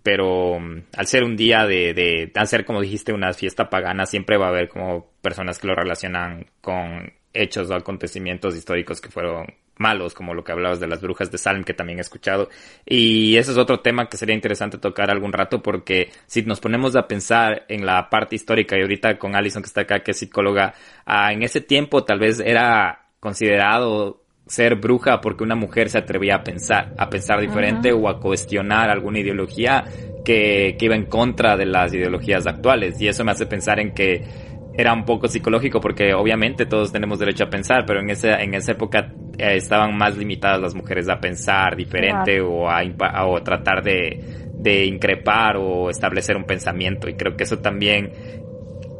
pero 0.03 0.57
um, 0.57 0.83
al 0.95 1.07
ser 1.07 1.25
un 1.25 1.35
día 1.35 1.67
de, 1.67 1.95
de, 1.95 2.31
al 2.35 2.47
ser 2.47 2.67
como 2.67 2.83
dijiste 2.83 3.15
una 3.15 3.33
fiesta 3.33 3.71
pagana, 3.71 4.05
siempre 4.05 4.37
va 4.37 4.47
a 4.47 4.51
haber 4.51 4.69
como 4.69 5.07
personas 5.23 5.59
que 5.59 5.67
lo 5.67 5.75
relacionan 5.75 6.45
con 6.61 7.11
hechos 7.35 7.69
o 7.69 7.75
acontecimientos 7.75 8.57
históricos 8.57 9.01
que 9.01 9.11
fueron 9.11 9.47
malos, 9.77 10.15
como 10.15 10.35
lo 10.35 10.45
que 10.45 10.53
hablabas 10.53 10.81
de 10.81 10.87
las 10.87 11.01
brujas 11.01 11.31
de 11.31 11.39
Salem, 11.39 11.65
que 11.65 11.75
también 11.75 11.99
he 11.99 12.03
escuchado. 12.03 12.49
Y 12.87 13.37
ese 13.37 13.51
es 13.51 13.59
otro 13.59 13.81
tema 13.81 14.09
que 14.09 14.17
sería 14.17 14.35
interesante 14.35 14.79
tocar 14.79 15.11
algún 15.11 15.33
rato, 15.33 15.63
porque 15.63 16.11
si 16.27 16.43
nos 16.43 16.61
ponemos 16.61 16.97
a 16.97 17.09
pensar 17.09 17.65
en 17.69 17.85
la 17.85 18.09
parte 18.09 18.37
histórica, 18.37 18.79
y 18.79 18.83
ahorita 18.83 19.19
con 19.19 19.35
Alison 19.35 19.63
que 19.63 19.67
está 19.67 19.83
acá, 19.83 20.01
que 20.01 20.13
es 20.13 20.19
psicóloga, 20.19 20.75
ah, 21.05 21.33
en 21.33 21.43
ese 21.43 21.61
tiempo 21.61 22.05
tal 22.05 22.21
vez 22.21 22.41
era 22.41 23.09
considerado 23.21 24.21
ser 24.47 24.75
bruja 24.77 25.23
porque 25.23 25.43
una 25.43 25.55
mujer 25.55 25.89
se 25.89 25.99
atrevía 25.99 26.37
a 26.37 26.45
pensar, 26.45 26.93
a 26.99 27.09
pensar 27.09 27.41
diferente 27.41 27.93
o 27.93 28.09
a 28.09 28.21
cuestionar 28.21 28.91
alguna 28.91 29.21
ideología 29.21 29.85
que, 30.23 30.77
que 30.79 30.85
iba 30.85 30.95
en 30.95 31.07
contra 31.07 31.57
de 31.57 31.65
las 31.65 31.95
ideologías 31.95 32.47
actuales. 32.47 33.01
Y 33.01 33.09
eso 33.09 33.25
me 33.25 33.33
hace 33.33 33.47
pensar 33.47 33.81
en 33.81 33.95
que 33.95 34.23
era 34.77 34.93
un 34.93 35.05
poco 35.05 35.29
psicológico 35.29 35.81
porque 35.81 36.15
obviamente 36.15 36.67
todos 36.67 36.93
tenemos 36.93 37.19
derecho 37.19 37.45
a 37.45 37.51
pensar, 37.51 37.85
pero 37.87 38.01
en 38.01 38.11
esa, 38.11 38.41
en 38.43 38.55
esa 38.55 38.73
época 38.73 39.13
eh, 39.39 39.57
estaban 39.57 39.97
más 39.97 40.17
limitadas 40.17 40.61
las 40.61 40.75
mujeres 40.75 41.09
a 41.09 41.21
pensar 41.21 41.77
diferente 41.77 42.41
o 42.41 42.69
a, 42.69 42.83
o 43.27 43.43
tratar 43.43 43.83
de, 43.83 44.51
de 44.53 44.85
increpar 44.87 45.57
o 45.57 45.91
establecer 45.91 46.37
un 46.37 46.45
pensamiento. 46.45 47.09
Y 47.09 47.15
creo 47.15 47.37
que 47.37 47.45
eso 47.45 47.59
también 47.59 48.13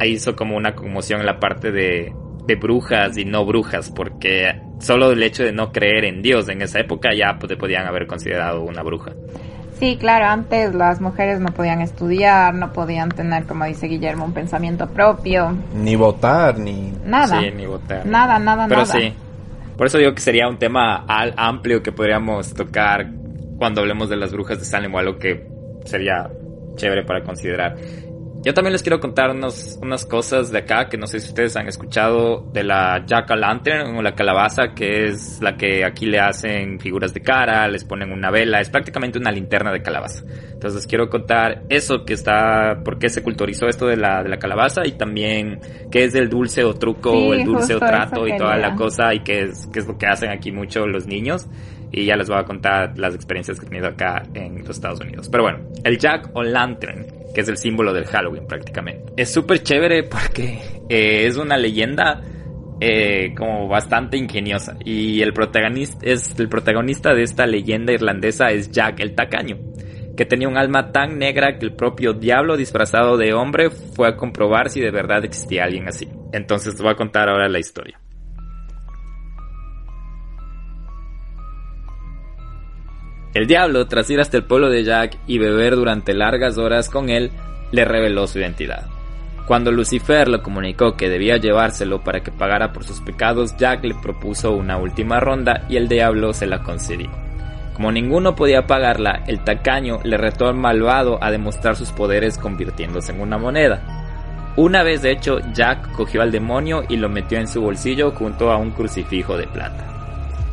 hizo 0.05 0.37
como 0.37 0.57
una 0.57 0.75
conmoción 0.75 1.21
en 1.21 1.27
la 1.27 1.39
parte 1.39 1.73
de, 1.73 2.13
de 2.47 2.55
brujas 2.57 3.17
y 3.17 3.25
no 3.25 3.45
brujas, 3.45 3.91
porque 3.91 4.61
solo 4.79 5.13
el 5.13 5.23
hecho 5.23 5.45
de 5.45 5.53
no 5.53 5.73
creer 5.73 6.05
en 6.05 6.23
Dios 6.23 6.49
en 6.49 6.63
esa 6.63 6.81
época 6.81 7.11
ya 7.15 7.37
pues, 7.39 7.49
te 7.49 7.57
podían 7.57 7.87
haber 7.87 8.07
considerado 8.07 8.63
una 8.63 8.83
bruja. 8.83 9.13
Sí, 9.79 9.97
claro, 9.99 10.27
antes 10.27 10.75
las 10.75 11.01
mujeres 11.01 11.41
no 11.41 11.49
podían 11.49 11.81
estudiar, 11.81 12.55
no 12.55 12.73
podían 12.73 13.09
tener, 13.11 13.45
como 13.45 13.65
dice 13.65 13.87
Guillermo, 13.89 14.25
un 14.25 14.33
pensamiento 14.33 14.89
propio. 14.89 15.57
Ni 15.75 15.97
votar, 15.97 16.59
ni... 16.59 16.93
Nada. 17.05 17.41
Sí, 17.41 17.51
ni 17.55 17.67
votar. 17.67 18.07
Nada, 18.07 18.39
nada, 18.39 18.67
Pero 18.69 18.83
nada. 18.83 18.93
sí. 18.93 19.13
Por 19.77 19.89
eso 19.89 19.99
digo 19.99 20.15
que 20.15 20.21
sería 20.21 20.49
un 20.49 20.59
tema 20.59 21.05
al- 21.09 21.35
amplio 21.37 21.83
que 21.83 21.91
podríamos 21.91 22.55
tocar 22.55 23.09
cuando 23.59 23.81
hablemos 23.81 24.09
de 24.09 24.17
las 24.17 24.33
brujas 24.33 24.59
de 24.61 24.65
Salem 24.65 24.95
o 24.95 24.99
algo 24.99 25.19
que 25.19 25.49
sería 25.85 26.31
chévere 26.77 27.03
para 27.03 27.23
considerar. 27.25 27.77
Yo 28.45 28.53
también 28.53 28.73
les 28.73 28.83
quiero 28.83 29.01
contar 29.01 29.31
unos, 29.31 29.79
unas 29.81 30.05
cosas 30.05 30.53
de 30.53 30.59
acá 30.59 30.91
que 30.91 30.99
no 30.99 31.07
sé 31.07 31.19
si 31.19 31.29
ustedes 31.29 31.57
han 31.57 31.67
escuchado 31.67 32.45
de 32.53 32.63
la 32.63 33.03
Jack 33.07 33.31
o 33.31 33.37
Lantern 33.37 33.97
o 33.97 34.03
la 34.03 34.15
calabaza, 34.15 34.75
que 34.75 35.07
es 35.07 35.41
la 35.41 35.57
que 35.57 35.83
aquí 35.83 36.05
le 36.05 36.21
hacen 36.21 36.79
figuras 36.79 37.15
de 37.15 37.23
cara, 37.23 37.67
les 37.69 37.85
ponen 37.85 38.13
una 38.13 38.31
vela, 38.31 38.61
es 38.61 38.69
prácticamente 38.69 39.19
una 39.19 39.33
linterna 39.33 39.73
de 39.73 39.81
calabaza. 39.81 40.25
Entonces 40.53 40.75
les 40.75 40.87
quiero 40.87 41.09
contar 41.09 41.63
eso 41.71 42.05
que 42.05 42.13
está, 42.13 42.83
por 42.85 42.99
qué 42.99 43.09
se 43.09 43.23
culturizó 43.23 43.67
esto 43.67 43.87
de 43.87 43.97
la, 43.97 44.23
de 44.23 44.29
la 44.29 44.37
calabaza 44.37 44.83
y 44.85 44.93
también 44.93 45.61
qué 45.91 46.05
es 46.05 46.15
el 46.15 46.29
dulce 46.29 46.65
o 46.65 46.75
truco, 46.75 47.13
Sí, 47.13 47.31
el 47.31 47.45
dulce 47.45 47.75
o 47.77 47.79
trato 47.79 48.29
y 48.29 48.37
toda 48.37 48.59
la 48.59 48.75
cosa 48.75 49.15
y 49.15 49.21
qué 49.21 49.45
es, 49.45 49.67
qué 49.73 49.79
es 49.79 49.87
lo 49.87 49.97
que 49.97 50.07
hacen 50.07 50.29
aquí 50.29 50.53
mucho 50.53 50.87
los 50.87 51.07
niños. 51.07 51.47
Y 51.91 52.05
ya 52.05 52.17
les 52.17 52.29
voy 52.29 52.39
a 52.39 52.45
contar 52.45 52.99
las 52.99 53.15
experiencias 53.15 53.59
que 53.59 53.65
he 53.65 53.69
tenido 53.71 53.89
acá 53.89 54.25
en 54.35 54.59
los 54.59 54.71
Estados 54.71 55.01
Unidos. 55.01 55.29
Pero 55.31 55.45
bueno, 55.45 55.61
el 55.85 55.97
Jack 55.97 56.29
o 56.35 56.43
Lantern, 56.43 57.07
que 57.35 57.41
es 57.41 57.49
el 57.49 57.57
símbolo 57.59 57.93
del 57.93 58.07
Halloween 58.07 58.47
prácticamente. 58.47 59.13
Es 59.17 59.33
súper 59.33 59.63
chévere 59.63 60.05
porque 60.05 60.61
eh, 60.89 61.27
es 61.27 61.37
una 61.37 61.57
leyenda 61.57 62.23
eh, 62.81 63.35
como 63.37 63.69
bastante 63.69 64.17
ingeniosa. 64.17 64.77
Y 64.85 65.21
el 65.23 65.33
protagonista, 65.33 65.99
es, 66.03 66.39
el 66.39 66.49
protagonista 66.49 67.15
de 67.15 67.23
esta 67.23 67.47
leyenda 67.47 67.93
irlandesa 67.93 68.51
es 68.51 68.71
Jack 68.71 69.01
el 69.01 69.15
Tacaño, 69.15 69.59
que 70.17 70.25
tenía 70.25 70.49
un 70.49 70.57
alma 70.57 70.93
tan 70.93 71.19
negra 71.19 71.59
que 71.59 71.67
el 71.67 71.75
propio 71.75 72.13
diablo 72.13 72.57
disfrazado 72.57 73.17
de 73.17 73.35
hombre 73.35 73.71
fue 73.71 74.09
a 74.09 74.17
comprobar 74.17 74.71
si 74.71 74.81
de 74.81 74.91
verdad 74.91 75.25
existía 75.25 75.65
alguien 75.65 75.89
así. 75.89 76.09
Entonces 76.33 76.77
te 76.77 76.83
voy 76.83 76.93
a 76.93 76.97
contar 76.97 77.29
ahora 77.29 77.49
la 77.49 77.59
historia. 77.59 77.99
El 83.35 83.49
diablo, 83.49 83.87
tras 83.89 84.09
ir 84.11 84.21
hasta 84.21 84.37
el 84.37 84.45
pueblo 84.45 84.71
de 84.71 84.85
Jack 84.85 85.19
y 85.27 85.39
beber 85.39 85.75
durante 85.75 86.15
largas 86.15 86.57
horas 86.57 86.89
con 86.89 87.11
él, 87.11 87.33
le 87.73 87.85
reveló 87.85 88.29
su 88.29 88.39
identidad. 88.39 88.87
Cuando 89.49 89.73
Lucifer 89.73 90.29
le 90.29 90.41
comunicó 90.41 90.97
que 90.97 91.09
debía 91.09 91.37
llevárselo 91.37 92.05
para 92.05 92.21
que 92.21 92.31
pagara 92.31 92.73
por 92.73 92.85
sus 92.85 93.01
pecados, 93.01 93.57
Jack 93.57 93.85
le 93.85 93.97
propuso 93.97 94.53
una 94.53 94.77
última 94.77 95.19
ronda 95.19 95.67
y 95.69 95.77
el 95.77 95.89
diablo 95.89 96.33
se 96.33 96.47
la 96.47 96.63
concedió. 96.63 97.11
Como 97.75 97.91
ninguno 97.91 98.37
podía 98.37 98.69
pagarla, 98.69 99.25
el 99.27 99.43
tacaño 99.43 99.99
le 100.05 100.17
retó 100.17 100.47
al 100.47 100.55
malvado 100.55 101.19
a 101.21 101.33
demostrar 101.33 101.75
sus 101.75 101.91
poderes 101.91 102.39
convirtiéndose 102.39 103.11
en 103.11 103.21
una 103.21 103.37
moneda. 103.37 104.53
Una 104.57 104.85
vez 104.85 105.05
hecho, 105.05 105.41
Jack 105.53 105.91
cogió 105.91 106.23
al 106.23 106.31
demonio 106.31 106.85
y 106.89 106.97
lo 106.97 107.09
metió 107.09 107.39
en 107.39 107.49
su 107.49 107.61
bolsillo 107.61 108.13
junto 108.13 108.53
a 108.53 108.59
un 108.59 108.71
crucifijo 108.71 109.37
de 109.37 109.49
plata. 109.49 109.89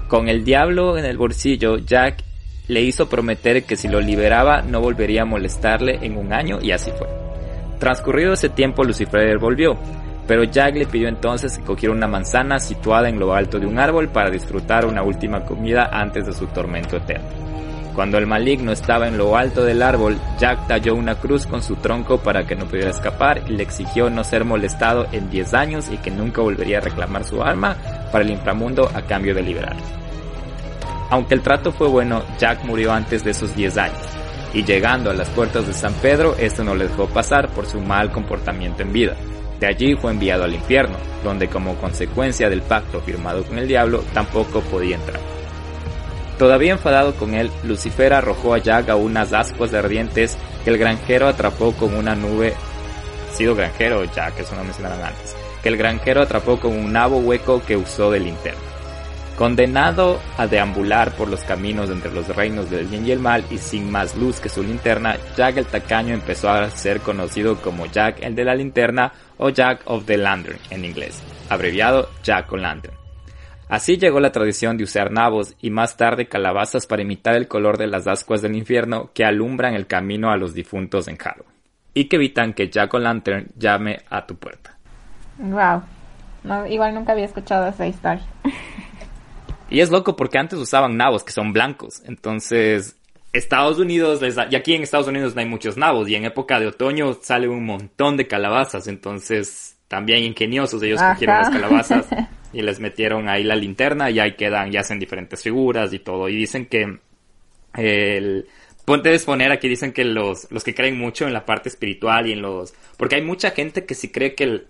Con 0.07 0.27
el 0.27 0.43
diablo 0.43 0.97
en 0.97 1.05
el 1.05 1.17
bolsillo, 1.17 1.77
Jack 1.77 2.23
le 2.71 2.81
hizo 2.81 3.09
prometer 3.09 3.65
que 3.65 3.75
si 3.75 3.89
lo 3.89 3.99
liberaba 3.99 4.61
no 4.61 4.79
volvería 4.79 5.23
a 5.23 5.25
molestarle 5.25 5.99
en 6.03 6.15
un 6.15 6.31
año 6.31 6.59
y 6.61 6.71
así 6.71 6.89
fue. 6.97 7.09
Transcurrido 7.79 8.31
ese 8.31 8.47
tiempo 8.47 8.85
Lucifer 8.85 9.37
volvió, 9.39 9.77
pero 10.25 10.45
Jack 10.45 10.77
le 10.77 10.85
pidió 10.85 11.09
entonces 11.09 11.57
que 11.57 11.65
cogiera 11.65 11.93
una 11.93 12.07
manzana 12.07 12.61
situada 12.61 13.09
en 13.09 13.19
lo 13.19 13.33
alto 13.33 13.59
de 13.59 13.65
un 13.65 13.77
árbol 13.77 14.07
para 14.07 14.29
disfrutar 14.29 14.85
una 14.85 15.03
última 15.03 15.43
comida 15.43 15.89
antes 15.91 16.25
de 16.25 16.31
su 16.31 16.47
tormento 16.47 16.95
eterno. 16.95 17.27
Cuando 17.93 18.17
el 18.17 18.25
maligno 18.25 18.71
estaba 18.71 19.09
en 19.09 19.17
lo 19.17 19.35
alto 19.35 19.65
del 19.65 19.81
árbol, 19.81 20.17
Jack 20.39 20.67
talló 20.67 20.95
una 20.95 21.15
cruz 21.15 21.45
con 21.45 21.61
su 21.61 21.75
tronco 21.75 22.19
para 22.19 22.47
que 22.47 22.55
no 22.55 22.67
pudiera 22.67 22.91
escapar 22.91 23.41
y 23.49 23.51
le 23.51 23.63
exigió 23.63 24.09
no 24.09 24.23
ser 24.23 24.45
molestado 24.45 25.07
en 25.11 25.29
10 25.29 25.53
años 25.55 25.89
y 25.91 25.97
que 25.97 26.09
nunca 26.09 26.41
volvería 26.41 26.77
a 26.77 26.81
reclamar 26.81 27.25
su 27.25 27.43
arma 27.43 27.75
para 28.13 28.23
el 28.23 28.31
inframundo 28.31 28.89
a 28.93 29.01
cambio 29.01 29.35
de 29.35 29.43
liberarlo. 29.43 30.01
Aunque 31.11 31.33
el 31.33 31.41
trato 31.41 31.73
fue 31.73 31.89
bueno, 31.89 32.23
Jack 32.39 32.63
murió 32.63 32.93
antes 32.93 33.25
de 33.25 33.31
esos 33.31 33.53
10 33.53 33.77
años, 33.77 33.99
y 34.53 34.63
llegando 34.63 35.11
a 35.11 35.13
las 35.13 35.27
puertas 35.29 35.67
de 35.67 35.73
San 35.73 35.93
Pedro, 35.95 36.37
esto 36.39 36.63
no 36.63 36.73
le 36.73 36.87
dejó 36.87 37.05
pasar 37.07 37.49
por 37.49 37.65
su 37.65 37.81
mal 37.81 38.13
comportamiento 38.13 38.81
en 38.81 38.93
vida. 38.93 39.17
De 39.59 39.67
allí 39.67 39.93
fue 39.95 40.11
enviado 40.11 40.45
al 40.45 40.55
infierno, 40.55 40.95
donde 41.21 41.49
como 41.49 41.75
consecuencia 41.75 42.49
del 42.49 42.61
pacto 42.61 43.01
firmado 43.01 43.43
con 43.43 43.57
el 43.57 43.67
diablo, 43.67 44.05
tampoco 44.13 44.61
podía 44.61 44.95
entrar. 44.95 45.19
Todavía 46.39 46.71
enfadado 46.71 47.13
con 47.15 47.33
él, 47.33 47.51
Lucifer 47.63 48.13
arrojó 48.13 48.53
a 48.53 48.59
Jack 48.59 48.87
a 48.87 48.95
unas 48.95 49.33
ascuas 49.33 49.73
ardientes 49.73 50.37
que 50.63 50.69
el 50.69 50.77
granjero 50.77 51.27
atrapó 51.27 51.73
con 51.73 51.93
una 51.93 52.15
nube. 52.15 52.53
Sido 53.33 53.53
granjero, 53.53 54.05
Jack, 54.05 54.39
eso 54.39 54.55
no 54.55 54.63
mencionaron 54.63 55.03
antes. 55.03 55.35
Que 55.61 55.67
el 55.67 55.77
granjero 55.77 56.21
atrapó 56.21 56.57
con 56.57 56.71
un 56.71 56.93
nabo 56.93 57.17
hueco 57.17 57.61
que 57.61 57.75
usó 57.75 58.09
de 58.11 58.21
linterna. 58.21 58.70
Condenado 59.41 60.19
a 60.37 60.45
deambular 60.45 61.13
por 61.13 61.27
los 61.27 61.43
caminos 61.43 61.89
entre 61.89 62.11
los 62.11 62.27
reinos 62.35 62.69
del 62.69 62.85
bien 62.85 63.07
y 63.07 63.11
el 63.11 63.17
mal 63.17 63.43
y 63.49 63.57
sin 63.57 63.89
más 63.89 64.15
luz 64.15 64.39
que 64.39 64.49
su 64.49 64.61
linterna, 64.61 65.17
Jack 65.35 65.57
el 65.57 65.65
tacaño 65.65 66.13
empezó 66.13 66.51
a 66.51 66.69
ser 66.69 66.99
conocido 66.99 67.59
como 67.59 67.87
Jack 67.87 68.21
el 68.21 68.35
de 68.35 68.45
la 68.45 68.53
linterna 68.53 69.11
o 69.39 69.49
Jack 69.49 69.81
of 69.85 70.05
the 70.05 70.15
Lantern 70.15 70.59
en 70.69 70.85
inglés, 70.85 71.23
abreviado 71.49 72.09
Jack 72.21 72.53
o 72.53 72.57
Lantern. 72.57 72.93
Así 73.67 73.97
llegó 73.97 74.19
la 74.19 74.31
tradición 74.31 74.77
de 74.77 74.83
usar 74.83 75.11
nabos 75.11 75.55
y 75.59 75.71
más 75.71 75.97
tarde 75.97 76.27
calabazas 76.27 76.85
para 76.85 77.01
imitar 77.01 77.33
el 77.33 77.47
color 77.47 77.79
de 77.79 77.87
las 77.87 78.05
ascuas 78.05 78.43
del 78.43 78.55
infierno 78.55 79.09
que 79.11 79.25
alumbran 79.25 79.73
el 79.73 79.87
camino 79.87 80.29
a 80.29 80.37
los 80.37 80.53
difuntos 80.53 81.07
en 81.07 81.17
Halloween 81.17 81.55
y 81.95 82.05
que 82.05 82.17
evitan 82.17 82.53
que 82.53 82.69
Jack 82.69 82.93
o 82.93 82.99
Lantern 82.99 83.47
llame 83.57 84.01
a 84.07 84.23
tu 84.23 84.35
puerta. 84.35 84.77
Wow. 85.39 85.81
Igual 86.69 86.93
nunca 86.93 87.13
había 87.13 87.25
escuchado 87.25 87.67
esa 87.67 87.87
historia. 87.87 88.23
Y 89.71 89.79
es 89.79 89.89
loco 89.89 90.15
porque 90.15 90.37
antes 90.37 90.59
usaban 90.59 90.97
nabos 90.97 91.23
que 91.23 91.31
son 91.31 91.53
blancos. 91.53 92.01
Entonces, 92.05 92.97
Estados 93.33 93.79
Unidos, 93.79 94.21
les 94.21 94.35
da- 94.35 94.47
y 94.51 94.55
aquí 94.55 94.73
en 94.75 94.83
Estados 94.83 95.07
Unidos 95.07 95.33
no 95.33 95.41
hay 95.41 95.47
muchos 95.47 95.77
nabos. 95.77 96.09
Y 96.09 96.15
en 96.15 96.25
época 96.25 96.59
de 96.59 96.67
otoño 96.67 97.17
sale 97.21 97.47
un 97.47 97.65
montón 97.65 98.17
de 98.17 98.27
calabazas. 98.27 98.87
Entonces, 98.87 99.77
también 99.87 100.23
ingeniosos. 100.23 100.83
Ellos 100.83 100.99
Ajá. 100.99 101.13
cogieron 101.13 101.37
las 101.37 101.49
calabazas 101.49 102.05
y 102.53 102.61
les 102.61 102.79
metieron 102.79 103.29
ahí 103.29 103.43
la 103.43 103.55
linterna 103.55 104.11
y 104.11 104.19
ahí 104.19 104.35
quedan, 104.35 104.73
y 104.73 104.77
hacen 104.77 104.99
diferentes 104.99 105.41
figuras 105.41 105.93
y 105.93 105.99
todo. 105.99 106.27
Y 106.29 106.35
dicen 106.35 106.65
que 106.65 106.99
el... 107.75 108.47
Puedes 108.83 109.23
poner 109.25 109.51
aquí, 109.51 109.69
dicen 109.69 109.93
que 109.93 110.03
los, 110.03 110.51
los 110.51 110.63
que 110.63 110.73
creen 110.73 110.97
mucho 110.97 111.27
en 111.27 111.33
la 111.33 111.45
parte 111.45 111.69
espiritual 111.69 112.27
y 112.27 112.33
en 112.33 112.41
los... 112.41 112.73
Porque 112.97 113.15
hay 113.15 113.21
mucha 113.21 113.51
gente 113.51 113.85
que 113.85 113.93
sí 113.93 114.09
cree 114.09 114.33
que 114.35 114.43
el, 114.43 114.67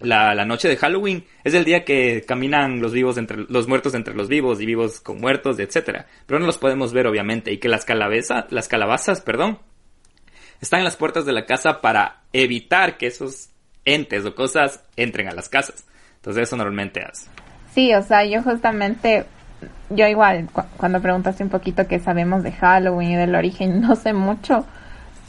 la, 0.00 0.34
la 0.34 0.44
noche 0.44 0.68
de 0.68 0.76
Halloween 0.76 1.24
es 1.44 1.54
el 1.54 1.64
día 1.64 1.84
que 1.84 2.22
caminan 2.26 2.80
los 2.80 2.92
vivos 2.92 3.16
entre 3.18 3.44
los 3.48 3.66
muertos 3.66 3.94
entre 3.94 4.14
los 4.14 4.28
vivos 4.28 4.60
y 4.60 4.66
vivos 4.66 5.00
con 5.00 5.20
muertos, 5.20 5.58
etcétera. 5.58 6.06
Pero 6.26 6.38
no 6.40 6.46
los 6.46 6.58
podemos 6.58 6.92
ver 6.92 7.06
obviamente 7.06 7.52
y 7.52 7.58
que 7.58 7.68
las 7.68 7.84
calabazas, 7.84 8.46
las 8.50 8.68
calabazas, 8.68 9.20
perdón, 9.22 9.58
están 10.60 10.80
en 10.80 10.84
las 10.84 10.96
puertas 10.96 11.24
de 11.26 11.32
la 11.32 11.46
casa 11.46 11.80
para 11.80 12.22
evitar 12.32 12.96
que 12.98 13.06
esos 13.06 13.48
entes 13.84 14.24
o 14.24 14.34
cosas 14.34 14.82
entren 14.96 15.28
a 15.28 15.32
las 15.32 15.48
casas. 15.48 15.84
Entonces 16.16 16.44
eso 16.44 16.56
normalmente 16.56 17.02
hace. 17.02 17.28
Sí, 17.72 17.94
o 17.94 18.02
sea, 18.02 18.24
yo 18.24 18.42
justamente, 18.42 19.26
yo 19.90 20.06
igual, 20.06 20.48
cu- 20.52 20.62
cuando 20.76 21.00
preguntaste 21.00 21.42
un 21.44 21.50
poquito 21.50 21.86
que 21.86 22.00
sabemos 22.00 22.42
de 22.42 22.52
Halloween 22.52 23.12
y 23.12 23.16
del 23.16 23.34
origen, 23.34 23.80
no 23.86 23.94
sé 23.96 24.12
mucho, 24.12 24.66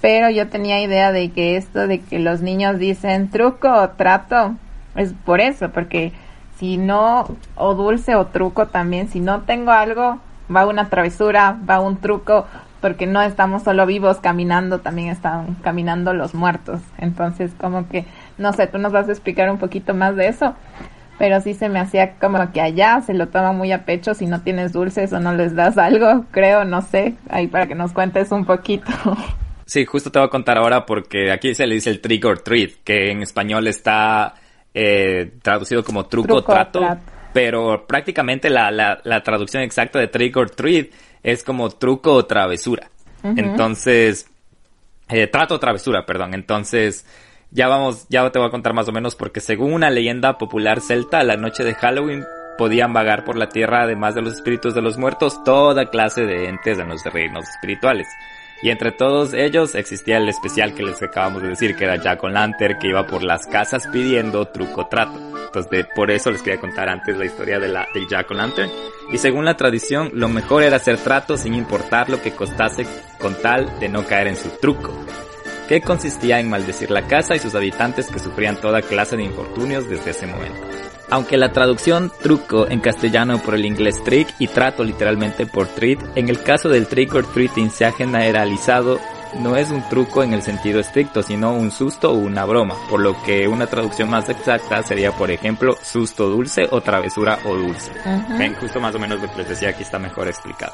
pero 0.02 0.30
yo 0.30 0.48
tenía 0.48 0.82
idea 0.82 1.12
de 1.12 1.32
que 1.32 1.58
esto 1.58 1.88
de 1.88 2.00
que 2.00 2.20
los 2.20 2.42
niños 2.42 2.78
dicen 2.78 3.30
truco 3.30 3.72
o 3.72 3.90
trato 3.90 4.56
es 4.96 5.14
por 5.14 5.42
eso, 5.42 5.70
porque 5.70 6.12
si 6.58 6.78
no, 6.78 7.28
o 7.56 7.76
dulce 7.76 8.16
o 8.16 8.28
truco 8.28 8.68
también, 8.68 9.10
si 9.10 9.20
no 9.20 9.42
tengo 9.42 9.72
algo, 9.72 10.20
va 10.54 10.66
una 10.66 10.90
travesura, 10.90 11.58
va 11.70 11.80
un 11.80 11.98
truco, 11.98 12.46
porque 12.82 13.06
no 13.06 13.22
estamos 13.22 13.64
solo 13.64 13.86
vivos 13.86 14.18
caminando, 14.18 14.80
también 14.80 15.10
están 15.10 15.56
caminando 15.64 16.14
los 16.14 16.34
muertos. 16.34 16.82
Entonces, 16.98 17.52
como 17.60 17.88
que, 17.88 18.06
no 18.38 18.54
sé, 18.54 18.68
tú 18.68 18.78
nos 18.78 18.92
vas 18.92 19.08
a 19.08 19.12
explicar 19.12 19.50
un 19.50 19.58
poquito 19.58 19.94
más 19.94 20.16
de 20.16 20.28
eso, 20.28 20.56
pero 21.20 21.42
sí 21.42 21.54
se 21.54 21.70
me 21.70 21.80
hacía 21.80 22.14
como 22.14 22.52
que 22.52 22.62
allá 22.62 23.02
se 23.02 23.14
lo 23.14 23.28
toma 23.28 23.52
muy 23.52 23.72
a 23.72 23.86
pecho 23.86 24.14
si 24.14 24.28
no 24.28 24.42
tienes 24.42 24.74
dulces 24.74 25.12
o 25.14 25.20
no 25.20 25.34
les 25.34 25.56
das 25.56 25.78
algo, 25.78 26.26
creo, 26.32 26.66
no 26.66 26.82
sé, 26.82 27.16
ahí 27.30 27.48
para 27.48 27.68
que 27.68 27.76
nos 27.76 27.94
cuentes 27.94 28.32
un 28.32 28.46
poquito. 28.46 28.92
Sí, 29.68 29.86
justo 29.86 30.10
te 30.10 30.18
voy 30.18 30.28
a 30.28 30.32
contar 30.32 30.58
ahora 30.58 30.86
porque 30.86 31.30
aquí 31.30 31.54
se 31.54 31.68
le 31.68 31.76
dice 31.76 31.90
el 31.90 32.00
trick 32.00 32.24
or 32.24 32.40
treat, 32.40 32.72
que 32.86 33.12
en 33.12 33.22
español 33.22 33.68
está 33.68 34.34
eh, 34.74 35.34
traducido 35.42 35.84
como 35.84 36.06
truco, 36.06 36.36
o 36.36 36.44
trato, 36.44 36.80
pero 37.34 37.86
prácticamente 37.86 38.50
la, 38.50 38.72
la, 38.72 39.02
la, 39.04 39.22
traducción 39.22 39.64
exacta 39.64 40.00
de 40.00 40.08
trick 40.08 40.38
or 40.38 40.50
treat 40.50 40.88
es 41.22 41.44
como 41.44 41.70
truco 41.70 42.14
o 42.14 42.26
travesura. 42.26 42.90
Entonces, 43.24 44.30
eh, 45.10 45.28
trato 45.28 45.56
o 45.56 45.60
travesura, 45.60 46.06
perdón. 46.06 46.34
Entonces, 46.34 47.06
ya 47.52 47.68
vamos, 47.68 48.08
ya 48.08 48.30
te 48.32 48.40
voy 48.40 48.48
a 48.48 48.52
contar 48.52 48.74
más 48.74 48.88
o 48.88 48.94
menos 48.94 49.16
porque 49.16 49.42
según 49.42 49.74
una 49.74 49.90
leyenda 49.90 50.38
popular 50.38 50.80
celta, 50.80 51.24
la 51.24 51.36
noche 51.36 51.66
de 51.66 51.76
Halloween 51.76 52.24
podían 52.58 52.94
vagar 52.94 53.26
por 53.26 53.36
la 53.36 53.50
tierra, 53.50 53.84
además 53.84 54.16
de 54.16 54.22
los 54.22 54.36
espíritus 54.36 54.74
de 54.74 54.82
los 54.82 54.98
muertos, 54.98 55.44
toda 55.44 55.90
clase 55.90 56.22
de 56.22 56.48
entes 56.48 56.80
en 56.80 56.88
los 56.88 57.04
reinos 57.04 57.50
espirituales. 57.50 58.08
Y 58.62 58.70
entre 58.70 58.92
todos 58.92 59.34
ellos 59.34 59.76
existía 59.76 60.18
el 60.18 60.30
especial 60.30 60.74
que 60.74 60.84
les 60.84 61.02
acabamos 61.02 61.44
de 61.44 61.50
decir, 61.50 61.76
que 61.76 61.84
era 61.84 62.02
Jack 62.02 62.24
O'Lantern, 62.24 62.80
que 62.80 62.88
iba 62.88 63.06
por 63.06 63.24
las 63.24 63.46
casas 63.46 63.88
pidiendo 63.88 64.48
truco 64.48 64.88
trato. 64.88 65.20
Entonces, 65.46 65.86
por 65.96 66.12
eso 66.12 66.32
les 66.32 66.42
quería 66.42 66.60
contar 66.60 66.90
antes 66.90 67.16
la 67.18 67.26
historia 67.26 67.60
de 67.60 67.68
la, 67.68 67.88
del 67.94 68.08
Jack 68.08 68.32
O'Lantern. 68.32 68.70
Y 69.12 69.18
según 69.20 69.46
la 69.46 69.56
tradición, 69.56 70.10
lo 70.14 70.28
mejor 70.28 70.64
era 70.64 70.78
hacer 70.78 70.98
trato 70.98 71.38
sin 71.38 71.54
importar 71.54 72.10
lo 72.10 72.22
que 72.22 72.32
costase 72.32 72.86
con 73.20 73.36
tal 73.36 73.80
de 73.80 73.90
no 73.90 74.06
caer 74.06 74.28
en 74.28 74.36
su 74.36 74.50
truco 74.60 74.94
que 75.68 75.82
consistía 75.82 76.40
en 76.40 76.50
maldecir 76.50 76.90
la 76.90 77.06
casa 77.08 77.36
y 77.36 77.40
sus 77.40 77.54
habitantes 77.54 78.08
que 78.08 78.20
sufrían 78.20 78.60
toda 78.60 78.82
clase 78.82 79.18
de 79.18 79.24
infortunios 79.24 79.88
desde 79.90 80.12
ese 80.12 80.26
momento. 80.26 80.87
Aunque 81.10 81.38
la 81.38 81.54
traducción 81.54 82.12
truco 82.22 82.68
en 82.68 82.82
castellano 82.82 83.40
por 83.40 83.56
el 83.56 83.66
inglés 83.66 84.04
trick 84.04 84.28
y 84.40 84.48
trato 84.48 84.84
literalmente 84.84 85.46
por 85.46 85.68
treat, 85.68 86.00
en 86.16 86.28
el 86.30 86.42
caso 86.44 86.68
del 86.70 86.88
trick 86.88 87.14
or 87.14 87.26
treating 87.26 87.70
se 87.70 87.86
ha 87.86 87.92
generalizado 87.92 89.00
no 89.36 89.56
es 89.56 89.70
un 89.72 89.88
truco 89.90 90.24
en 90.24 90.34
el 90.34 90.42
sentido 90.42 90.80
estricto, 90.80 91.22
sino 91.22 91.54
un 91.54 91.72
susto 91.72 92.12
o 92.12 92.16
una 92.16 92.46
broma, 92.46 92.76
por 92.90 93.00
lo 93.00 93.22
que 93.24 93.48
una 93.48 93.68
traducción 93.68 94.10
más 94.10 94.30
exacta 94.30 94.82
sería, 94.84 95.12
por 95.12 95.32
ejemplo, 95.32 95.76
susto 95.82 96.30
dulce 96.30 96.68
o 96.72 96.82
travesura 96.82 97.40
o 97.46 97.56
dulce. 97.56 97.92
Ven, 98.38 98.56
justo 98.56 98.80
más 98.80 98.96
o 98.96 99.00
menos 99.00 99.22
lo 99.22 99.30
que 99.30 99.38
les 99.38 99.50
decía 99.50 99.70
aquí 99.70 99.84
está 99.84 100.00
mejor 100.00 100.28
explicado. 100.28 100.74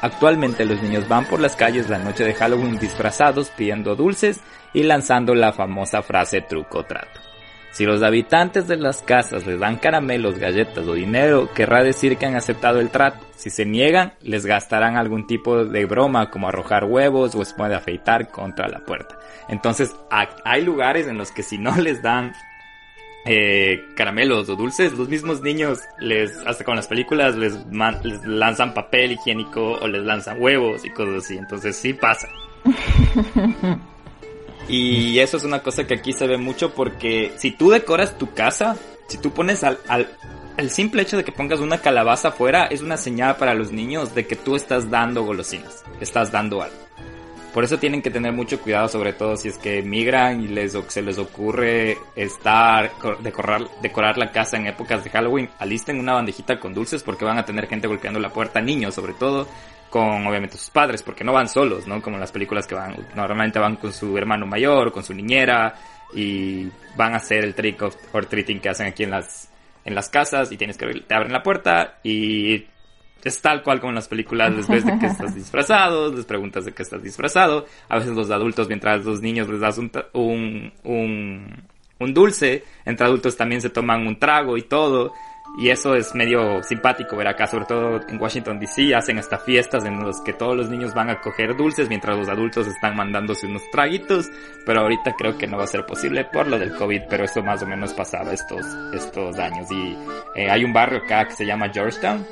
Actualmente 0.00 0.64
los 0.64 0.82
niños 0.82 1.08
van 1.08 1.24
por 1.24 1.40
las 1.40 1.56
calles 1.56 1.88
la 1.88 1.98
noche 1.98 2.24
de 2.24 2.34
Halloween 2.34 2.78
disfrazados 2.78 3.50
pidiendo 3.50 3.96
dulces 3.96 4.40
y 4.72 4.82
lanzando 4.82 5.34
la 5.34 5.52
famosa 5.52 6.02
frase 6.02 6.42
truco 6.42 6.84
trato. 6.84 7.33
Si 7.74 7.84
los 7.84 8.04
habitantes 8.04 8.68
de 8.68 8.76
las 8.76 9.02
casas 9.02 9.44
les 9.46 9.58
dan 9.58 9.78
caramelos, 9.78 10.38
galletas 10.38 10.86
o 10.86 10.94
dinero, 10.94 11.52
querrá 11.52 11.82
decir 11.82 12.16
que 12.16 12.24
han 12.24 12.36
aceptado 12.36 12.78
el 12.78 12.90
trato. 12.90 13.26
Si 13.34 13.50
se 13.50 13.66
niegan, 13.66 14.12
les 14.22 14.46
gastarán 14.46 14.96
algún 14.96 15.26
tipo 15.26 15.64
de 15.64 15.84
broma 15.84 16.30
como 16.30 16.46
arrojar 16.46 16.84
huevos 16.84 17.34
o 17.34 17.42
espuma 17.42 17.68
de 17.68 17.74
afeitar 17.74 18.30
contra 18.30 18.68
la 18.68 18.78
puerta. 18.78 19.18
Entonces, 19.48 19.92
hay 20.08 20.62
lugares 20.62 21.08
en 21.08 21.18
los 21.18 21.32
que 21.32 21.42
si 21.42 21.58
no 21.58 21.76
les 21.80 22.00
dan 22.00 22.32
eh, 23.26 23.80
caramelos 23.96 24.48
o 24.48 24.54
dulces, 24.54 24.92
los 24.92 25.08
mismos 25.08 25.42
niños 25.42 25.80
les, 25.98 26.30
hasta 26.46 26.62
con 26.62 26.76
las 26.76 26.86
películas, 26.86 27.34
les, 27.34 27.58
les 28.04 28.24
lanzan 28.24 28.72
papel 28.72 29.12
higiénico 29.12 29.72
o 29.80 29.88
les 29.88 30.04
lanzan 30.04 30.40
huevos 30.40 30.84
y 30.84 30.90
cosas 30.90 31.24
así. 31.24 31.36
Entonces 31.36 31.74
sí 31.74 31.92
pasa. 31.92 32.28
y 34.68 35.18
eso 35.18 35.36
es 35.36 35.44
una 35.44 35.62
cosa 35.62 35.86
que 35.86 35.94
aquí 35.94 36.12
se 36.12 36.26
ve 36.26 36.38
mucho 36.38 36.72
porque 36.74 37.32
si 37.36 37.50
tú 37.50 37.70
decoras 37.70 38.16
tu 38.18 38.32
casa, 38.32 38.76
si 39.08 39.18
tú 39.18 39.32
pones 39.32 39.62
al, 39.64 39.78
al 39.88 40.08
el 40.56 40.70
simple 40.70 41.02
hecho 41.02 41.16
de 41.16 41.24
que 41.24 41.32
pongas 41.32 41.60
una 41.60 41.78
calabaza 41.78 42.28
afuera 42.28 42.66
es 42.66 42.80
una 42.80 42.96
señal 42.96 43.36
para 43.36 43.54
los 43.54 43.72
niños 43.72 44.14
de 44.14 44.26
que 44.26 44.36
tú 44.36 44.54
estás 44.54 44.90
dando 44.90 45.24
golosinas, 45.24 45.84
estás 46.00 46.30
dando 46.30 46.62
algo. 46.62 46.76
Por 47.52 47.62
eso 47.62 47.78
tienen 47.78 48.02
que 48.02 48.10
tener 48.10 48.32
mucho 48.32 48.60
cuidado, 48.60 48.88
sobre 48.88 49.12
todo 49.12 49.36
si 49.36 49.46
es 49.48 49.58
que 49.58 49.80
migran 49.80 50.42
y 50.42 50.48
les, 50.48 50.76
se 50.88 51.02
les 51.02 51.18
ocurre 51.18 51.98
estar, 52.16 52.90
decorar, 53.20 53.68
decorar 53.80 54.18
la 54.18 54.32
casa 54.32 54.56
en 54.56 54.66
épocas 54.66 55.04
de 55.04 55.10
Halloween. 55.10 55.48
Alisten 55.60 56.00
una 56.00 56.14
bandejita 56.14 56.58
con 56.58 56.74
dulces 56.74 57.04
porque 57.04 57.24
van 57.24 57.38
a 57.38 57.44
tener 57.44 57.68
gente 57.68 57.86
golpeando 57.86 58.18
la 58.18 58.30
puerta, 58.30 58.60
niños 58.60 58.96
sobre 58.96 59.12
todo, 59.12 59.46
con 59.94 60.26
obviamente 60.26 60.56
sus 60.58 60.70
padres, 60.70 61.04
porque 61.04 61.22
no 61.22 61.32
van 61.32 61.48
solos, 61.48 61.86
¿no? 61.86 62.02
Como 62.02 62.16
en 62.16 62.20
las 62.20 62.32
películas 62.32 62.66
que 62.66 62.74
van, 62.74 62.96
normalmente 63.14 63.60
van 63.60 63.76
con 63.76 63.92
su 63.92 64.18
hermano 64.18 64.44
mayor, 64.44 64.90
con 64.90 65.04
su 65.04 65.14
niñera, 65.14 65.72
y 66.12 66.68
van 66.96 67.12
a 67.12 67.18
hacer 67.18 67.44
el 67.44 67.54
trick 67.54 67.80
or 68.12 68.26
treating 68.26 68.58
que 68.58 68.70
hacen 68.70 68.88
aquí 68.88 69.04
en 69.04 69.12
las, 69.12 69.52
en 69.84 69.94
las 69.94 70.08
casas, 70.08 70.50
y 70.50 70.56
tienes 70.56 70.76
que, 70.76 70.86
te 70.86 71.14
abren 71.14 71.32
la 71.32 71.44
puerta, 71.44 72.00
y 72.02 72.66
es 73.22 73.40
tal 73.40 73.62
cual 73.62 73.78
como 73.78 73.92
en 73.92 73.94
las 73.94 74.08
películas, 74.08 74.52
les 74.52 74.66
ves 74.66 74.84
de 74.84 74.98
que 74.98 75.06
estás 75.06 75.32
disfrazado, 75.36 76.12
les 76.12 76.26
preguntas 76.26 76.64
de 76.64 76.72
qué 76.72 76.82
estás 76.82 77.00
disfrazado. 77.00 77.64
A 77.88 77.98
veces 77.98 78.16
los 78.16 78.32
adultos, 78.32 78.66
mientras 78.66 79.04
los 79.04 79.20
niños 79.20 79.48
les 79.48 79.60
das 79.60 79.78
un, 79.78 79.92
un, 80.12 80.72
un, 82.00 82.14
dulce, 82.14 82.64
entre 82.84 83.06
adultos 83.06 83.36
también 83.36 83.60
se 83.60 83.70
toman 83.70 84.08
un 84.08 84.18
trago 84.18 84.56
y 84.56 84.62
todo. 84.62 85.12
Y 85.56 85.70
eso 85.70 85.94
es 85.94 86.14
medio 86.16 86.62
simpático 86.64 87.16
ver 87.16 87.28
acá, 87.28 87.46
sobre 87.46 87.64
todo 87.66 88.00
en 88.08 88.20
Washington 88.20 88.58
DC, 88.58 88.92
hacen 88.92 89.18
hasta 89.18 89.38
fiestas 89.38 89.84
en 89.84 90.04
las 90.04 90.20
que 90.20 90.32
todos 90.32 90.56
los 90.56 90.68
niños 90.68 90.94
van 90.94 91.10
a 91.10 91.20
coger 91.20 91.56
dulces 91.56 91.88
mientras 91.88 92.18
los 92.18 92.28
adultos 92.28 92.66
están 92.66 92.96
mandándose 92.96 93.46
unos 93.46 93.62
traguitos, 93.70 94.28
pero 94.66 94.80
ahorita 94.80 95.14
creo 95.16 95.38
que 95.38 95.46
no 95.46 95.56
va 95.56 95.64
a 95.64 95.68
ser 95.68 95.86
posible 95.86 96.24
por 96.24 96.48
lo 96.48 96.58
del 96.58 96.74
COVID, 96.74 97.02
pero 97.08 97.24
eso 97.24 97.40
más 97.42 97.62
o 97.62 97.66
menos 97.66 97.94
pasaba 97.94 98.32
estos, 98.32 98.66
estos 98.92 99.38
años. 99.38 99.70
Y 99.70 99.96
eh, 100.34 100.50
hay 100.50 100.64
un 100.64 100.72
barrio 100.72 100.98
acá 101.04 101.26
que 101.26 101.34
se 101.34 101.46
llama 101.46 101.70
Georgetown, 101.72 102.26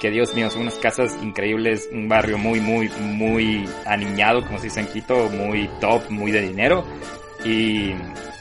que 0.00 0.10
Dios 0.10 0.34
mío, 0.34 0.50
son 0.50 0.62
unas 0.62 0.78
casas 0.78 1.16
increíbles, 1.22 1.88
un 1.92 2.08
barrio 2.08 2.38
muy, 2.38 2.60
muy, 2.60 2.88
muy 3.00 3.68
aniñado, 3.86 4.44
como 4.44 4.58
se 4.58 4.64
dice 4.64 4.80
en 4.80 4.88
Quito, 4.88 5.28
muy 5.30 5.70
top, 5.80 6.10
muy 6.10 6.32
de 6.32 6.42
dinero. 6.42 6.84
Y 7.44 7.94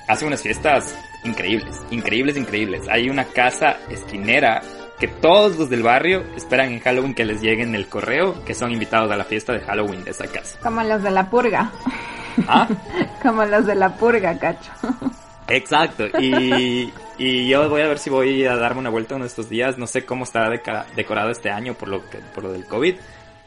hace 0.08 0.26
unas 0.26 0.42
fiestas 0.42 0.98
increíbles, 1.24 1.82
increíbles, 1.92 2.38
increíbles. 2.38 2.88
Hay 2.90 3.10
una 3.10 3.26
casa 3.26 3.78
esquinera 3.90 4.62
que 5.00 5.08
todos 5.08 5.58
los 5.58 5.70
del 5.70 5.84
barrio 5.84 6.24
esperan 6.36 6.72
en 6.72 6.80
Halloween 6.80 7.14
que 7.14 7.26
les 7.26 7.42
lleguen 7.42 7.76
el 7.76 7.88
correo, 7.88 8.44
que 8.46 8.54
son 8.54 8.72
invitados 8.72 9.12
a 9.12 9.18
la 9.18 9.26
fiesta 9.26 9.54
de 9.54 9.60
Halloween 9.62 10.04
de 10.04 10.12
esa 10.12 10.28
casa. 10.28 10.58
Como 10.62 10.84
los 10.84 11.04
de 11.04 11.12
la 11.12 11.30
purga. 11.30 11.72
¿Ah? 12.48 12.68
Como 13.22 13.46
los 13.46 13.66
de 13.66 13.76
la 13.76 13.96
purga, 13.96 14.38
cacho. 14.38 14.72
Exacto, 15.48 16.06
y, 16.20 16.92
y 17.18 17.48
yo 17.50 17.70
voy 17.70 17.82
a 17.82 17.88
ver 17.88 18.00
si 18.00 18.10
voy 18.10 18.46
a 18.46 18.56
darme 18.56 18.80
una 18.80 18.90
vuelta 18.90 19.16
en 19.16 19.24
estos 19.24 19.50
días. 19.50 19.78
No 19.78 19.88
sé 19.88 20.06
cómo 20.06 20.24
estará 20.24 20.50
decorado 20.96 21.30
este 21.32 21.50
año 21.50 21.74
por 21.74 21.90
lo 21.90 22.10
que, 22.10 22.20
por 22.34 22.44
lo 22.44 22.52
del 22.54 22.66
COVID, 22.66 22.96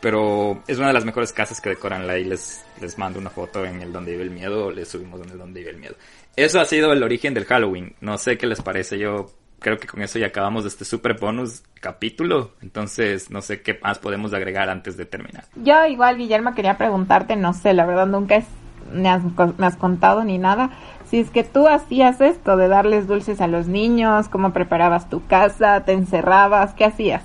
pero 0.00 0.62
es 0.66 0.78
una 0.78 0.88
de 0.88 0.92
las 0.92 1.04
mejores 1.04 1.32
casas 1.32 1.60
que 1.60 1.70
decoran 1.70 2.04
y 2.04 2.24
les, 2.24 2.64
les 2.80 2.98
mando 2.98 3.18
una 3.18 3.30
foto 3.30 3.64
en 3.64 3.80
el 3.80 3.92
donde 3.92 4.12
vive 4.12 4.24
el 4.24 4.30
miedo 4.30 4.66
o 4.66 4.70
les 4.70 4.88
subimos 4.88 5.20
en 5.22 5.30
el 5.30 5.38
donde 5.38 5.60
vive 5.60 5.72
el 5.72 5.78
miedo. 5.78 5.96
Eso 6.36 6.60
ha 6.60 6.64
sido 6.64 6.92
el 6.92 7.02
origen 7.02 7.34
del 7.34 7.46
Halloween. 7.46 7.94
No 8.00 8.18
sé 8.18 8.38
qué 8.38 8.46
les 8.46 8.60
parece. 8.62 8.98
Yo 8.98 9.26
creo 9.58 9.78
que 9.78 9.86
con 9.86 10.02
eso 10.02 10.18
ya 10.18 10.26
acabamos 10.26 10.64
este 10.66 10.84
super 10.84 11.18
bonus 11.18 11.62
capítulo. 11.80 12.52
Entonces, 12.62 13.30
no 13.30 13.42
sé 13.42 13.62
qué 13.62 13.78
más 13.82 13.98
podemos 13.98 14.34
agregar 14.34 14.68
antes 14.68 14.96
de 14.96 15.06
terminar. 15.06 15.44
Yo 15.56 15.86
igual, 15.86 16.18
Guillermo, 16.18 16.54
quería 16.54 16.76
preguntarte, 16.76 17.36
no 17.36 17.52
sé, 17.54 17.72
la 17.72 17.86
verdad 17.86 18.06
nunca 18.06 18.36
es, 18.36 18.46
me, 18.92 19.08
has, 19.08 19.22
me 19.58 19.66
has 19.66 19.76
contado 19.76 20.24
ni 20.24 20.38
nada 20.38 20.70
si 21.08 21.20
es 21.20 21.30
que 21.30 21.44
tú 21.44 21.68
hacías 21.68 22.20
esto 22.20 22.56
de 22.56 22.68
darles 22.68 23.06
dulces 23.06 23.40
a 23.40 23.46
los 23.46 23.68
niños, 23.68 24.28
cómo 24.28 24.52
preparabas 24.52 25.08
tu 25.08 25.26
casa, 25.26 25.84
te 25.84 25.92
encerrabas, 25.92 26.74
¿qué 26.74 26.84
hacías? 26.84 27.22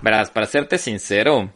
Verás, 0.00 0.30
para 0.30 0.46
serte 0.46 0.78
sincero, 0.78 1.50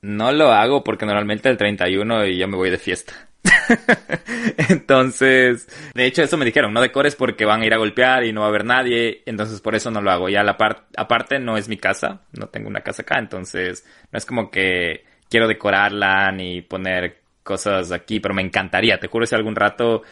no 0.00 0.32
lo 0.32 0.50
hago 0.50 0.82
porque 0.82 1.04
normalmente 1.04 1.50
el 1.50 1.58
31 1.58 2.26
y 2.26 2.38
yo 2.38 2.48
me 2.48 2.56
voy 2.56 2.70
de 2.70 2.78
fiesta. 2.78 3.12
entonces, 4.68 5.68
de 5.94 6.06
hecho 6.06 6.22
eso 6.22 6.36
me 6.36 6.44
dijeron, 6.44 6.72
no 6.72 6.80
decores 6.80 7.16
porque 7.16 7.44
van 7.44 7.62
a 7.62 7.66
ir 7.66 7.74
a 7.74 7.78
golpear 7.78 8.24
y 8.24 8.32
no 8.32 8.40
va 8.40 8.46
a 8.46 8.50
haber 8.50 8.64
nadie, 8.64 9.22
entonces 9.26 9.60
por 9.60 9.74
eso 9.74 9.90
no 9.90 10.00
lo 10.00 10.10
hago. 10.10 10.28
Ya 10.28 10.42
la 10.42 10.56
parte, 10.56 10.82
aparte 10.96 11.38
no 11.38 11.56
es 11.56 11.68
mi 11.68 11.76
casa, 11.76 12.22
no 12.32 12.48
tengo 12.48 12.68
una 12.68 12.82
casa 12.82 13.02
acá, 13.02 13.18
entonces 13.18 13.84
no 14.10 14.18
es 14.18 14.26
como 14.26 14.50
que 14.50 15.04
quiero 15.28 15.48
decorarla 15.48 16.30
ni 16.32 16.62
poner 16.62 17.22
cosas 17.42 17.90
aquí, 17.90 18.20
pero 18.20 18.34
me 18.34 18.42
encantaría, 18.42 19.00
te 19.00 19.08
juro 19.08 19.26
si 19.26 19.34
algún 19.34 19.56
rato 19.56 20.02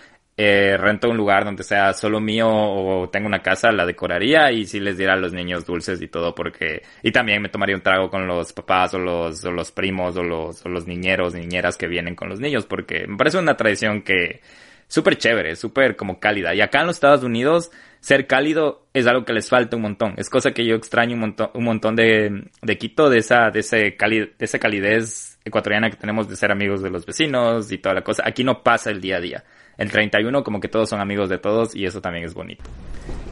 eh, 0.42 0.78
rento 0.78 1.10
un 1.10 1.18
lugar 1.18 1.44
donde 1.44 1.62
sea 1.62 1.92
solo 1.92 2.18
mío 2.18 2.48
o 2.48 3.10
tengo 3.10 3.26
una 3.26 3.42
casa, 3.42 3.70
la 3.72 3.84
decoraría 3.84 4.50
y 4.50 4.64
sí 4.64 4.80
les 4.80 4.96
diera 4.96 5.12
a 5.12 5.16
los 5.16 5.34
niños 5.34 5.66
dulces 5.66 6.00
y 6.00 6.08
todo 6.08 6.34
porque... 6.34 6.82
Y 7.02 7.12
también 7.12 7.42
me 7.42 7.50
tomaría 7.50 7.76
un 7.76 7.82
trago 7.82 8.08
con 8.08 8.26
los 8.26 8.54
papás 8.54 8.94
o 8.94 8.98
los, 8.98 9.44
o 9.44 9.50
los 9.50 9.70
primos 9.70 10.16
o 10.16 10.22
los, 10.22 10.64
o 10.64 10.70
los 10.70 10.86
niñeros, 10.86 11.34
niñeras 11.34 11.76
que 11.76 11.88
vienen 11.88 12.14
con 12.14 12.30
los 12.30 12.40
niños 12.40 12.64
porque 12.64 13.06
me 13.06 13.18
parece 13.18 13.36
una 13.36 13.54
tradición 13.54 14.00
que 14.00 14.40
súper 14.88 15.18
chévere, 15.18 15.56
súper 15.56 15.94
como 15.94 16.18
cálida. 16.18 16.54
Y 16.54 16.62
acá 16.62 16.80
en 16.80 16.86
los 16.86 16.96
Estados 16.96 17.22
Unidos, 17.22 17.70
ser 18.00 18.26
cálido 18.26 18.86
es 18.94 19.06
algo 19.06 19.26
que 19.26 19.34
les 19.34 19.46
falta 19.46 19.76
un 19.76 19.82
montón. 19.82 20.14
Es 20.16 20.30
cosa 20.30 20.52
que 20.52 20.64
yo 20.64 20.74
extraño 20.74 21.14
un 21.14 21.20
montón, 21.20 21.50
un 21.52 21.64
montón 21.64 21.96
de, 21.96 22.44
de 22.62 22.78
Quito, 22.78 23.10
de 23.10 23.18
esa, 23.18 23.50
de 23.50 23.60
ese 23.60 23.76
de 23.76 24.32
esa 24.38 24.58
calidez 24.58 25.38
ecuatoriana 25.44 25.90
que 25.90 25.96
tenemos 25.96 26.28
de 26.30 26.36
ser 26.36 26.50
amigos 26.50 26.82
de 26.82 26.88
los 26.88 27.04
vecinos 27.04 27.70
y 27.70 27.76
toda 27.76 27.94
la 27.94 28.02
cosa. 28.02 28.22
Aquí 28.26 28.42
no 28.42 28.62
pasa 28.62 28.90
el 28.90 29.02
día 29.02 29.18
a 29.18 29.20
día. 29.20 29.44
El 29.78 29.90
31 29.90 30.44
como 30.44 30.60
que 30.60 30.68
todos 30.68 30.88
son 30.88 31.00
amigos 31.00 31.28
de 31.30 31.38
todos 31.38 31.74
y 31.74 31.86
eso 31.86 32.00
también 32.00 32.24
es 32.24 32.34
bonito. 32.34 32.62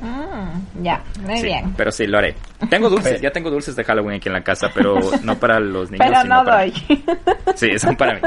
Mm, 0.01 0.83
ya, 0.83 1.03
muy 1.21 1.37
Sí, 1.39 1.43
bien. 1.47 1.75
Pero 1.77 1.91
sí, 1.93 2.07
lo 2.07 2.19
haré. 2.19 2.35
Tengo 2.71 2.89
dulces, 2.91 3.21
ya 3.21 3.31
tengo 3.31 3.51
dulces 3.51 3.77
de 3.77 3.85
Halloween 3.85 4.17
aquí 4.17 4.29
en 4.29 4.33
la 4.35 4.43
casa, 4.43 4.71
pero 4.75 4.99
no 5.23 5.39
para 5.39 5.61
los 5.61 5.91
niños. 5.91 6.07
Pero 6.09 6.23
sino 6.23 6.35
no 6.37 6.45
para- 6.45 6.61
doy. 6.63 6.73
Sí, 7.57 7.79
son 7.79 7.97
para 7.97 8.15
mí. 8.15 8.21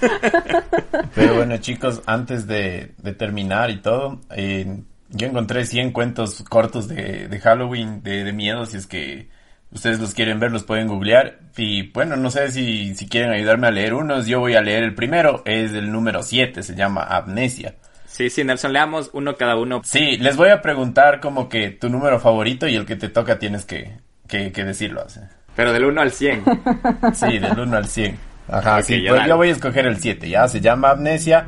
Pero 1.14 1.34
bueno, 1.34 1.56
chicos, 1.58 2.02
antes 2.06 2.46
de, 2.46 2.94
de 2.98 3.12
terminar 3.12 3.70
y 3.70 3.78
todo, 3.80 4.20
eh, 4.34 4.78
yo 5.10 5.26
encontré 5.26 5.64
100 5.66 5.92
cuentos 5.92 6.42
cortos 6.48 6.88
de, 6.88 7.28
de 7.28 7.40
Halloween, 7.40 8.02
de, 8.02 8.24
de 8.24 8.32
miedo, 8.32 8.64
si 8.66 8.76
es 8.78 8.86
que 8.86 9.28
ustedes 9.72 10.00
los 10.00 10.14
quieren 10.14 10.40
ver, 10.40 10.52
los 10.52 10.64
pueden 10.64 10.88
googlear. 10.88 11.38
Y 11.56 11.90
bueno, 11.90 12.16
no 12.16 12.30
sé 12.30 12.50
si, 12.50 12.94
si 12.94 13.08
quieren 13.08 13.30
ayudarme 13.30 13.66
a 13.66 13.70
leer 13.70 13.94
unos, 13.94 14.26
yo 14.26 14.40
voy 14.40 14.54
a 14.54 14.62
leer 14.62 14.82
el 14.82 14.94
primero, 14.94 15.42
es 15.44 15.72
el 15.72 15.90
número 15.90 16.22
7, 16.22 16.62
se 16.62 16.74
llama 16.74 17.02
Amnesia. 17.04 17.74
Sí, 18.06 18.30
sí, 18.30 18.42
Nelson, 18.42 18.72
leamos 18.72 19.10
uno 19.12 19.36
cada 19.36 19.56
uno. 19.56 19.82
Sí, 19.84 20.16
les 20.16 20.36
voy 20.36 20.48
a 20.48 20.62
preguntar 20.62 21.20
como 21.20 21.48
que 21.48 21.70
tu 21.70 21.88
número 21.88 22.18
favorito 22.18 22.66
y 22.66 22.74
el 22.74 22.86
que 22.86 22.96
te 22.96 23.08
toca 23.08 23.38
tienes 23.38 23.64
que, 23.64 23.98
que, 24.26 24.50
que 24.50 24.64
decirlo. 24.64 25.06
Pero 25.54 25.72
del 25.72 25.84
1 25.84 26.00
al 26.00 26.12
100. 26.12 26.44
Sí, 27.14 27.38
del 27.38 27.58
1 27.58 27.76
al 27.76 27.86
100. 27.86 28.16
Ajá, 28.48 28.82
sí, 28.82 28.98
pues 29.06 29.12
dale. 29.12 29.28
yo 29.28 29.36
voy 29.36 29.48
a 29.50 29.52
escoger 29.52 29.86
el 29.86 29.98
7, 29.98 30.28
ya, 30.28 30.48
se 30.48 30.60
llama 30.60 30.90
Amnesia 30.90 31.46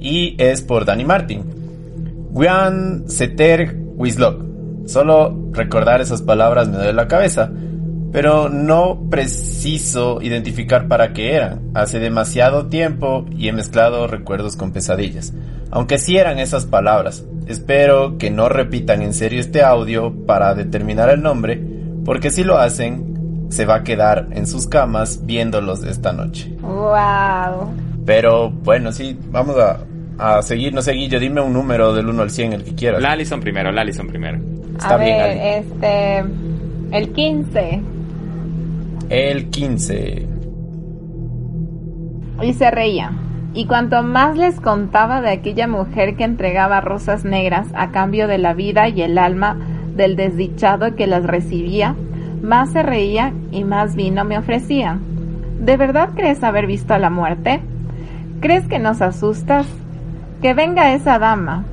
y 0.00 0.34
es 0.38 0.62
por 0.62 0.84
Danny 0.84 1.04
Martin. 1.04 1.44
Guian 2.32 3.08
Seter 3.08 3.76
Wislok. 3.76 4.49
Solo 4.90 5.32
recordar 5.52 6.00
esas 6.00 6.20
palabras 6.20 6.68
me 6.68 6.78
duele 6.78 6.92
la 6.92 7.06
cabeza, 7.06 7.48
pero 8.10 8.48
no 8.48 9.06
preciso 9.08 10.20
identificar 10.20 10.88
para 10.88 11.12
qué 11.12 11.36
eran. 11.36 11.70
Hace 11.74 12.00
demasiado 12.00 12.66
tiempo 12.66 13.24
y 13.30 13.46
he 13.46 13.52
mezclado 13.52 14.08
recuerdos 14.08 14.56
con 14.56 14.72
pesadillas. 14.72 15.32
Aunque 15.70 15.98
sí 15.98 16.16
eran 16.16 16.40
esas 16.40 16.66
palabras. 16.66 17.24
Espero 17.46 18.18
que 18.18 18.32
no 18.32 18.48
repitan 18.48 19.02
en 19.02 19.14
serio 19.14 19.38
este 19.38 19.62
audio 19.62 20.12
para 20.26 20.56
determinar 20.56 21.08
el 21.08 21.22
nombre, 21.22 21.62
porque 22.04 22.30
si 22.30 22.42
lo 22.42 22.58
hacen, 22.58 23.46
se 23.48 23.66
va 23.66 23.76
a 23.76 23.84
quedar 23.84 24.26
en 24.32 24.48
sus 24.48 24.66
camas 24.66 25.24
viéndolos 25.24 25.84
esta 25.84 26.12
noche. 26.12 26.52
Wow. 26.62 27.72
Pero 28.04 28.50
bueno, 28.50 28.90
sí, 28.90 29.16
vamos 29.30 29.56
a, 29.56 29.84
a 30.18 30.42
seguir. 30.42 30.74
No 30.74 30.82
sé, 30.82 30.94
Guillo, 30.94 31.20
dime 31.20 31.40
un 31.40 31.52
número 31.52 31.94
del 31.94 32.08
1 32.08 32.22
al 32.22 32.30
100, 32.30 32.52
el 32.54 32.64
que 32.64 32.74
quieras. 32.74 33.00
La 33.00 33.12
Allison 33.12 33.38
primero, 33.38 33.70
la 33.70 33.82
Allison 33.82 34.08
primero. 34.08 34.59
Está 34.82 34.94
a 34.94 34.98
bien, 34.98 35.18
ver, 35.18 35.30
Ali. 35.30 35.40
este. 35.40 36.24
El 36.90 37.12
15. 37.12 37.82
El 39.10 39.50
15. 39.50 40.26
Y 42.42 42.52
se 42.54 42.70
reía. 42.70 43.12
Y 43.52 43.66
cuanto 43.66 44.02
más 44.02 44.36
les 44.36 44.60
contaba 44.60 45.20
de 45.20 45.30
aquella 45.30 45.66
mujer 45.66 46.16
que 46.16 46.24
entregaba 46.24 46.80
rosas 46.80 47.24
negras 47.24 47.66
a 47.74 47.90
cambio 47.90 48.26
de 48.28 48.38
la 48.38 48.54
vida 48.54 48.88
y 48.88 49.02
el 49.02 49.18
alma 49.18 49.56
del 49.96 50.16
desdichado 50.16 50.94
que 50.94 51.06
las 51.06 51.24
recibía, 51.24 51.94
más 52.42 52.70
se 52.72 52.82
reía 52.82 53.34
y 53.50 53.64
más 53.64 53.96
vino 53.96 54.24
me 54.24 54.38
ofrecían. 54.38 55.00
¿De 55.60 55.76
verdad 55.76 56.10
crees 56.14 56.42
haber 56.42 56.66
visto 56.66 56.94
a 56.94 56.98
la 56.98 57.10
muerte? 57.10 57.60
¿Crees 58.40 58.66
que 58.66 58.78
nos 58.78 59.02
asustas? 59.02 59.66
Que 60.40 60.54
venga 60.54 60.94
esa 60.94 61.18
dama. 61.18 61.64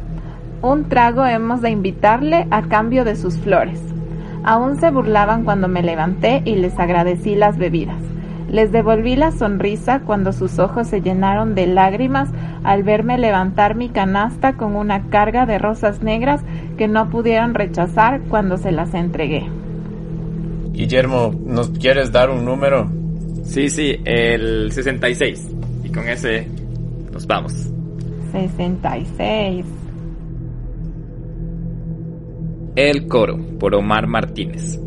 Un 0.61 0.89
trago 0.89 1.25
hemos 1.25 1.61
de 1.61 1.69
invitarle 1.69 2.47
a 2.49 2.63
cambio 2.63 3.05
de 3.05 3.15
sus 3.15 3.37
flores. 3.37 3.79
Aún 4.43 4.79
se 4.79 4.89
burlaban 4.89 5.43
cuando 5.43 5.67
me 5.67 5.83
levanté 5.83 6.41
y 6.45 6.55
les 6.55 6.79
agradecí 6.79 7.35
las 7.35 7.57
bebidas. 7.57 8.01
Les 8.49 8.71
devolví 8.71 9.15
la 9.15 9.31
sonrisa 9.31 10.01
cuando 10.05 10.31
sus 10.31 10.57
ojos 10.57 10.87
se 10.87 11.01
llenaron 11.01 11.53
de 11.53 11.67
lágrimas 11.67 12.29
al 12.63 12.83
verme 12.83 13.17
levantar 13.17 13.75
mi 13.75 13.89
canasta 13.89 14.53
con 14.53 14.75
una 14.75 15.09
carga 15.09 15.45
de 15.45 15.59
rosas 15.59 16.01
negras 16.01 16.41
que 16.77 16.87
no 16.87 17.09
pudieron 17.09 17.53
rechazar 17.53 18.21
cuando 18.29 18.57
se 18.57 18.71
las 18.71 18.93
entregué. 18.93 19.49
Guillermo, 20.71 21.33
¿nos 21.45 21.69
quieres 21.71 22.11
dar 22.11 22.29
un 22.29 22.45
número? 22.45 22.89
Sí, 23.43 23.69
sí, 23.69 23.97
el 24.05 24.71
66. 24.71 25.49
Y 25.83 25.89
con 25.91 26.07
ese 26.07 26.47
nos 27.11 27.27
vamos. 27.27 27.53
66. 28.31 29.65
El 32.77 33.07
coro, 33.07 33.39
por 33.57 33.73
Omar 33.73 34.05
Martínez. 34.05 34.79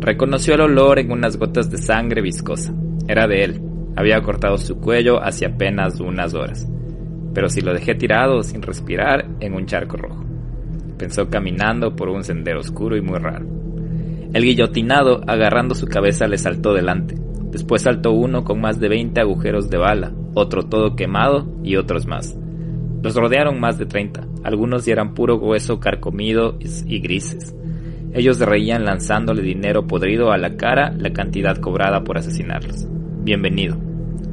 Reconoció 0.00 0.54
el 0.54 0.62
olor 0.62 0.98
en 0.98 1.12
unas 1.12 1.36
gotas 1.36 1.70
de 1.70 1.78
sangre 1.78 2.22
viscosa. 2.22 2.74
Era 3.06 3.28
de 3.28 3.44
él. 3.44 3.62
Había 3.94 4.20
cortado 4.20 4.58
su 4.58 4.80
cuello 4.80 5.22
hace 5.22 5.46
apenas 5.46 6.00
unas 6.00 6.34
horas. 6.34 6.68
Pero 7.32 7.48
si 7.48 7.60
lo 7.60 7.72
dejé 7.72 7.94
tirado 7.94 8.42
sin 8.42 8.62
respirar 8.62 9.28
en 9.38 9.54
un 9.54 9.66
charco 9.66 9.96
rojo. 9.96 10.24
Pensó 10.98 11.30
caminando 11.30 11.94
por 11.94 12.08
un 12.08 12.24
sendero 12.24 12.58
oscuro 12.58 12.96
y 12.96 13.00
muy 13.00 13.20
raro. 13.20 13.46
El 14.34 14.42
guillotinado, 14.42 15.20
agarrando 15.24 15.76
su 15.76 15.86
cabeza, 15.86 16.26
le 16.26 16.36
saltó 16.36 16.74
delante. 16.74 17.14
Después 17.52 17.82
saltó 17.82 18.10
uno 18.10 18.42
con 18.42 18.60
más 18.60 18.80
de 18.80 18.88
20 18.88 19.20
agujeros 19.20 19.70
de 19.70 19.78
bala, 19.78 20.12
otro 20.34 20.64
todo 20.64 20.96
quemado 20.96 21.46
y 21.62 21.76
otros 21.76 22.08
más. 22.08 22.36
Los 23.02 23.14
rodearon 23.14 23.58
más 23.58 23.78
de 23.78 23.86
30, 23.86 24.26
algunos 24.44 24.84
ya 24.84 24.92
eran 24.92 25.14
puro 25.14 25.36
hueso 25.36 25.80
carcomido 25.80 26.58
y 26.60 27.00
grises. 27.00 27.54
Ellos 28.12 28.38
reían 28.40 28.84
lanzándole 28.84 29.42
dinero 29.42 29.86
podrido 29.86 30.32
a 30.32 30.38
la 30.38 30.56
cara 30.56 30.92
la 30.96 31.12
cantidad 31.12 31.56
cobrada 31.56 32.02
por 32.04 32.18
asesinarlos. 32.18 32.86
Bienvenido. 33.22 33.76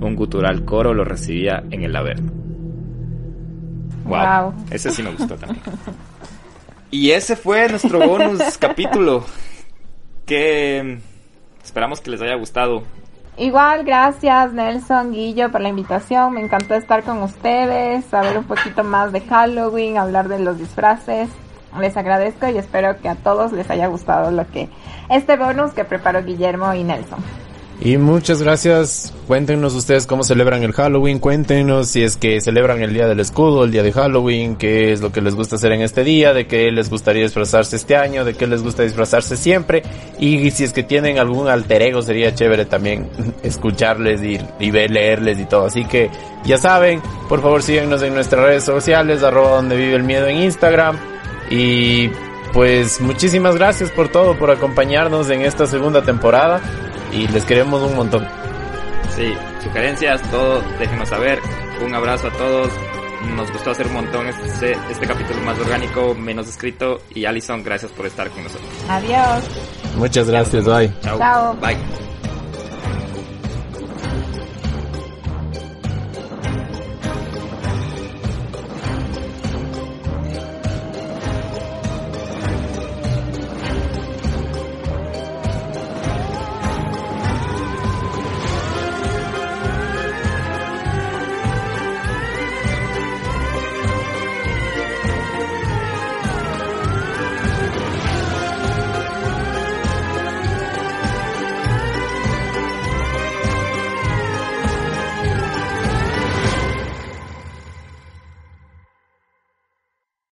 Un 0.02 0.16
gutural 0.16 0.66
coro 0.66 0.94
lo 0.94 1.04
recibía 1.04 1.64
en 1.72 1.84
el 1.84 1.96
Averno. 1.96 2.32
Wow. 4.04 4.52
Wow. 4.52 4.66
Ese 4.72 4.90
sí 4.90 5.04
me 5.04 5.12
gustó 5.12 5.36
también. 5.36 5.64
Y 6.90 7.12
ese 7.12 7.36
fue 7.36 7.68
nuestro 7.68 8.00
bonus 8.00 8.58
capítulo. 8.58 9.26
Que 10.26 11.00
esperamos 11.62 12.00
que 12.00 12.12
les 12.12 12.22
haya 12.22 12.36
gustado. 12.36 12.84
Igual, 13.38 13.84
gracias 13.84 14.52
Nelson, 14.52 15.12
Guillo, 15.12 15.52
por 15.52 15.62
la 15.62 15.70
invitación. 15.70 16.34
Me 16.34 16.42
encantó 16.42 16.74
estar 16.74 17.04
con 17.04 17.22
ustedes, 17.22 18.04
saber 18.06 18.36
un 18.36 18.46
poquito 18.46 18.84
más 18.84 19.12
de 19.12 19.22
Halloween, 19.22 19.98
hablar 19.98 20.28
de 20.28 20.40
los 20.40 20.58
disfraces. 20.58 21.30
Les 21.80 21.96
agradezco 21.96 22.48
y 22.48 22.58
espero 22.58 23.00
que 23.00 23.10
a 23.10 23.16
todos 23.16 23.52
les 23.52 23.70
haya 23.70 23.86
gustado 23.88 24.32
lo 24.32 24.48
que 24.50 24.70
este 25.10 25.38
bonus 25.38 25.74
que 25.74 25.86
preparó 25.86 26.24
Guillermo 26.24 26.74
y 26.74 26.84
Nelson. 26.84 27.20
Y 27.80 27.98
muchas 27.98 28.42
gracias. 28.42 29.14
Cuéntenos 29.28 29.76
ustedes 29.76 30.08
cómo 30.08 30.24
celebran 30.24 30.64
el 30.64 30.74
Halloween. 30.74 31.20
Cuéntenos 31.20 31.90
si 31.90 32.02
es 32.02 32.18
que 32.18 32.42
celebran 32.42 32.82
el 32.82 32.92
día 32.92 33.08
del 33.08 33.20
escudo, 33.20 33.66
el 33.66 33.72
día 33.72 33.84
de 33.84 33.92
Halloween, 33.92 34.56
qué 34.56 34.94
es 34.94 35.02
lo 35.02 35.12
que 35.12 35.22
les 35.22 35.36
gusta 35.36 35.58
hacer 35.58 35.72
en 35.74 35.82
este 35.82 36.04
día, 36.04 36.34
de 36.34 36.48
qué 36.48 36.72
les 36.72 36.90
gustaría 36.90 37.22
disfrazarse 37.22 37.76
este 37.76 37.96
año, 37.96 38.26
de 38.26 38.34
qué 38.34 38.48
les 38.48 38.64
gusta 38.64 38.82
disfrazarse 38.82 39.38
siempre. 39.38 39.84
Y 40.20 40.50
si 40.50 40.64
es 40.64 40.74
que 40.74 40.82
tienen 40.82 41.20
algún 41.20 41.50
alter 41.50 41.84
ego, 41.84 42.02
sería 42.02 42.34
chévere 42.34 42.66
también 42.66 43.10
escucharles 43.44 44.24
y, 44.24 44.40
y 44.60 44.72
ver, 44.72 44.90
leerles 44.90 45.40
y 45.40 45.46
todo. 45.46 45.66
Así 45.66 45.86
que 45.86 46.10
ya 46.46 46.58
saben, 46.58 47.00
por 47.30 47.42
favor 47.44 47.62
síguenos 47.62 48.02
en 48.02 48.16
nuestras 48.16 48.44
redes 48.44 48.64
sociales, 48.64 49.22
arroba 49.22 49.52
donde 49.52 49.76
vive 49.76 49.94
el 49.94 50.04
miedo 50.04 50.26
en 50.26 50.38
Instagram. 50.38 50.98
Y 51.52 52.10
pues 52.54 53.00
muchísimas 53.02 53.56
gracias 53.56 53.92
por 53.92 54.10
todo, 54.10 54.36
por 54.36 54.50
acompañarnos 54.50 55.30
en 55.30 55.42
esta 55.42 55.68
segunda 55.68 56.02
temporada. 56.02 56.60
Y 57.12 57.28
les 57.28 57.44
queremos 57.46 57.82
un 57.82 57.96
montón. 57.96 58.28
Sí, 59.16 59.34
sugerencias, 59.64 60.22
todo, 60.30 60.62
déjenos 60.80 61.10
saber. 61.10 61.40
Un 61.84 61.94
abrazo 61.94 62.28
a 62.28 62.32
todos. 62.32 62.70
Nos 63.36 63.52
gustó 63.52 63.72
hacer 63.72 63.88
un 63.88 63.94
montón 63.94 64.28
este, 64.28 64.78
este 64.92 65.08
capítulo 65.08 65.42
más 65.42 65.58
orgánico, 65.60 66.14
menos 66.14 66.48
escrito. 66.48 67.02
Y 67.14 67.26
Alison, 67.26 67.64
gracias 67.64 67.92
por 67.92 68.06
estar 68.06 68.30
con 68.30 68.44
nosotros. 68.44 68.70
Adiós. 68.90 69.44
Muchas 69.98 70.30
gracias, 70.30 70.66
bye. 70.66 70.94
Chao. 71.02 71.18
Chao. 71.18 71.56
Bye. 71.56 72.07